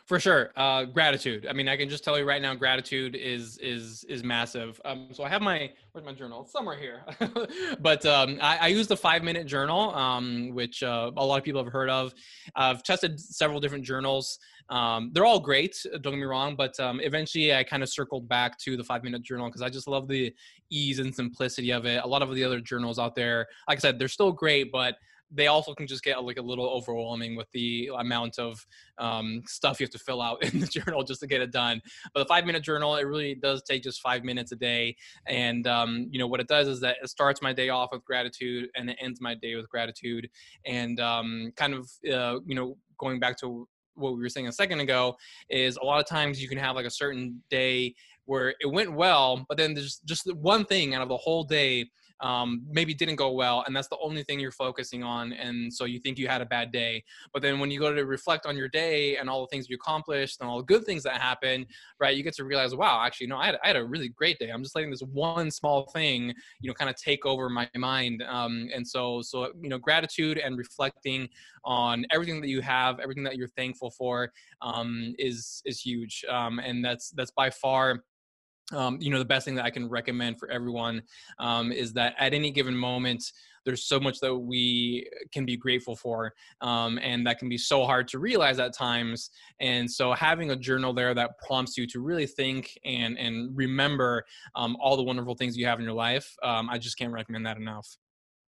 for 0.06 0.20
sure 0.20 0.52
uh, 0.56 0.86
gratitude. 0.86 1.48
I 1.50 1.54
mean 1.54 1.68
i 1.68 1.76
can 1.76 1.90
just 1.90 2.04
tell 2.04 2.18
you 2.18 2.26
right 2.26 2.42
now 2.42 2.54
gratitude 2.54 3.16
is 3.16 3.58
is 3.58 4.06
is 4.08 4.24
massive. 4.24 4.80
Um, 4.86 5.08
so 5.12 5.24
i 5.24 5.30
have 5.30 5.42
my 5.42 5.72
where's 5.92 6.06
my 6.06 6.14
journal? 6.14 6.44
It's 6.44 6.52
somewhere 6.52 6.78
here. 6.78 7.04
But 7.80 8.06
um, 8.06 8.38
I, 8.42 8.58
I, 8.58 8.68
use 8.68 8.88
the 8.88 8.98
five 8.98 9.24
minute 9.24 9.48
journal 9.48 9.94
um, 9.96 10.52
which 10.54 10.84
uh, 10.84 11.12
a 11.18 11.26
lot 11.26 11.38
of 11.38 11.44
people 11.44 11.64
have 11.64 11.72
heard 11.72 11.90
of. 11.90 12.14
I've 12.56 12.84
tested 12.84 13.20
several 13.20 13.60
different 13.60 13.84
journals. 13.84 14.40
Um, 14.70 15.12
they're 15.14 15.26
all 15.26 15.40
great 15.40 15.76
don't 16.02 16.14
get 16.14 16.20
me 16.20 16.24
wrong 16.24 16.56
but 16.56 16.80
um, 16.80 17.00
eventually 17.00 17.54
i 17.54 17.64
kind 17.64 17.84
of 17.84 17.90
circled 17.90 18.28
back 18.28 18.58
to 18.60 18.76
the 18.76 18.84
five 18.84 19.04
minute 19.04 19.22
journal 19.22 19.48
because 19.48 19.62
i 19.62 19.70
just 19.70 19.88
love 19.88 20.08
the 20.08 20.34
ease 20.72 20.98
and 20.98 21.14
simplicity 21.14 21.72
of 21.72 21.86
it. 21.86 22.04
A 22.04 22.08
lot 22.08 22.24
of 22.24 22.34
the 22.34 22.44
other 22.44 22.60
journals 22.60 22.98
out 22.98 23.14
there 23.16 23.46
like 23.68 23.78
i 23.78 23.82
said 23.82 24.00
they're 24.00 24.08
still 24.08 24.32
great 24.32 24.72
but 24.72 24.96
they 25.36 25.48
also 25.48 25.74
can 25.74 25.86
just 25.86 26.04
get 26.04 26.24
like 26.24 26.38
a 26.38 26.42
little 26.42 26.66
overwhelming 26.66 27.36
with 27.36 27.50
the 27.52 27.90
amount 28.00 28.40
of 28.40 28.66
um, 28.98 29.44
stuff 29.46 29.80
you 29.80 29.84
have 29.84 29.92
to 29.92 30.00
fill 30.00 30.22
out 30.22 30.44
in 30.54 30.60
the 30.60 30.68
journal 30.68 31.04
just 31.04 31.20
to 31.22 31.28
get 31.28 31.42
it 31.42 31.52
done. 31.52 31.82
But 32.14 32.22
the 32.22 32.26
five 32.26 32.46
minute 32.46 32.64
journal, 32.64 32.96
it 32.96 33.04
really 33.04 33.36
does 33.36 33.62
take 33.64 33.84
just 33.84 34.02
five 34.02 34.24
minutes 34.24 34.52
a 34.52 34.56
day. 34.56 34.96
And, 35.28 35.68
um, 35.68 36.08
you 36.10 36.20
know, 36.20 36.28
what 36.28 36.40
it 36.40 36.48
does 36.48 36.68
is 36.68 36.80
that 36.82 36.98
it 37.04 37.10
starts 37.10 37.42
my 37.42 37.54
day 37.54 37.70
off 37.70 37.90
with 37.92 38.04
gratitude 38.06 38.70
and 38.76 38.90
it 38.90 38.98
ends 39.02 39.22
my 39.22 39.36
day 39.36 39.56
with 39.56 39.70
gratitude. 39.70 40.30
And 40.66 41.00
um, 41.00 41.52
kind 41.56 41.74
of, 41.74 41.90
uh, 42.12 42.40
you 42.46 42.56
know, 42.56 42.78
going 42.98 43.20
back 43.20 43.38
to 43.40 43.68
what 43.96 44.14
we 44.14 44.20
were 44.20 44.30
saying 44.30 44.48
a 44.48 44.52
second 44.52 44.80
ago 44.80 45.16
is 45.50 45.78
a 45.78 45.84
lot 45.84 46.00
of 46.00 46.08
times 46.08 46.42
you 46.42 46.50
can 46.50 46.58
have 46.58 46.76
like 46.76 46.86
a 46.86 46.92
certain 46.92 47.42
day 47.50 47.96
where 48.26 48.56
it 48.60 48.72
went 48.72 48.92
well, 48.92 49.46
but 49.48 49.58
then 49.58 49.74
there's 49.74 50.02
just 50.06 50.34
one 50.36 50.66
thing 50.66 50.96
out 50.96 51.02
of 51.02 51.10
the 51.10 51.18
whole 51.18 51.44
day 51.44 51.86
um, 52.22 52.64
maybe 52.70 52.94
didn't 52.94 53.16
go 53.16 53.32
well 53.32 53.64
and 53.66 53.76
that's 53.76 53.88
the 53.88 53.98
only 54.02 54.24
thing 54.24 54.40
you're 54.40 54.52
focusing 54.52 55.04
on 55.04 55.34
and 55.34 55.74
so 55.74 55.86
you 55.86 56.00
think 56.00 56.18
you 56.18 56.28
had 56.28 56.42
a 56.42 56.46
bad 56.46 56.72
day. 56.72 57.04
But 57.34 57.42
then 57.42 57.60
when 57.60 57.72
you 57.72 57.80
go 57.80 57.94
to 57.94 58.06
reflect 58.06 58.46
on 58.46 58.56
your 58.56 58.68
day 58.68 59.18
and 59.18 59.30
all 59.30 59.42
the 59.42 59.48
things 59.48 59.70
you 59.70 59.76
accomplished 59.76 60.40
and 60.40 60.50
all 60.50 60.58
the 60.58 60.64
good 60.64 60.86
things 60.86 61.04
that 61.04 61.22
happened 61.22 61.66
right 62.00 62.16
you 62.16 62.24
get 62.24 62.36
to 62.36 62.46
realize 62.46 62.76
wow 62.76 63.04
actually 63.06 63.28
no 63.28 63.38
I 63.38 63.48
had, 63.48 63.58
I 63.64 63.68
had 63.68 63.76
a 63.76 63.86
really 63.86 64.10
great 64.10 64.40
day. 64.40 64.50
I'm 64.50 64.64
just 64.64 64.76
letting 64.76 64.92
this 64.92 65.02
one 65.02 65.52
small 65.52 65.90
thing 65.94 66.34
you 66.62 66.68
know 66.68 66.74
kind 66.74 66.90
of 66.90 66.96
take 66.96 67.26
over 67.26 67.50
my 67.50 67.70
mind 67.76 68.24
um, 68.28 68.70
and 68.74 68.88
so 68.88 69.22
so 69.22 69.52
you 69.62 69.70
know 69.70 69.78
gratitude 69.78 70.38
and 70.38 70.58
reflecting 70.58 71.28
on 71.64 72.06
everything 72.12 72.42
that 72.42 72.50
you 72.50 72.62
have 72.62 73.00
everything 73.00 73.24
that 73.24 73.38
you're 73.38 73.48
thankful 73.50 73.92
for 73.92 74.32
um, 74.62 75.14
is 75.18 75.62
is 75.66 75.80
huge 75.80 76.24
um, 76.30 76.60
and 76.60 76.84
that's 76.84 77.12
that's 77.12 77.32
by 77.32 77.50
far 77.50 78.04
um, 78.74 78.98
you 79.00 79.12
know 79.12 79.20
the 79.20 79.26
best 79.26 79.46
thing 79.46 79.56
that 79.56 79.66
i 79.66 79.70
can 79.70 79.88
recommend 79.88 80.40
for 80.40 80.50
everyone 80.50 81.02
um, 81.40 81.72
is 81.72 81.94
that 81.94 82.16
at 82.20 82.34
any 82.34 82.52
given 82.52 82.76
moment 82.76 83.24
there's 83.66 83.84
so 83.84 84.00
much 84.00 84.20
that 84.20 84.36
we 84.36 85.10
can 85.32 85.46
be 85.46 85.58
grateful 85.58 85.96
for 85.96 86.34
um, 86.62 87.00
and 87.02 87.26
that 87.26 87.40
can 87.40 87.50
be 87.50 87.58
so 87.58 87.84
hard 87.84 88.08
to 88.08 88.20
realize 88.20 88.60
at 88.60 88.74
times 88.74 89.30
and 89.60 89.90
so 89.90 90.14
having 90.14 90.52
a 90.52 90.56
journal 90.56 90.94
there 90.94 91.14
that 91.14 91.32
prompts 91.46 91.78
you 91.78 91.88
to 91.88 92.00
really 92.00 92.28
think 92.28 92.78
and 92.86 93.18
and 93.18 93.56
remember 93.56 94.24
um, 94.56 94.76
all 94.80 94.98
the 94.98 95.04
wonderful 95.04 95.36
things 95.36 95.58
you 95.58 95.66
have 95.66 95.80
in 95.80 95.86
your 95.86 95.94
life 95.94 96.36
um, 96.44 96.70
i 96.70 96.78
just 96.78 96.98
can't 96.98 97.14
recommend 97.14 97.46
that 97.46 97.58
enough 97.58 97.98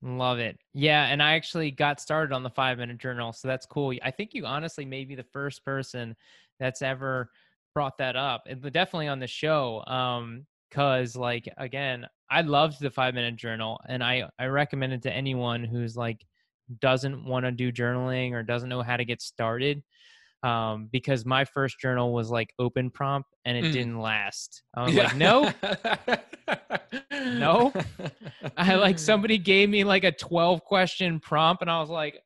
Love 0.05 0.39
it. 0.39 0.59
Yeah. 0.75 1.07
And 1.07 1.23
I 1.23 1.33
actually 1.33 1.71
got 1.71 1.99
started 1.99 2.35
on 2.35 2.43
the 2.43 2.51
five 2.51 2.77
minute 2.77 2.99
journal. 2.99 3.33
So 3.33 3.49
that's 3.49 3.65
cool. 3.65 3.95
I 4.03 4.11
think 4.11 4.35
you 4.35 4.45
honestly 4.45 4.85
may 4.85 5.07
be 5.07 5.15
the 5.15 5.25
first 5.25 5.65
person 5.65 6.15
that's 6.61 6.83
ever 6.83 7.31
brought 7.75 7.99
that 7.99 8.17
up, 8.17 8.45
and 8.47 8.63
definitely 8.73 9.09
on 9.09 9.19
the 9.19 9.27
show. 9.27 9.85
Um, 9.87 10.47
cause 10.71 11.17
like 11.17 11.49
again, 11.59 12.07
I 12.31 12.41
loved 12.43 12.81
the 12.81 12.91
five 12.91 13.15
minute 13.15 13.37
journal, 13.37 13.81
and 13.89 14.03
I 14.03 14.29
I 14.39 14.47
recommend 14.47 14.93
it 14.93 15.03
to 15.03 15.13
anyone 15.13 15.65
who's 15.65 15.97
like 15.97 16.25
doesn't 16.81 17.25
want 17.25 17.45
to 17.45 17.53
do 17.53 17.73
journaling 17.73 18.33
or 18.33 18.43
doesn't 18.43 18.69
know 18.69 18.83
how 18.83 18.97
to 18.97 19.05
get 19.05 19.21
started. 19.21 19.83
Um, 20.43 20.91
because 20.93 21.25
my 21.25 21.47
first 21.47 21.81
journal 21.81 22.13
was 22.13 22.31
like 22.31 22.53
open 22.59 22.91
prompt 22.91 23.31
and 23.47 23.57
it 23.57 23.65
mm. 23.65 23.73
didn't 23.73 23.99
last. 23.99 24.63
I 24.75 24.83
was 24.85 24.95
yeah. 24.95 25.05
like, 25.05 25.17
no, 25.17 25.51
no. 27.11 27.73
I 28.59 28.75
like 28.75 28.99
somebody 28.99 29.39
gave 29.39 29.71
me 29.71 29.85
like 29.85 30.05
a 30.05 30.13
12 30.13 30.63
question 30.63 31.19
prompt 31.19 31.63
and 31.63 31.71
I 31.71 31.81
was 31.81 31.89
like, 31.89 32.21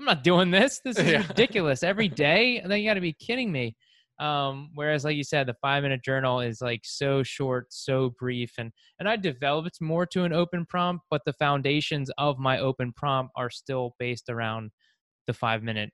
I'm 0.00 0.04
not 0.04 0.24
doing 0.24 0.50
this. 0.50 0.80
This 0.84 0.98
is 0.98 1.06
yeah. 1.12 1.24
ridiculous 1.28 1.84
every 1.84 2.08
day. 2.08 2.58
And 2.58 2.72
then 2.72 2.80
you 2.80 2.90
got 2.90 2.94
to 2.94 3.00
be 3.00 3.12
kidding 3.12 3.52
me. 3.52 3.76
Um, 4.20 4.70
whereas, 4.74 5.04
like 5.04 5.16
you 5.16 5.24
said, 5.24 5.46
the 5.46 5.56
five 5.62 5.82
minute 5.82 6.04
journal 6.04 6.40
is 6.40 6.60
like 6.60 6.82
so 6.84 7.22
short, 7.22 7.72
so 7.72 8.10
brief, 8.18 8.52
and 8.58 8.70
and 8.98 9.08
I 9.08 9.16
developed 9.16 9.80
more 9.80 10.04
to 10.06 10.24
an 10.24 10.32
open 10.32 10.66
prompt, 10.66 11.04
but 11.10 11.22
the 11.24 11.32
foundations 11.32 12.10
of 12.18 12.38
my 12.38 12.58
open 12.58 12.92
prompt 12.92 13.32
are 13.36 13.50
still 13.50 13.94
based 13.98 14.28
around 14.28 14.70
the 15.26 15.32
five 15.32 15.62
minute 15.62 15.90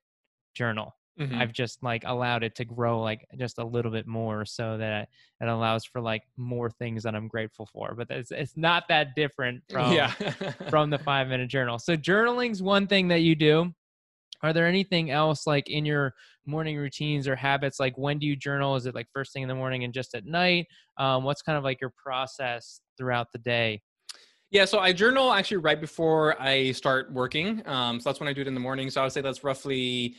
journal. 0.55 0.93
Mm-hmm. 1.21 1.41
I've 1.41 1.53
just 1.53 1.83
like 1.83 2.03
allowed 2.05 2.43
it 2.43 2.55
to 2.57 2.65
grow 2.65 3.01
like 3.01 3.27
just 3.39 3.59
a 3.59 3.65
little 3.65 3.91
bit 3.91 4.07
more 4.07 4.45
so 4.45 4.77
that 4.77 5.09
it 5.41 5.49
allows 5.49 5.85
for 5.85 6.01
like 6.01 6.23
more 6.37 6.69
things 6.69 7.05
that 7.05 7.15
I'm 7.15 7.29
grateful 7.29 7.67
for. 7.73 7.95
But 7.95 8.11
it's 8.11 8.33
it's 8.33 8.57
not 8.57 8.85
that 8.89 9.15
different 9.15 9.63
from 9.71 9.93
yeah. 9.95 10.11
from 10.69 10.91
the 10.91 10.99
five 10.99 11.29
minute 11.29 11.49
journal. 11.49 11.79
So 11.79 11.97
journaling's 11.97 12.63
one 12.63 12.87
thing 12.87 13.09
that 13.09 13.21
you 13.21 13.35
do 13.35 13.73
are 14.43 14.53
there 14.53 14.67
anything 14.67 15.11
else 15.11 15.47
like 15.47 15.69
in 15.69 15.85
your 15.85 16.13
morning 16.47 16.77
routines 16.77 17.27
or 17.27 17.37
habits 17.37 17.81
like 17.81 17.97
when 17.99 18.19
do 18.19 18.27
you 18.27 18.37
journal 18.37 18.77
is 18.77 18.87
it 18.87 18.95
like 18.95 19.07
first 19.13 19.33
thing 19.33 19.43
in 19.43 19.49
the 19.49 19.55
morning 19.55 19.85
and 19.85 19.93
just 19.93 20.15
at 20.15 20.25
night 20.25 20.67
um, 20.99 21.25
what's 21.25 21.43
kind 21.43 21.59
of 21.59 21.65
like 21.65 21.81
your 21.81 21.93
process 22.03 22.81
throughout 22.99 23.27
the 23.33 23.39
day 23.39 23.81
yeah, 24.53 24.65
so 24.65 24.79
I 24.79 24.93
journal 24.93 25.33
actually 25.33 25.57
right 25.57 25.81
before 25.81 26.41
I 26.41 26.71
start 26.71 27.13
working. 27.13 27.67
Um, 27.67 27.99
so 27.99 28.09
that's 28.09 28.21
when 28.21 28.29
I 28.29 28.33
do 28.33 28.43
it 28.43 28.47
in 28.47 28.55
the 28.55 28.61
morning. 28.61 28.91
So 28.91 29.01
I 29.01 29.05
would 29.05 29.13
say 29.13 29.21
that's 29.21 29.43
roughly 29.43 30.15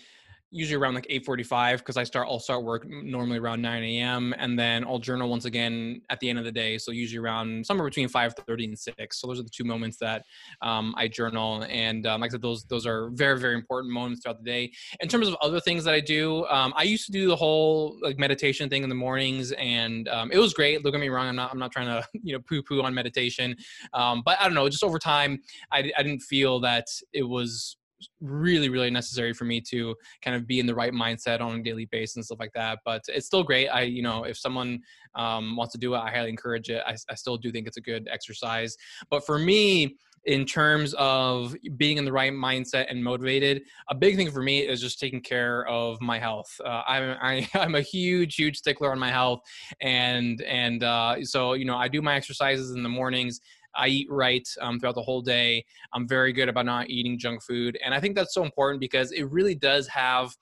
usually 0.49 0.81
around 0.81 0.93
like 0.93 1.07
8.45 1.07 1.79
because 1.79 1.97
i 1.97 2.03
start 2.03 2.27
i'll 2.29 2.39
start 2.39 2.63
work 2.63 2.87
normally 2.87 3.37
around 3.37 3.61
9 3.61 3.83
a.m 3.83 4.33
and 4.37 4.57
then 4.57 4.85
i'll 4.85 4.99
journal 4.99 5.29
once 5.29 5.45
again 5.45 6.01
at 6.09 6.19
the 6.19 6.29
end 6.29 6.39
of 6.39 6.45
the 6.45 6.51
day 6.51 6.77
so 6.77 6.91
usually 6.91 7.19
around 7.19 7.65
somewhere 7.65 7.85
between 7.85 8.07
5.30 8.07 8.63
and 8.63 8.79
6 8.79 9.19
so 9.19 9.27
those 9.27 9.39
are 9.39 9.43
the 9.43 9.49
two 9.49 9.65
moments 9.65 9.97
that 9.97 10.23
um, 10.61 10.93
i 10.97 11.07
journal 11.07 11.65
and 11.69 12.07
um, 12.07 12.21
like 12.21 12.29
i 12.29 12.33
said 12.33 12.41
those 12.41 12.63
those 12.65 12.85
are 12.85 13.09
very 13.11 13.37
very 13.39 13.55
important 13.55 13.93
moments 13.93 14.21
throughout 14.21 14.37
the 14.43 14.49
day. 14.49 14.71
In 15.01 15.09
terms 15.09 15.27
of 15.27 15.35
other 15.41 15.59
things 15.59 15.83
that 15.83 15.93
i 15.93 15.99
do 15.99 16.45
um, 16.47 16.73
i 16.77 16.83
used 16.83 17.05
to 17.07 17.11
do 17.11 17.27
the 17.27 17.35
whole 17.35 17.97
like 18.01 18.17
meditation 18.17 18.69
thing 18.69 18.83
in 18.83 18.89
the 18.89 18.95
mornings 18.95 19.51
and 19.53 20.07
um, 20.07 20.31
it 20.31 20.37
was 20.37 20.53
great 20.53 20.81
don't 20.81 20.91
get 20.91 21.01
me 21.01 21.09
wrong 21.09 21.27
i'm 21.27 21.35
not 21.35 21.51
i'm 21.51 21.59
not 21.59 21.71
trying 21.71 21.87
to 21.87 22.07
you 22.23 22.33
know 22.33 22.39
poo 22.47 22.63
poo 22.63 22.81
on 22.81 22.93
meditation 22.93 23.55
um, 23.93 24.21
but 24.23 24.39
i 24.39 24.45
don't 24.45 24.53
know 24.53 24.69
just 24.69 24.83
over 24.83 24.99
time 24.99 25.39
I, 25.71 25.91
I 25.97 26.03
didn't 26.03 26.21
feel 26.21 26.59
that 26.61 26.85
it 27.13 27.23
was 27.23 27.77
really 28.21 28.69
really 28.69 28.89
necessary 28.89 29.33
for 29.33 29.45
me 29.45 29.59
to 29.59 29.95
kind 30.21 30.35
of 30.35 30.47
be 30.47 30.59
in 30.59 30.65
the 30.65 30.75
right 30.75 30.93
mindset 30.93 31.41
on 31.41 31.59
a 31.59 31.63
daily 31.63 31.85
basis 31.85 32.15
and 32.15 32.25
stuff 32.25 32.39
like 32.39 32.53
that 32.53 32.79
but 32.85 33.01
it's 33.07 33.25
still 33.25 33.43
great. 33.43 33.67
I 33.67 33.81
you 33.81 34.01
know 34.01 34.23
if 34.23 34.37
someone 34.37 34.79
um, 35.15 35.55
wants 35.55 35.71
to 35.73 35.79
do 35.79 35.95
it 35.95 35.97
i 35.97 36.11
highly 36.11 36.29
encourage 36.29 36.69
it. 36.69 36.83
I, 36.85 36.95
I 37.09 37.15
still 37.15 37.37
do 37.37 37.51
think 37.51 37.67
it's 37.67 37.77
a 37.77 37.81
good 37.81 38.07
exercise. 38.11 38.77
But 39.09 39.25
for 39.25 39.39
me 39.39 39.97
in 40.25 40.45
terms 40.45 40.93
of 40.97 41.55
being 41.77 41.97
in 41.97 42.03
the 42.03 42.11
right 42.11 42.33
mindset 42.33 42.87
and 42.89 43.01
motivated 43.01 43.61
a 43.89 43.95
big 43.95 44.17
thing 44.17 44.29
for 44.29 44.43
me 44.43 44.59
is 44.59 44.81
just 44.81 44.99
taking 44.99 45.21
care 45.21 45.65
of 45.67 46.01
my 46.01 46.19
health. 46.19 46.49
Uh, 46.63 46.81
I'm, 46.85 47.17
I, 47.21 47.49
am 47.53 47.75
a 47.75 47.81
huge 47.81 48.35
huge 48.35 48.57
stickler 48.57 48.91
on 48.91 48.99
my 48.99 49.09
health 49.09 49.39
and 49.81 50.41
and 50.41 50.83
uh, 50.83 51.23
so 51.23 51.53
you 51.53 51.65
know 51.65 51.77
i 51.77 51.87
do 51.87 52.01
my 52.01 52.15
exercises 52.15 52.71
in 52.71 52.83
the 52.83 52.89
mornings 52.89 53.39
I 53.77 53.87
eat 53.87 54.07
right 54.09 54.47
um, 54.61 54.79
throughout 54.79 54.95
the 54.95 55.01
whole 55.01 55.21
day. 55.21 55.63
I'm 55.93 56.07
very 56.07 56.33
good 56.33 56.49
about 56.49 56.65
not 56.65 56.89
eating 56.89 57.17
junk 57.19 57.43
food. 57.43 57.77
And 57.83 57.93
I 57.93 57.99
think 57.99 58.15
that's 58.15 58.33
so 58.33 58.43
important 58.43 58.79
because 58.79 59.11
it 59.11 59.29
really 59.31 59.55
does 59.55 59.87
have 59.87 60.35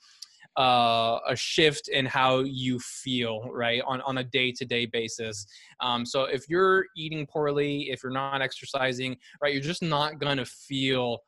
uh, 0.57 1.19
a 1.27 1.35
shift 1.35 1.89
in 1.89 2.05
how 2.05 2.39
you 2.39 2.79
feel, 2.79 3.49
right, 3.51 3.81
on, 3.85 4.01
on 4.01 4.19
a 4.19 4.23
day 4.23 4.51
to 4.53 4.65
day 4.65 4.85
basis. 4.85 5.45
Um, 5.81 6.05
so 6.05 6.23
if 6.23 6.49
you're 6.49 6.85
eating 6.95 7.25
poorly, 7.25 7.89
if 7.91 8.01
you're 8.01 8.11
not 8.11 8.41
exercising, 8.41 9.17
right, 9.41 9.53
you're 9.53 9.61
just 9.61 9.83
not 9.83 10.19
going 10.19 10.37
to 10.37 10.45
feel 10.45 11.19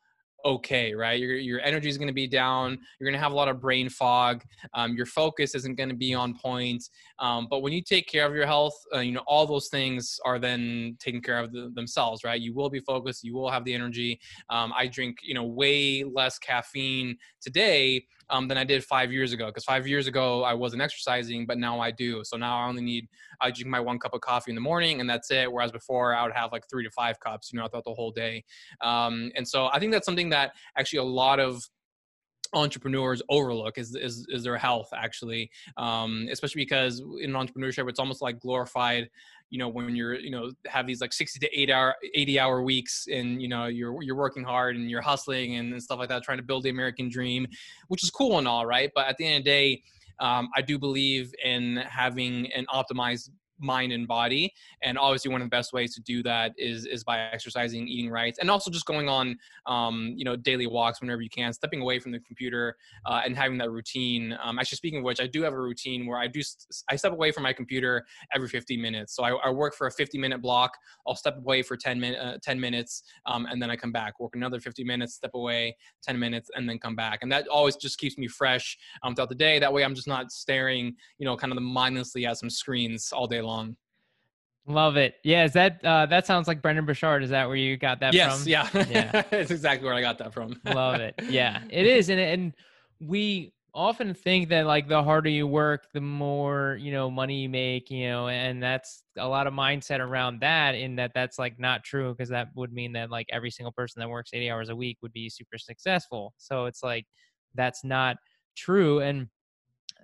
okay, 0.46 0.94
right? 0.94 1.20
Your 1.20 1.36
your 1.36 1.60
energy 1.62 1.90
is 1.90 1.98
going 1.98 2.08
to 2.08 2.14
be 2.14 2.28
down. 2.28 2.78
You're 3.00 3.10
going 3.10 3.18
to 3.18 3.24
have 3.24 3.32
a 3.32 3.36
lot 3.36 3.48
of 3.48 3.60
brain 3.60 3.90
fog. 3.90 4.44
Um, 4.74 4.96
your 4.96 5.06
focus 5.06 5.56
isn't 5.56 5.78
going 5.78 5.90
to 5.90 5.96
be 5.96 6.14
on 6.14 6.38
point. 6.38 6.84
Um, 7.20 7.48
but 7.50 7.62
when 7.62 7.74
you 7.74 7.82
take 7.82 8.08
care 8.08 8.26
of 8.26 8.36
your 8.36 8.46
health, 8.46 8.76
uh, 8.94 9.00
you 9.00 9.12
know 9.12 9.24
all 9.28 9.46
those 9.46 9.68
things 9.70 10.20
are 10.26 10.40
then 10.40 10.98
taken 11.00 11.22
care 11.22 11.40
of 11.40 11.52
the, 11.52 11.72
themselves, 11.74 12.24
right? 12.24 12.40
You 12.40 12.54
will 12.54 12.70
be 12.70 12.80
focused. 12.80 13.24
You 13.24 13.34
will 13.34 13.50
have 13.50 13.64
the 13.66 13.74
energy. 13.74 14.20
Um, 14.50 14.74
I 14.76 14.88
drink, 14.88 15.18
you 15.24 15.34
know, 15.34 15.46
way 15.46 16.04
less 16.04 16.40
caffeine 16.40 17.18
today 17.42 18.06
um, 18.30 18.48
than 18.48 18.58
I 18.58 18.64
did 18.64 18.84
five 18.84 19.12
years 19.12 19.34
ago. 19.34 19.48
Because 19.48 19.64
five 19.64 19.88
years 19.88 20.08
ago 20.08 20.44
I 20.44 20.54
wasn't 20.54 20.82
exercising, 20.82 21.46
but 21.46 21.58
now 21.58 21.80
I 21.80 21.92
do. 21.92 22.24
So 22.24 22.38
now 22.38 22.58
I 22.58 22.68
only 22.68 22.84
need 22.84 23.08
I 23.42 23.52
drink 23.52 23.70
my 23.70 23.80
one 23.80 24.00
cup 24.00 24.14
of 24.14 24.22
coffee 24.22 24.52
in 24.52 24.56
the 24.56 24.62
morning, 24.62 25.00
and 25.00 25.10
that's 25.10 25.32
it. 25.32 25.52
Whereas 25.52 25.72
before 25.72 26.16
I 26.16 26.24
would 26.24 26.34
have 26.34 26.52
like 26.52 26.64
three 26.70 26.84
to 26.84 26.92
five 26.92 27.20
cups, 27.20 27.52
you 27.52 27.60
know, 27.60 27.68
throughout 27.68 27.86
the 27.86 27.94
whole 27.94 28.12
day. 28.12 28.44
Um, 28.82 29.32
and 29.36 29.48
so 29.48 29.68
I 29.72 29.80
think 29.80 29.92
that's 29.92 30.06
something 30.06 30.30
that 30.30 30.54
actually 30.78 31.00
a 31.00 31.04
lot 31.04 31.40
of 31.40 31.62
entrepreneurs 32.54 33.22
overlook 33.30 33.78
is, 33.78 33.96
is, 33.96 34.26
is 34.30 34.44
their 34.44 34.58
health 34.58 34.90
actually 34.96 35.50
um, 35.78 36.28
especially 36.32 36.62
because 36.62 37.02
in 37.22 37.32
entrepreneurship 37.32 37.90
it's 37.90 38.00
almost 38.00 38.22
like 38.22 38.40
glorified 38.40 39.10
you 39.50 39.58
know 39.58 39.68
when 39.68 39.96
you're 39.96 40.16
you 40.16 40.30
know 40.30 40.52
have 40.68 40.86
these 40.88 41.02
like 41.02 41.14
60 41.14 41.40
to 41.40 41.60
8 41.60 41.70
hour 41.70 41.96
80 42.14 42.40
hour 42.40 42.62
weeks 42.62 43.08
and 43.12 43.42
you 43.42 43.48
know 43.48 43.66
you're 43.66 44.02
you're 44.04 44.16
working 44.16 44.44
hard 44.44 44.76
and 44.76 44.90
you're 44.90 45.02
hustling 45.02 45.56
and, 45.56 45.82
stuff 45.82 46.00
like 46.00 46.10
that 46.10 46.24
trying 46.24 46.38
to 46.38 46.44
build 46.44 46.64
the 46.64 46.70
american 46.70 47.10
dream 47.10 47.48
which 47.88 48.04
is 48.04 48.10
cool 48.10 48.40
and 48.40 48.48
all 48.48 48.66
right? 48.66 48.92
But 48.96 49.08
at 49.08 49.18
the 49.18 49.26
end 49.26 49.38
of 49.40 49.44
the 49.46 49.50
day 49.50 49.84
um, 50.20 50.50
i 50.56 50.62
do 50.62 50.78
believe 50.78 51.34
in 51.44 51.78
having 51.78 52.52
an 52.54 52.66
optimized 52.74 53.30
mind 53.60 53.92
and 53.92 54.08
body 54.08 54.54
and 54.82 54.98
obviously 54.98 55.32
one 55.32 55.42
of 55.42 55.46
the 55.46 55.50
best 55.50 55.74
ways 55.74 55.94
to 55.96 56.02
do 56.02 56.22
that 56.24 56.54
is 56.58 56.86
is 56.86 57.04
by 57.04 57.20
exercising 57.20 57.88
eating 57.88 58.10
right 58.10 58.36
and 58.40 58.50
also 58.50 58.70
just 58.70 58.86
going 58.86 59.10
on 59.10 59.38
um, 59.66 60.14
you 60.16 60.24
know 60.24 60.36
daily 60.36 60.68
walks 60.68 61.02
whenever 61.02 61.22
you 61.22 61.30
can 61.30 61.52
stepping 61.54 61.82
away 61.82 62.00
from 62.00 62.12
the 62.12 62.20
computer 62.20 62.76
uh, 63.06 63.22
and 63.26 63.36
having 63.36 63.58
that 63.58 63.72
routine. 63.72 64.38
Um, 64.44 64.60
actually 64.60 64.78
speaking 64.78 65.00
of 65.00 65.06
which 65.06 65.20
i 65.20 65.28
do 65.28 65.42
have 65.42 65.54
a 65.54 65.60
routine 65.60 66.06
where 66.06 66.18
i 66.18 66.28
do 66.28 66.42
i 66.90 66.96
step 66.96 67.12
away 67.12 67.32
from 67.32 67.44
my 67.44 67.54
computer 67.54 68.06
every 68.34 68.48
50 68.48 68.78
minutes. 68.78 69.16
So 69.16 69.24
i, 69.24 69.32
I 69.32 69.50
work 69.50 69.76
for 69.76 69.88
a 69.88 69.92
50 69.92 70.18
minute 70.18 70.42
block 70.42 70.78
i'll 71.08 71.16
step 71.16 71.38
away 71.38 71.62
for 71.62 71.76
10 71.76 72.00
minutes 72.00 72.22
uh, 72.22 72.38
10 72.42 72.60
minutes 72.60 73.04
um, 73.26 73.46
and 73.46 73.62
then 73.62 73.70
i 73.70 73.76
come 73.76 73.92
back. 73.92 74.20
Work 74.20 74.36
another 74.36 74.60
50 74.60 74.84
minutes 74.84 75.16
step 75.16 75.32
away 75.34 75.76
10 76.04 76.18
minutes 76.18 76.50
and 76.56 76.70
then 76.70 76.80
come 76.80 76.96
back. 76.96 77.20
And 77.22 77.32
that 77.32 77.48
always 77.48 77.76
just 77.76 77.98
keeps 77.98 78.18
me 78.18 78.28
fresh 78.28 78.78
um, 79.04 79.16
throughout 79.16 79.30
the 79.30 79.36
day. 79.36 79.60
That 79.60 79.72
way 79.72 79.84
i'm 79.84 79.96
just 79.96 80.08
not 80.08 80.32
staring 80.32 80.96
you 81.18 81.26
know 81.26 81.36
kind 81.36 81.52
of 81.52 81.62
mindlessly 81.62 82.26
at 82.26 82.38
some 82.38 82.50
screens 82.50 83.12
all 83.12 83.28
day 83.28 83.42
long. 83.42 83.47
Love 84.70 84.98
it. 84.98 85.16
Yeah, 85.24 85.46
is 85.46 85.54
that 85.54 85.84
uh 85.86 86.06
that 86.08 86.26
sounds 86.26 86.48
like 86.48 86.62
Brendon 86.62 86.86
Burchard. 86.86 87.24
Is 87.24 87.30
that 87.30 87.48
where 87.48 87.56
you 87.56 87.78
got 87.78 88.02
that 88.02 88.14
yes, 88.14 88.40
from? 88.40 88.50
Yeah. 88.50 88.68
Yeah. 88.90 89.24
It's 89.32 89.50
exactly 89.50 89.86
where 89.86 89.96
I 89.96 90.02
got 90.02 90.18
that 90.18 90.34
from. 90.34 90.60
Love 90.66 91.00
it. 91.00 91.16
Yeah. 91.30 91.62
It 91.70 91.86
is. 91.86 92.10
And 92.10 92.20
and 92.20 92.54
we 93.00 93.54
often 93.74 94.14
think 94.14 94.50
that 94.50 94.66
like 94.66 94.90
the 94.90 95.02
harder 95.02 95.30
you 95.30 95.48
work, 95.48 95.88
the 95.94 96.02
more, 96.02 96.78
you 96.82 96.92
know, 96.92 97.10
money 97.10 97.44
you 97.44 97.48
make, 97.48 97.90
you 97.90 98.10
know, 98.10 98.28
and 98.28 98.62
that's 98.62 99.04
a 99.18 99.28
lot 99.28 99.48
of 99.48 99.54
mindset 99.54 100.00
around 100.00 100.42
that 100.42 100.76
in 100.76 100.96
that 100.98 101.12
that's 101.14 101.40
like 101.40 101.58
not 101.60 101.84
true 101.84 102.12
because 102.12 102.30
that 102.30 102.50
would 102.56 102.74
mean 102.74 102.92
that 102.92 103.10
like 103.10 103.28
every 103.32 103.52
single 103.52 103.72
person 103.72 104.02
that 104.02 104.10
works 104.10 104.32
80 104.34 104.50
hours 104.50 104.70
a 104.70 104.76
week 104.76 104.98
would 105.02 105.14
be 105.14 105.30
super 105.30 105.58
successful. 105.58 106.34
So 106.38 106.66
it's 106.66 106.84
like 106.84 107.06
that's 107.56 107.86
not 107.86 108.18
true 108.58 109.00
and 109.00 109.30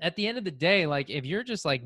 at 0.02 0.16
the 0.16 0.28
end 0.28 0.38
of 0.38 0.44
the 0.44 0.52
day, 0.52 0.86
like 0.86 1.10
if 1.10 1.26
you're 1.26 1.44
just 1.44 1.66
like 1.66 1.84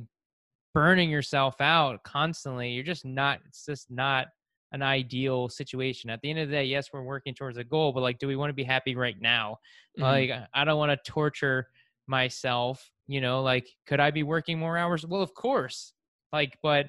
burning 0.78 1.09
yourself 1.09 1.59
out 1.59 2.03
constantly, 2.03 2.69
you're 2.69 2.84
just 2.84 3.03
not, 3.03 3.39
it's 3.47 3.65
just 3.65 3.89
not 3.89 4.28
an 4.73 4.84
ideal 4.84 5.49
situation. 5.49 6.07
At 6.11 6.21
the 6.21 6.30
end 6.30 6.38
of 6.38 6.49
the 6.49 6.53
day, 6.53 6.65
yes, 6.65 6.89
we're 6.93 7.01
working 7.01 7.34
towards 7.34 7.57
a 7.57 7.63
goal, 7.63 7.91
but 7.91 8.01
like, 8.01 8.19
do 8.19 8.28
we 8.28 8.36
want 8.36 8.51
to 8.51 8.53
be 8.53 8.63
happy 8.63 8.95
right 8.95 9.15
now? 9.19 9.57
Mm-hmm. 9.97 10.03
Like, 10.03 10.32
I 10.53 10.65
don't 10.65 10.78
want 10.78 10.91
to 10.91 11.11
torture 11.11 11.65
myself, 12.05 12.91
you 13.07 13.21
know, 13.21 13.41
like, 13.41 13.67
could 13.88 13.99
I 13.99 14.11
be 14.11 14.21
working 14.21 14.59
more 14.59 14.78
hours? 14.78 15.03
Well, 15.03 15.23
of 15.23 15.34
course. 15.34 15.93
Like, 16.32 16.55
but 16.61 16.86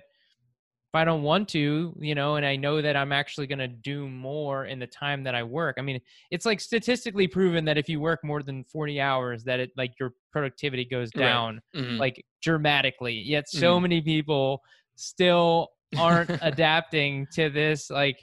I 0.98 1.04
don't 1.04 1.22
want 1.22 1.48
to, 1.50 1.94
you 1.98 2.14
know, 2.14 2.36
and 2.36 2.44
I 2.44 2.56
know 2.56 2.82
that 2.82 2.96
I'm 2.96 3.12
actually 3.12 3.46
going 3.46 3.60
to 3.60 3.68
do 3.68 4.08
more 4.08 4.66
in 4.66 4.78
the 4.78 4.86
time 4.86 5.22
that 5.24 5.34
I 5.34 5.42
work. 5.42 5.76
I 5.78 5.82
mean, 5.82 6.00
it's 6.30 6.44
like 6.44 6.60
statistically 6.60 7.28
proven 7.28 7.64
that 7.66 7.78
if 7.78 7.88
you 7.88 8.00
work 8.00 8.20
more 8.24 8.42
than 8.42 8.64
40 8.64 9.00
hours 9.00 9.44
that 9.44 9.60
it 9.60 9.70
like 9.76 9.92
your 10.00 10.12
productivity 10.32 10.84
goes 10.84 11.10
down 11.10 11.60
right. 11.74 11.84
mm-hmm. 11.84 11.96
like 11.96 12.24
dramatically. 12.42 13.14
Yet 13.14 13.48
so 13.48 13.74
mm-hmm. 13.74 13.82
many 13.82 14.00
people 14.00 14.60
still 14.96 15.68
aren't 15.96 16.30
adapting 16.42 17.26
to 17.34 17.48
this 17.48 17.90
like 17.90 18.18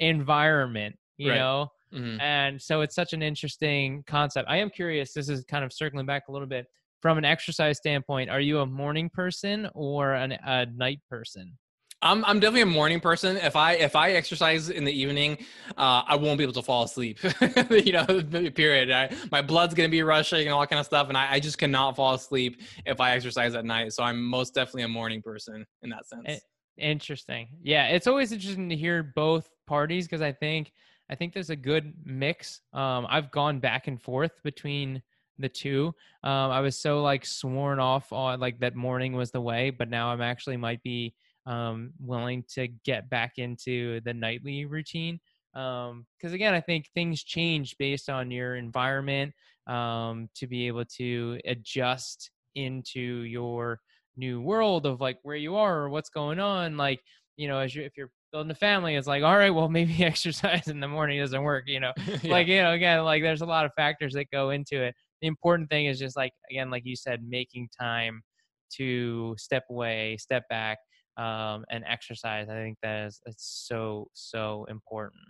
environment, 0.00 0.96
you 1.16 1.30
right. 1.30 1.38
know? 1.38 1.68
Mm-hmm. 1.94 2.20
And 2.20 2.60
so 2.60 2.80
it's 2.80 2.94
such 2.94 3.12
an 3.12 3.22
interesting 3.22 4.02
concept. 4.06 4.48
I 4.50 4.56
am 4.56 4.70
curious, 4.70 5.12
this 5.12 5.28
is 5.28 5.44
kind 5.44 5.64
of 5.64 5.72
circling 5.72 6.06
back 6.06 6.24
a 6.28 6.32
little 6.32 6.48
bit 6.48 6.66
from 7.00 7.18
an 7.18 7.24
exercise 7.24 7.78
standpoint. 7.78 8.30
Are 8.30 8.40
you 8.40 8.58
a 8.58 8.66
morning 8.66 9.08
person 9.08 9.68
or 9.74 10.14
an, 10.14 10.32
a 10.32 10.66
night 10.66 11.00
person? 11.08 11.56
I'm 12.02 12.24
I'm 12.24 12.40
definitely 12.40 12.62
a 12.62 12.66
morning 12.66 13.00
person. 13.00 13.36
If 13.36 13.56
I 13.56 13.72
if 13.72 13.96
I 13.96 14.12
exercise 14.12 14.68
in 14.68 14.84
the 14.84 14.92
evening, 14.92 15.38
uh, 15.76 16.02
I 16.06 16.16
won't 16.16 16.36
be 16.36 16.44
able 16.44 16.52
to 16.54 16.62
fall 16.62 16.84
asleep. 16.84 17.18
you 17.70 17.92
know, 17.92 18.04
period. 18.54 18.90
I, 18.90 19.14
my 19.32 19.42
blood's 19.42 19.74
gonna 19.74 19.88
be 19.88 20.02
rushing 20.02 20.42
and 20.42 20.50
all 20.50 20.60
that 20.60 20.68
kind 20.68 20.80
of 20.80 20.86
stuff, 20.86 21.08
and 21.08 21.16
I, 21.16 21.34
I 21.34 21.40
just 21.40 21.58
cannot 21.58 21.96
fall 21.96 22.14
asleep 22.14 22.60
if 22.84 23.00
I 23.00 23.12
exercise 23.12 23.54
at 23.54 23.64
night. 23.64 23.92
So 23.94 24.02
I'm 24.02 24.22
most 24.22 24.54
definitely 24.54 24.82
a 24.82 24.88
morning 24.88 25.22
person 25.22 25.66
in 25.82 25.90
that 25.90 26.06
sense. 26.06 26.42
Interesting. 26.76 27.48
Yeah, 27.62 27.86
it's 27.86 28.06
always 28.06 28.32
interesting 28.32 28.68
to 28.68 28.76
hear 28.76 29.02
both 29.02 29.48
parties 29.66 30.06
because 30.06 30.20
I 30.20 30.32
think 30.32 30.72
I 31.08 31.14
think 31.14 31.32
there's 31.32 31.50
a 31.50 31.56
good 31.56 31.94
mix. 32.04 32.60
Um, 32.74 33.06
I've 33.08 33.30
gone 33.30 33.58
back 33.58 33.88
and 33.88 34.00
forth 34.00 34.42
between 34.42 35.02
the 35.38 35.48
two. 35.48 35.94
Um, 36.24 36.50
I 36.50 36.60
was 36.60 36.78
so 36.78 37.02
like 37.02 37.24
sworn 37.24 37.78
off 37.78 38.12
on 38.12 38.40
like 38.40 38.58
that 38.60 38.74
morning 38.74 39.14
was 39.14 39.30
the 39.30 39.40
way, 39.40 39.70
but 39.70 39.88
now 39.88 40.08
I'm 40.08 40.20
actually 40.20 40.56
might 40.56 40.82
be 40.82 41.14
um, 41.46 41.92
willing 42.00 42.44
to 42.54 42.68
get 42.84 43.08
back 43.08 43.34
into 43.38 44.00
the 44.02 44.14
nightly 44.14 44.64
routine. 44.64 45.20
Because 45.52 45.92
um, 45.92 46.06
again, 46.22 46.54
I 46.54 46.60
think 46.60 46.86
things 46.94 47.22
change 47.22 47.76
based 47.78 48.10
on 48.10 48.30
your 48.30 48.56
environment 48.56 49.32
um, 49.66 50.28
to 50.34 50.46
be 50.46 50.66
able 50.66 50.84
to 50.96 51.40
adjust 51.46 52.30
into 52.54 53.00
your 53.00 53.80
new 54.16 54.40
world 54.40 54.86
of 54.86 55.00
like 55.00 55.18
where 55.22 55.36
you 55.36 55.56
are 55.56 55.78
or 55.78 55.88
what's 55.88 56.10
going 56.10 56.40
on. 56.40 56.76
Like, 56.76 57.00
you 57.36 57.48
know, 57.48 57.58
as 57.58 57.74
you 57.74 57.82
if 57.82 57.96
you're 57.96 58.10
building 58.32 58.50
a 58.50 58.54
family, 58.54 58.96
it's 58.96 59.06
like, 59.06 59.22
all 59.22 59.36
right, 59.36 59.50
well, 59.50 59.68
maybe 59.70 60.04
exercise 60.04 60.68
in 60.68 60.80
the 60.80 60.88
morning 60.88 61.20
doesn't 61.20 61.42
work, 61.42 61.64
you 61.66 61.80
know. 61.80 61.92
yeah. 62.22 62.30
Like, 62.30 62.48
you 62.48 62.62
know, 62.62 62.72
again, 62.72 63.04
like 63.04 63.22
there's 63.22 63.42
a 63.42 63.46
lot 63.46 63.64
of 63.64 63.72
factors 63.76 64.14
that 64.14 64.30
go 64.30 64.50
into 64.50 64.82
it. 64.82 64.94
The 65.22 65.28
important 65.28 65.70
thing 65.70 65.86
is 65.86 65.98
just 65.98 66.16
like 66.16 66.32
again, 66.50 66.70
like 66.70 66.84
you 66.84 66.96
said, 66.96 67.22
making 67.26 67.68
time 67.78 68.22
to 68.76 69.34
step 69.38 69.64
away, 69.70 70.16
step 70.18 70.42
back, 70.50 70.78
um, 71.16 71.64
and 71.70 71.84
exercise. 71.86 72.48
I 72.48 72.54
think 72.54 72.78
that 72.82 73.06
is 73.06 73.20
it's 73.26 73.66
so 73.68 74.08
so 74.14 74.66
important. 74.68 75.22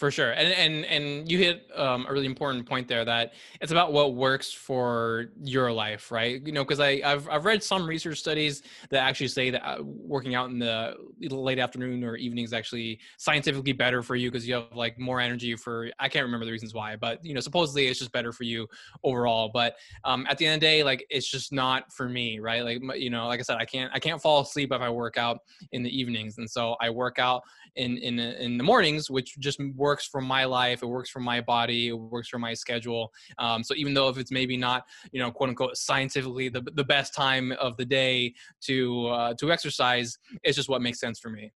For 0.00 0.10
sure, 0.10 0.30
and 0.30 0.48
and 0.54 0.86
and 0.86 1.30
you 1.30 1.36
hit 1.36 1.70
um, 1.76 2.06
a 2.08 2.12
really 2.14 2.24
important 2.24 2.64
point 2.64 2.88
there 2.88 3.04
that 3.04 3.34
it's 3.60 3.70
about 3.70 3.92
what 3.92 4.14
works 4.14 4.50
for 4.50 5.26
your 5.42 5.70
life, 5.70 6.10
right? 6.10 6.40
You 6.42 6.52
know, 6.52 6.64
because 6.64 6.80
I 6.80 7.02
I've 7.04 7.28
I've 7.28 7.44
read 7.44 7.62
some 7.62 7.86
research 7.86 8.18
studies 8.18 8.62
that 8.88 9.02
actually 9.02 9.28
say 9.28 9.50
that 9.50 9.62
uh, 9.62 9.82
working 9.82 10.34
out 10.34 10.48
in 10.48 10.58
the 10.58 10.96
late 11.20 11.58
afternoon 11.58 12.02
or 12.02 12.16
evening 12.16 12.44
is 12.44 12.54
actually 12.54 12.98
scientifically 13.18 13.74
better 13.74 14.02
for 14.02 14.16
you 14.16 14.30
because 14.30 14.48
you 14.48 14.54
have 14.54 14.72
like 14.74 14.98
more 14.98 15.20
energy 15.20 15.54
for 15.54 15.90
I 15.98 16.08
can't 16.08 16.24
remember 16.24 16.46
the 16.46 16.52
reasons 16.52 16.72
why, 16.72 16.96
but 16.96 17.22
you 17.22 17.34
know 17.34 17.40
supposedly 17.40 17.86
it's 17.88 17.98
just 17.98 18.10
better 18.10 18.32
for 18.32 18.44
you 18.44 18.66
overall. 19.04 19.50
But 19.52 19.76
um, 20.04 20.26
at 20.30 20.38
the 20.38 20.46
end 20.46 20.54
of 20.54 20.60
the 20.60 20.66
day, 20.66 20.82
like 20.82 21.04
it's 21.10 21.30
just 21.30 21.52
not 21.52 21.92
for 21.92 22.08
me, 22.08 22.40
right? 22.40 22.64
Like 22.64 22.80
you 22.98 23.10
know, 23.10 23.26
like 23.26 23.38
I 23.38 23.42
said, 23.42 23.58
I 23.58 23.66
can't 23.66 23.92
I 23.94 23.98
can't 23.98 24.22
fall 24.22 24.40
asleep 24.40 24.72
if 24.72 24.80
I 24.80 24.88
work 24.88 25.18
out 25.18 25.40
in 25.72 25.82
the 25.82 25.94
evenings, 25.94 26.38
and 26.38 26.48
so 26.50 26.74
I 26.80 26.88
work 26.88 27.18
out 27.18 27.42
in 27.76 27.98
in 27.98 28.18
in 28.18 28.56
the 28.56 28.64
mornings, 28.64 29.10
which 29.10 29.38
just 29.38 29.60
works 29.76 29.89
for 30.06 30.20
my 30.20 30.44
life 30.44 30.82
it 30.82 30.86
works 30.86 31.10
for 31.10 31.20
my 31.20 31.40
body 31.40 31.88
it 31.88 31.92
works 31.92 32.28
for 32.28 32.38
my 32.38 32.54
schedule 32.54 33.12
um, 33.38 33.62
so 33.62 33.74
even 33.74 33.94
though 33.94 34.08
if 34.08 34.18
it's 34.18 34.30
maybe 34.30 34.56
not 34.56 34.84
you 35.12 35.20
know 35.20 35.30
quote 35.30 35.48
unquote 35.48 35.76
scientifically 35.76 36.48
the, 36.48 36.62
the 36.74 36.84
best 36.84 37.14
time 37.14 37.52
of 37.52 37.76
the 37.76 37.84
day 37.84 38.32
to 38.60 39.06
uh, 39.08 39.34
to 39.34 39.52
exercise 39.52 40.18
it's 40.42 40.56
just 40.56 40.68
what 40.68 40.82
makes 40.82 41.00
sense 41.00 41.18
for 41.18 41.30
me 41.30 41.52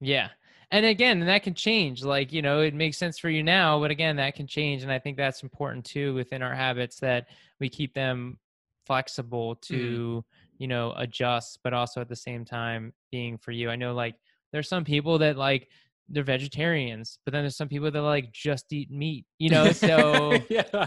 yeah 0.00 0.28
and 0.70 0.84
again 0.84 1.20
that 1.20 1.42
can 1.42 1.54
change 1.54 2.04
like 2.04 2.32
you 2.32 2.42
know 2.42 2.60
it 2.60 2.74
makes 2.74 2.96
sense 2.96 3.18
for 3.18 3.30
you 3.30 3.42
now 3.42 3.78
but 3.80 3.90
again 3.90 4.16
that 4.16 4.34
can 4.34 4.46
change 4.46 4.82
and 4.82 4.92
i 4.92 4.98
think 4.98 5.16
that's 5.16 5.42
important 5.42 5.84
too 5.84 6.14
within 6.14 6.42
our 6.42 6.54
habits 6.54 7.00
that 7.00 7.28
we 7.60 7.68
keep 7.68 7.94
them 7.94 8.38
flexible 8.86 9.54
to 9.56 9.74
mm-hmm. 9.74 10.62
you 10.62 10.68
know 10.68 10.94
adjust 10.96 11.58
but 11.62 11.72
also 11.72 12.00
at 12.00 12.08
the 12.08 12.16
same 12.16 12.44
time 12.44 12.92
being 13.10 13.36
for 13.36 13.52
you 13.52 13.70
i 13.70 13.76
know 13.76 13.94
like 13.94 14.14
there's 14.52 14.68
some 14.68 14.84
people 14.84 15.18
that 15.18 15.36
like 15.36 15.68
they're 16.08 16.24
vegetarians, 16.24 17.18
but 17.24 17.32
then 17.32 17.42
there's 17.42 17.56
some 17.56 17.68
people 17.68 17.90
that 17.90 18.02
like 18.02 18.32
just 18.32 18.72
eat 18.72 18.90
meat, 18.90 19.26
you 19.38 19.50
know? 19.50 19.72
So, 19.72 20.48
yeah. 20.48 20.86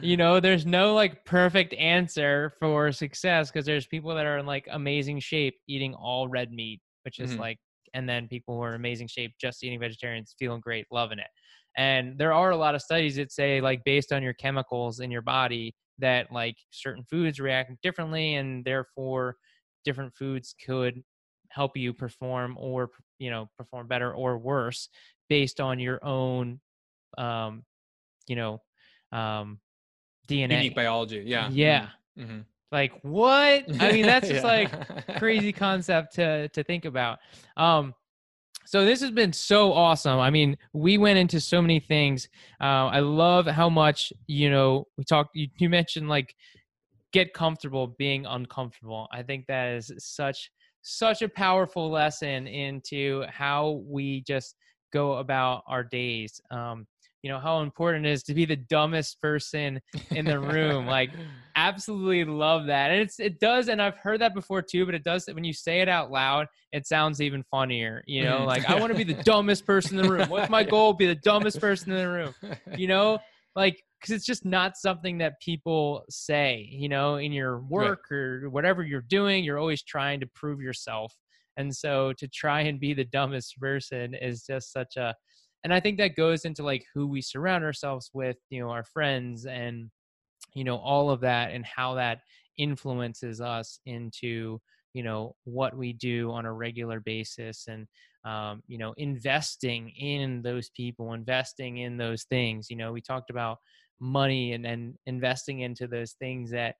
you 0.00 0.16
know, 0.16 0.40
there's 0.40 0.64
no 0.66 0.94
like 0.94 1.24
perfect 1.24 1.74
answer 1.74 2.52
for 2.58 2.92
success 2.92 3.50
because 3.50 3.66
there's 3.66 3.86
people 3.86 4.14
that 4.14 4.26
are 4.26 4.38
in 4.38 4.46
like 4.46 4.66
amazing 4.70 5.20
shape 5.20 5.56
eating 5.68 5.94
all 5.94 6.28
red 6.28 6.52
meat, 6.52 6.80
which 7.04 7.18
is 7.20 7.36
Mhm. 7.36 7.38
like, 7.38 7.58
and 7.92 8.08
then 8.08 8.28
people 8.28 8.54
who 8.54 8.62
are 8.62 8.70
in 8.70 8.76
amazing 8.76 9.08
shape 9.08 9.32
just 9.40 9.62
eating 9.64 9.80
vegetarians, 9.80 10.34
feeling 10.38 10.60
great, 10.60 10.86
loving 10.90 11.18
it. 11.18 11.28
And 11.76 12.18
there 12.18 12.32
are 12.32 12.50
a 12.50 12.56
lot 12.56 12.74
of 12.74 12.82
studies 12.82 13.16
that 13.16 13.32
say, 13.32 13.60
like, 13.60 13.84
based 13.84 14.12
on 14.12 14.22
your 14.22 14.34
chemicals 14.34 15.00
in 15.00 15.10
your 15.10 15.22
body, 15.22 15.74
that 15.98 16.32
like 16.32 16.56
certain 16.70 17.04
foods 17.04 17.38
react 17.40 17.72
differently, 17.82 18.34
and 18.36 18.64
therefore 18.64 19.36
different 19.84 20.14
foods 20.16 20.54
could 20.64 21.02
help 21.50 21.76
you 21.76 21.92
perform 21.92 22.56
or 22.58 22.90
you 23.20 23.30
know 23.30 23.48
perform 23.56 23.86
better 23.86 24.12
or 24.12 24.36
worse 24.38 24.88
based 25.28 25.60
on 25.60 25.78
your 25.78 26.04
own 26.04 26.58
um 27.18 27.64
you 28.26 28.34
know 28.34 28.60
um 29.12 29.60
dna 30.28 30.50
Unique 30.54 30.74
biology. 30.74 31.22
Yeah. 31.24 31.48
yeah 31.52 31.88
Mhm. 32.18 32.44
like 32.72 32.92
what 33.02 33.64
i 33.80 33.92
mean 33.92 34.06
that's 34.06 34.26
just 34.28 34.42
Yeah. 34.44 34.50
like 34.50 34.72
crazy 35.18 35.52
concept 35.52 36.14
to 36.14 36.48
to 36.48 36.64
think 36.64 36.84
about 36.84 37.18
um 37.56 37.94
so 38.66 38.84
this 38.84 39.00
has 39.00 39.10
been 39.10 39.32
so 39.32 39.72
awesome 39.72 40.18
i 40.18 40.30
mean 40.30 40.56
we 40.72 40.98
went 40.98 41.18
into 41.18 41.40
so 41.40 41.60
many 41.62 41.78
things 41.78 42.28
uh, 42.60 42.86
i 42.88 42.98
love 43.00 43.46
how 43.46 43.68
much 43.68 44.12
you 44.26 44.50
know 44.50 44.86
we 44.96 45.04
talked 45.04 45.30
you, 45.34 45.48
you 45.58 45.68
mentioned 45.68 46.08
like 46.08 46.34
get 47.12 47.32
comfortable 47.32 47.86
being 47.98 48.26
uncomfortable 48.26 49.08
i 49.12 49.22
think 49.22 49.46
that 49.46 49.70
is 49.72 49.92
such 49.98 50.50
such 50.82 51.22
a 51.22 51.28
powerful 51.28 51.90
lesson 51.90 52.46
into 52.46 53.24
how 53.28 53.82
we 53.86 54.22
just 54.26 54.54
go 54.92 55.14
about 55.14 55.62
our 55.68 55.84
days. 55.84 56.40
Um 56.50 56.86
you 57.22 57.30
know 57.30 57.38
how 57.38 57.60
important 57.60 58.06
it 58.06 58.12
is 58.12 58.22
to 58.22 58.34
be 58.34 58.46
the 58.46 58.56
dumbest 58.56 59.20
person 59.20 59.78
in 60.10 60.24
the 60.24 60.40
room, 60.40 60.86
like, 60.96 61.10
absolutely 61.54 62.24
love 62.24 62.66
that. 62.66 62.90
And 62.90 63.02
it's 63.02 63.20
it 63.20 63.38
does 63.40 63.68
and 63.68 63.82
i've 63.82 63.96
heard 63.96 64.20
that 64.22 64.34
before 64.34 64.62
too 64.62 64.86
but 64.86 64.94
it 64.94 65.04
does 65.04 65.28
when 65.30 65.44
you 65.44 65.52
say 65.52 65.80
it 65.80 65.88
out 65.88 66.10
loud 66.10 66.46
it 66.72 66.86
sounds 66.86 67.20
even 67.20 67.42
funnier 67.50 68.02
you 68.06 68.24
know? 68.24 68.44
Like 68.44 68.64
i 68.70 68.78
want 68.78 68.92
to 68.92 68.96
be 68.96 69.04
the 69.04 69.22
dumbest 69.22 69.66
person 69.66 69.98
in 69.98 70.06
the 70.06 70.10
room. 70.10 70.28
What's 70.30 70.50
my 70.50 70.64
goal? 70.64 70.94
Be 70.94 71.06
the 71.06 71.16
dumbest 71.16 71.60
person 71.60 71.92
in 71.92 71.98
the 71.98 72.08
room. 72.08 72.34
You 72.76 72.86
know? 72.86 73.18
Like 73.54 73.82
because 74.00 74.14
it's 74.14 74.26
just 74.26 74.44
not 74.44 74.76
something 74.76 75.18
that 75.18 75.40
people 75.40 76.04
say 76.08 76.68
you 76.70 76.88
know 76.88 77.16
in 77.16 77.32
your 77.32 77.60
work 77.60 78.10
or 78.10 78.48
whatever 78.50 78.82
you're 78.82 79.02
doing 79.02 79.44
you're 79.44 79.58
always 79.58 79.82
trying 79.82 80.20
to 80.20 80.26
prove 80.34 80.60
yourself. 80.60 81.14
And 81.56 81.74
so 81.74 82.14
to 82.14 82.28
try 82.28 82.62
and 82.62 82.80
be 82.80 82.94
the 82.94 83.04
dumbest 83.04 83.58
person 83.60 84.14
is 84.14 84.44
just 84.44 84.72
such 84.72 84.96
a 84.96 85.14
and 85.64 85.74
i 85.74 85.80
think 85.80 85.98
that 85.98 86.16
goes 86.16 86.44
into 86.44 86.62
like 86.62 86.84
who 86.94 87.06
we 87.06 87.20
surround 87.20 87.64
ourselves 87.64 88.10
with 88.14 88.36
you 88.48 88.60
know 88.60 88.70
our 88.70 88.84
friends 88.84 89.44
and 89.46 89.90
you 90.54 90.64
know 90.64 90.76
all 90.76 91.10
of 91.10 91.20
that 91.20 91.52
and 91.52 91.64
how 91.66 91.94
that 91.94 92.20
influences 92.58 93.40
us 93.40 93.80
into 93.86 94.58
you 94.94 95.02
know 95.02 95.34
what 95.44 95.76
we 95.76 95.92
do 95.92 96.30
on 96.30 96.46
a 96.46 96.52
regular 96.52 97.00
basis 97.00 97.66
and 97.68 97.86
um, 98.24 98.62
you 98.66 98.78
know 98.78 98.92
investing 98.96 99.90
in 99.90 100.42
those 100.42 100.70
people 100.70 101.14
investing 101.14 101.78
in 101.78 101.96
those 101.96 102.24
things. 102.24 102.68
You 102.68 102.76
know 102.76 102.92
we 102.92 103.00
talked 103.00 103.30
about 103.30 103.58
money 104.00 104.52
and 104.52 104.64
then 104.64 104.94
investing 105.06 105.60
into 105.60 105.86
those 105.86 106.12
things 106.12 106.50
that 106.50 106.74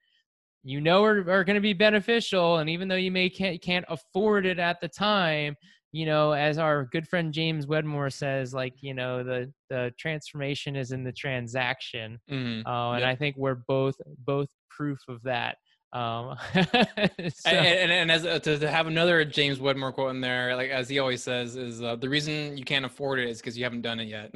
you 0.62 0.81
know 0.81 1.05
are, 1.05 1.18
are 1.31 1.45
going 1.45 1.55
to 1.55 1.61
be 1.61 1.73
beneficial 1.73 2.59
and 2.59 2.68
even 2.68 2.89
though 2.89 2.95
you 2.97 3.11
may 3.11 3.29
can't, 3.31 3.61
can't 3.62 3.85
afford 3.89 4.45
it 4.47 4.59
at 4.59 4.81
the 4.81 4.89
time 4.89 5.55
you 5.93 6.05
know 6.07 6.33
as 6.33 6.59
our 6.59 6.87
good 6.93 7.07
friend 7.09 7.33
james 7.33 7.66
wedmore 7.66 8.11
says 8.11 8.53
like 8.53 8.75
you 8.81 8.93
know 8.95 9.25
the 9.25 9.51
the 9.71 9.93
transformation 9.99 10.77
is 10.77 10.93
in 10.93 11.03
the 11.03 11.12
transaction 11.12 12.18
Mhm. 12.31 12.62
uh, 12.66 12.93
and 12.93 13.01
Yep. 13.01 13.09
I 13.09 13.16
think 13.16 13.37
we're 13.37 13.62
both 13.66 13.97
both 14.18 14.49
proof 14.71 14.99
of 15.09 15.23
that. 15.25 15.57
Um, 15.93 16.36
so- 16.55 17.51
and, 17.51 17.66
and, 17.66 17.91
and 17.93 18.12
as 18.12 18.24
uh, 18.24 18.38
to, 18.38 18.59
to 18.59 18.70
have 18.70 18.86
another 18.86 19.24
James 19.24 19.59
Wedmore 19.59 19.93
quote 19.93 20.11
in 20.11 20.20
there, 20.20 20.55
like 20.55 20.70
as 20.70 20.88
he 20.88 20.99
always 20.99 21.22
says, 21.22 21.57
is 21.57 21.82
uh, 21.82 21.97
the 21.97 22.09
reason 22.09 22.57
you 22.57 22.64
can't 22.64 22.84
afford 22.84 23.18
it 23.18 23.28
is 23.28 23.38
because 23.41 23.59
you 23.59 23.64
haven't 23.64 23.82
done 23.82 23.99
it 24.01 24.09
yet. 24.09 24.34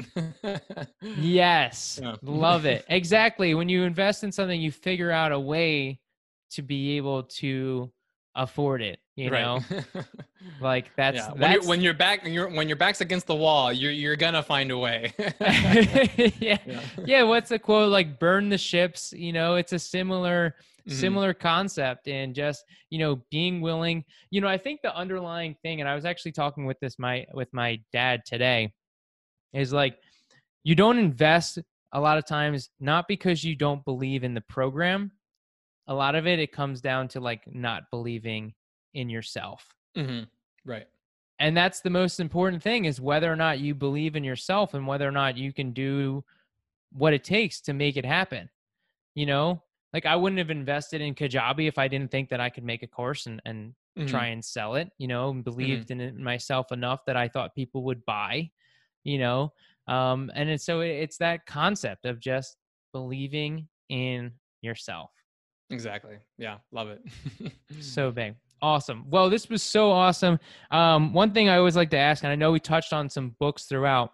yes, 1.03 2.01
love 2.23 2.65
it. 2.67 2.85
Exactly. 2.95 3.55
When 3.55 3.69
you 3.69 3.83
invest 3.83 4.25
in 4.25 4.33
something, 4.33 4.61
you 4.61 4.71
figure 4.71 5.11
out 5.11 5.33
a 5.33 5.39
way 5.39 6.01
to 6.53 6.63
be 6.63 6.97
able 6.97 7.25
to 7.25 7.91
afford 8.35 8.83
it. 8.83 8.99
You 9.17 9.31
know, 9.31 9.61
like 10.61 10.91
that's 10.97 11.19
yeah. 11.19 11.31
When, 11.31 11.41
that's 11.41 11.55
you're, 11.55 11.69
when 11.69 11.81
you're 11.81 11.95
back, 11.95 12.25
when 12.25 12.33
you're 12.33 12.49
when 12.49 12.69
your 12.69 12.77
back's 12.77 13.01
against 13.01 13.29
the 13.29 13.35
wall, 13.35 13.73
you're 13.73 13.93
you're 13.93 14.17
gonna 14.17 14.43
find 14.43 14.73
a 14.73 14.79
way. 14.79 15.13
yeah. 15.41 16.59
Yeah. 16.67 16.81
yeah. 17.05 17.23
What's 17.23 17.51
the 17.51 17.61
quote? 17.61 17.93
Like 17.93 18.19
burn 18.19 18.49
the 18.49 18.59
ships. 18.59 19.13
You 19.17 19.33
know, 19.33 19.55
it's 19.55 19.73
a 19.73 19.79
similar 19.79 20.57
Mhm. 20.89 20.93
similar 20.93 21.33
concept 21.35 22.09
and 22.09 22.35
just 22.35 22.65
you 22.91 22.99
know 22.99 23.23
being 23.31 23.61
willing 23.63 24.05
you 24.31 24.41
know 24.41 24.49
i 24.49 24.59
think 24.59 24.83
the 24.83 24.95
underlying 24.95 25.55
thing 25.63 25.81
and 25.81 25.89
i 25.89 25.95
was 25.95 26.05
actually 26.05 26.33
talking 26.33 26.67
with 26.67 26.79
this 26.81 26.99
my 26.99 27.25
with 27.33 27.51
my 27.55 27.81
dad 27.93 28.23
today 28.27 28.73
is 29.55 29.73
like 29.73 29.99
you 30.63 30.75
don't 30.75 30.99
invest 30.99 31.59
a 31.93 32.01
lot 32.01 32.19
of 32.19 32.27
times 32.27 32.69
not 32.81 33.09
because 33.09 33.43
you 33.43 33.55
don't 33.57 33.85
believe 33.87 34.25
in 34.25 34.35
the 34.35 34.43
program 34.43 35.11
a 35.87 35.95
lot 35.95 36.15
of 36.15 36.27
it 36.27 36.39
it 36.39 36.53
comes 36.53 36.81
down 36.83 37.09
to 37.09 37.19
like 37.21 37.43
not 37.55 37.85
believing 37.91 38.53
in 38.93 39.09
yourself 39.09 39.75
Mhm. 39.97 40.29
Right. 40.67 40.87
and 41.39 41.57
that's 41.57 41.81
the 41.81 41.91
most 41.91 42.21
important 42.21 42.63
thing 42.63 42.85
is 42.85 43.01
whether 43.01 43.33
or 43.33 43.37
not 43.37 43.59
you 43.59 43.75
believe 43.75 44.17
in 44.17 44.25
yourself 44.25 44.75
and 44.75 44.87
whether 44.87 45.09
or 45.09 45.13
not 45.13 45.37
you 45.39 45.51
can 45.53 45.73
do 45.73 46.23
what 46.93 47.13
it 47.15 47.25
takes 47.25 47.61
to 47.63 47.73
make 47.73 47.97
it 47.97 48.05
happen 48.05 48.51
you 49.15 49.25
know 49.27 49.63
like 49.95 50.05
i 50.05 50.15
wouldn't 50.17 50.39
have 50.39 50.51
invested 50.51 51.01
in 51.01 51.15
kajabi 51.15 51.67
if 51.69 51.79
i 51.79 51.89
didn't 51.89 52.11
think 52.11 52.29
that 52.29 52.41
i 52.41 52.51
could 52.51 52.65
make 52.65 52.83
a 52.83 52.87
course 52.87 53.27
and, 53.27 53.41
and 53.47 53.75
Mhm. 53.99 54.09
try 54.09 54.27
and 54.27 54.45
sell 54.45 54.75
it 54.75 54.91
you 54.99 55.07
know 55.07 55.31
and 55.31 55.45
believed 55.45 55.93
in 55.93 56.01
it 56.01 56.17
myself 56.19 56.73
enough 56.73 57.05
that 57.07 57.17
i 57.17 57.29
thought 57.29 57.55
people 57.55 57.85
would 57.85 58.05
buy 58.05 58.51
you 59.05 59.19
know 59.19 59.53
um 59.87 60.31
and 60.35 60.51
it's, 60.51 60.65
so 60.67 60.81
it- 60.81 60.89
it's 61.05 61.17
that 61.19 61.47
concept 61.47 62.05
of 62.05 62.19
just 62.19 62.57
believing 62.93 63.69
in 63.89 64.33
yourself 64.63 65.11
Exactly. 65.71 66.17
Yeah. 66.39 66.59
Love 66.73 66.89
it. 66.89 67.01
so 67.81 68.11
big 68.11 68.35
awesome 68.63 69.05
well 69.09 69.29
this 69.31 69.49
was 69.49 69.63
so 69.63 69.91
awesome 69.91 70.39
um 70.71 71.13
one 71.13 71.33
thing 71.33 71.49
i 71.49 71.57
always 71.57 71.77
like 71.77 71.91
to 71.91 71.97
ask 71.97 72.23
and 72.25 72.33
i 72.33 72.37
know 72.37 72.51
we 72.53 72.61
touched 72.61 72.93
on 72.93 73.09
some 73.09 73.35
books 73.41 73.65
throughout 73.65 74.11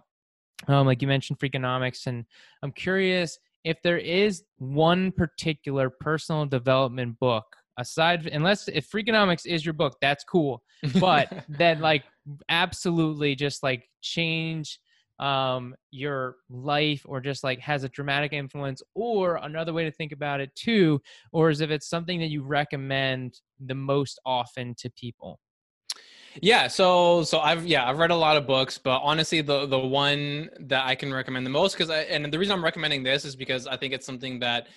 um 0.68 0.86
like 0.86 1.00
you 1.02 1.08
mentioned 1.08 1.38
freakonomics 1.38 2.06
and 2.06 2.24
i'm 2.62 2.72
curious 2.72 3.38
if 3.64 3.80
there 3.82 3.98
is 3.98 4.42
one 4.58 5.12
particular 5.12 5.90
personal 5.90 6.46
development 6.46 7.18
book 7.18 7.44
aside 7.78 8.26
unless 8.26 8.68
if 8.68 8.88
freakonomics 8.88 9.46
is 9.46 9.64
your 9.64 9.72
book 9.72 9.96
that's 10.00 10.24
cool. 10.24 10.62
But 11.00 11.32
that 11.48 11.80
like 11.80 12.04
absolutely 12.48 13.34
just 13.34 13.62
like 13.62 13.88
change 14.02 14.78
um 15.18 15.74
your 15.90 16.36
life 16.48 17.02
or 17.04 17.20
just 17.20 17.44
like 17.44 17.60
has 17.60 17.84
a 17.84 17.88
dramatic 17.90 18.32
influence 18.32 18.82
or 18.94 19.36
another 19.36 19.72
way 19.72 19.84
to 19.84 19.90
think 19.90 20.12
about 20.12 20.40
it 20.40 20.54
too 20.54 21.00
or 21.32 21.50
is 21.50 21.60
if 21.60 21.70
it's 21.70 21.88
something 21.88 22.18
that 22.18 22.30
you 22.30 22.42
recommend 22.42 23.38
the 23.66 23.74
most 23.74 24.18
often 24.24 24.74
to 24.78 24.88
people 24.90 25.38
Yeah, 26.42 26.68
so 26.68 27.24
so 27.24 27.40
I've 27.40 27.66
yeah 27.66 27.88
I've 27.88 27.98
read 27.98 28.10
a 28.10 28.16
lot 28.16 28.36
of 28.36 28.46
books, 28.46 28.78
but 28.78 29.00
honestly, 29.02 29.40
the 29.40 29.66
the 29.66 29.78
one 29.78 30.48
that 30.60 30.86
I 30.86 30.94
can 30.94 31.12
recommend 31.12 31.44
the 31.46 31.50
most 31.50 31.72
because 31.74 31.90
I 31.90 32.00
and 32.02 32.32
the 32.32 32.38
reason 32.38 32.52
I'm 32.52 32.64
recommending 32.64 33.02
this 33.02 33.24
is 33.24 33.34
because 33.36 33.66
I 33.66 33.76
think 33.76 33.92
it's 33.92 34.06
something 34.06 34.38
that 34.40 34.68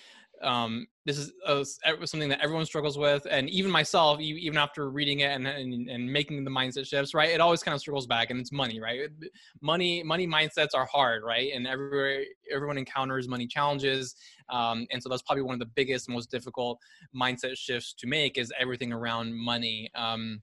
um 0.42 0.86
this 1.06 1.16
is 1.16 1.32
uh, 1.48 1.60
s- 1.60 1.78
ev- 1.84 2.06
something 2.08 2.28
that 2.28 2.40
everyone 2.40 2.66
struggles 2.66 2.98
with, 2.98 3.26
and 3.30 3.48
even 3.50 3.70
myself, 3.70 4.20
even 4.20 4.58
after 4.58 4.90
reading 4.90 5.20
it 5.20 5.26
and, 5.30 5.46
and 5.46 5.88
and 5.88 6.12
making 6.12 6.44
the 6.44 6.50
mindset 6.50 6.86
shifts, 6.86 7.14
right? 7.14 7.30
It 7.30 7.40
always 7.40 7.62
kind 7.62 7.74
of 7.74 7.80
struggles 7.80 8.06
back, 8.06 8.30
and 8.30 8.40
it's 8.40 8.50
money, 8.52 8.80
right? 8.80 9.08
Money 9.60 10.02
money 10.02 10.26
mindsets 10.26 10.74
are 10.74 10.86
hard, 10.86 11.22
right? 11.22 11.52
And 11.54 11.66
everywhere 11.66 12.24
everyone 12.52 12.78
encounters 12.78 13.28
money 13.28 13.46
challenges, 13.46 14.16
um, 14.48 14.86
and 14.90 15.02
so 15.02 15.08
that's 15.08 15.22
probably 15.22 15.42
one 15.42 15.54
of 15.54 15.60
the 15.60 15.70
biggest, 15.76 16.08
most 16.08 16.30
difficult 16.30 16.78
mindset 17.14 17.56
shifts 17.56 17.94
to 17.94 18.06
make 18.06 18.38
is 18.38 18.52
everything 18.58 18.92
around 18.92 19.34
money. 19.34 19.90
Um, 19.94 20.42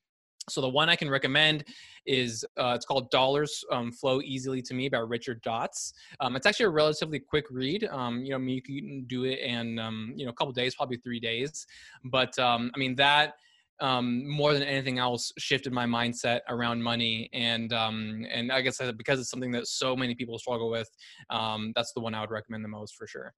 so 0.49 0.61
the 0.61 0.69
one 0.69 0.89
I 0.89 0.95
can 0.95 1.09
recommend 1.09 1.65
is 2.05 2.43
uh, 2.57 2.73
it's 2.75 2.85
called 2.85 3.11
Dollars 3.11 3.63
um, 3.71 3.91
Flow 3.91 4.21
Easily 4.21 4.61
to 4.63 4.73
Me 4.73 4.89
by 4.89 4.97
Richard 4.97 5.41
Dotts. 5.43 5.93
Um, 6.19 6.35
it's 6.35 6.45
actually 6.45 6.65
a 6.65 6.69
relatively 6.69 7.19
quick 7.19 7.45
read. 7.51 7.87
Um, 7.91 8.23
you 8.23 8.31
know, 8.31 8.39
mean, 8.39 8.55
you 8.55 8.61
can 8.61 9.05
do 9.07 9.25
it 9.25 9.39
in 9.39 9.79
um, 9.79 10.13
you 10.15 10.25
know 10.25 10.31
a 10.31 10.33
couple 10.33 10.53
days, 10.53 10.75
probably 10.75 10.97
three 10.97 11.19
days. 11.19 11.65
But 12.05 12.37
um, 12.39 12.71
I 12.73 12.79
mean 12.79 12.95
that 12.95 13.35
um, 13.79 14.27
more 14.27 14.53
than 14.53 14.63
anything 14.63 14.99
else 14.99 15.31
shifted 15.37 15.73
my 15.73 15.85
mindset 15.85 16.41
around 16.49 16.81
money, 16.81 17.29
and 17.33 17.71
and 17.71 18.51
I 18.51 18.61
guess 18.61 18.81
because 18.97 19.19
it's 19.19 19.29
something 19.29 19.51
that 19.51 19.67
so 19.67 19.95
many 19.95 20.15
people 20.15 20.37
struggle 20.39 20.69
with, 20.69 20.89
that's 21.29 21.93
the 21.93 22.01
one 22.01 22.15
I 22.15 22.21
would 22.21 22.31
recommend 22.31 22.63
the 22.63 22.69
most 22.69 22.95
for 22.95 23.07
sure. 23.07 23.33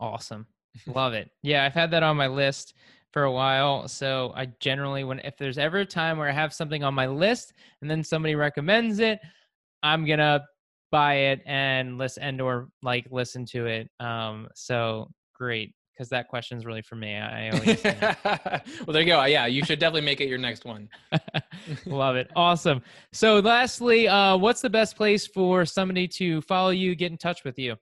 awesome 0.00 0.46
love 0.86 1.12
it 1.12 1.30
yeah 1.42 1.64
i've 1.64 1.74
had 1.74 1.90
that 1.90 2.02
on 2.02 2.16
my 2.16 2.26
list 2.26 2.74
for 3.12 3.24
a 3.24 3.32
while 3.32 3.88
so 3.88 4.32
i 4.36 4.46
generally 4.60 5.02
when 5.02 5.18
if 5.20 5.36
there's 5.38 5.58
ever 5.58 5.78
a 5.78 5.86
time 5.86 6.18
where 6.18 6.28
i 6.28 6.32
have 6.32 6.52
something 6.52 6.84
on 6.84 6.92
my 6.92 7.06
list 7.06 7.52
and 7.80 7.90
then 7.90 8.04
somebody 8.04 8.34
recommends 8.34 8.98
it 8.98 9.18
I'm 9.82 10.04
gonna 10.04 10.44
buy 10.90 11.14
it 11.14 11.42
and 11.46 11.98
listen 11.98 12.22
and 12.22 12.40
or 12.40 12.68
like 12.82 13.06
listen 13.10 13.44
to 13.46 13.66
it. 13.66 13.90
Um, 14.00 14.48
so 14.54 15.10
great 15.34 15.74
because 15.94 16.08
that 16.10 16.28
question 16.28 16.56
is 16.58 16.64
really 16.64 16.82
for 16.82 16.96
me. 16.96 17.16
I 17.16 17.50
always 17.50 17.84
well, 17.84 18.92
there 18.92 19.02
you 19.02 19.08
go. 19.08 19.24
Yeah, 19.24 19.46
you 19.46 19.64
should 19.64 19.78
definitely 19.78 20.02
make 20.02 20.20
it 20.20 20.28
your 20.28 20.38
next 20.38 20.64
one. 20.64 20.88
Love 21.86 22.16
it. 22.16 22.30
Awesome. 22.36 22.82
So, 23.12 23.40
lastly, 23.40 24.08
uh, 24.08 24.36
what's 24.36 24.60
the 24.60 24.70
best 24.70 24.96
place 24.96 25.26
for 25.26 25.64
somebody 25.64 26.08
to 26.08 26.40
follow 26.42 26.70
you, 26.70 26.94
get 26.94 27.10
in 27.10 27.18
touch 27.18 27.44
with 27.44 27.58
you? 27.58 27.76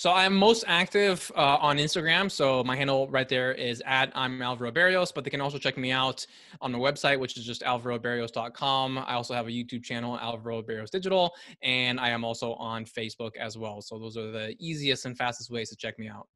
So 0.00 0.10
I'm 0.10 0.34
most 0.34 0.64
active 0.66 1.30
uh, 1.36 1.58
on 1.60 1.76
Instagram. 1.76 2.30
So 2.30 2.64
my 2.64 2.74
handle 2.74 3.06
right 3.10 3.28
there 3.28 3.52
is 3.52 3.82
at 3.84 4.10
I'm 4.14 4.40
Alvaro 4.40 4.72
Berrios, 4.72 5.12
but 5.14 5.24
they 5.24 5.30
can 5.30 5.42
also 5.42 5.58
check 5.58 5.76
me 5.76 5.92
out 5.92 6.26
on 6.62 6.72
the 6.72 6.78
website, 6.78 7.20
which 7.20 7.36
is 7.36 7.44
just 7.44 7.60
alvaroberrios.com. 7.60 8.96
I 8.96 9.12
also 9.12 9.34
have 9.34 9.46
a 9.46 9.50
YouTube 9.50 9.84
channel, 9.84 10.18
Alvaro 10.18 10.62
Berrios 10.62 10.88
Digital, 10.88 11.34
and 11.62 12.00
I 12.00 12.08
am 12.08 12.24
also 12.24 12.54
on 12.54 12.86
Facebook 12.86 13.36
as 13.36 13.58
well. 13.58 13.82
So 13.82 13.98
those 13.98 14.16
are 14.16 14.30
the 14.30 14.56
easiest 14.58 15.04
and 15.04 15.18
fastest 15.18 15.50
ways 15.50 15.68
to 15.68 15.76
check 15.76 15.98
me 15.98 16.08
out. 16.08 16.28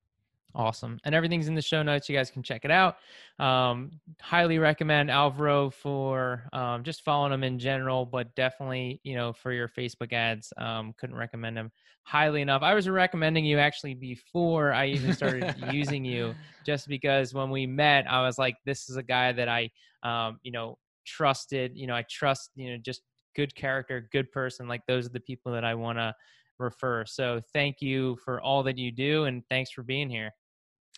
Awesome. 0.56 1.00
And 1.04 1.16
everything's 1.16 1.48
in 1.48 1.56
the 1.56 1.62
show 1.62 1.82
notes. 1.82 2.08
You 2.08 2.16
guys 2.16 2.30
can 2.30 2.42
check 2.42 2.64
it 2.64 2.70
out. 2.70 2.98
Um, 3.40 3.90
highly 4.20 4.60
recommend 4.60 5.10
Alvaro 5.10 5.70
for 5.70 6.44
um, 6.52 6.84
just 6.84 7.02
following 7.02 7.32
him 7.32 7.42
in 7.42 7.58
general, 7.58 8.06
but 8.06 8.32
definitely, 8.36 9.00
you 9.02 9.16
know, 9.16 9.32
for 9.32 9.50
your 9.50 9.66
Facebook 9.66 10.12
ads, 10.12 10.52
um, 10.56 10.94
couldn't 10.96 11.16
recommend 11.16 11.58
him 11.58 11.72
highly 12.04 12.40
enough. 12.40 12.62
I 12.62 12.74
was 12.74 12.88
recommending 12.88 13.44
you 13.44 13.58
actually 13.58 13.94
before 13.94 14.72
I 14.72 14.86
even 14.86 15.12
started 15.12 15.56
using 15.72 16.04
you, 16.04 16.36
just 16.64 16.86
because 16.86 17.34
when 17.34 17.50
we 17.50 17.66
met, 17.66 18.08
I 18.08 18.22
was 18.22 18.38
like, 18.38 18.56
this 18.64 18.88
is 18.88 18.96
a 18.96 19.02
guy 19.02 19.32
that 19.32 19.48
I, 19.48 19.70
um, 20.04 20.38
you 20.44 20.52
know, 20.52 20.78
trusted. 21.04 21.72
You 21.74 21.88
know, 21.88 21.96
I 21.96 22.04
trust, 22.08 22.50
you 22.54 22.70
know, 22.70 22.78
just 22.78 23.02
good 23.34 23.56
character, 23.56 24.08
good 24.12 24.30
person. 24.30 24.68
Like 24.68 24.82
those 24.86 25.06
are 25.06 25.12
the 25.12 25.20
people 25.20 25.50
that 25.52 25.64
I 25.64 25.74
want 25.74 25.98
to 25.98 26.14
refer. 26.60 27.04
So 27.06 27.40
thank 27.52 27.80
you 27.80 28.16
for 28.24 28.40
all 28.40 28.62
that 28.62 28.78
you 28.78 28.92
do. 28.92 29.24
And 29.24 29.42
thanks 29.50 29.72
for 29.72 29.82
being 29.82 30.08
here. 30.08 30.30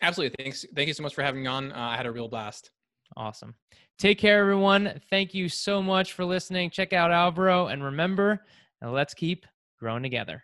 Absolutely. 0.02 0.34
Thanks. 0.38 0.64
Thank 0.74 0.88
you 0.88 0.94
so 0.94 1.02
much 1.02 1.14
for 1.14 1.22
having 1.22 1.42
me 1.42 1.46
on. 1.48 1.72
Uh, 1.72 1.76
I 1.76 1.96
had 1.96 2.06
a 2.06 2.12
real 2.12 2.28
blast. 2.28 2.70
Awesome. 3.16 3.54
Take 3.98 4.18
care, 4.18 4.40
everyone. 4.40 5.00
Thank 5.10 5.32
you 5.32 5.48
so 5.48 5.82
much 5.82 6.12
for 6.12 6.24
listening. 6.24 6.70
Check 6.70 6.92
out 6.92 7.12
Alvaro 7.12 7.68
and 7.68 7.82
remember, 7.82 8.44
let's 8.82 9.14
keep 9.14 9.46
growing 9.78 10.02
together. 10.02 10.42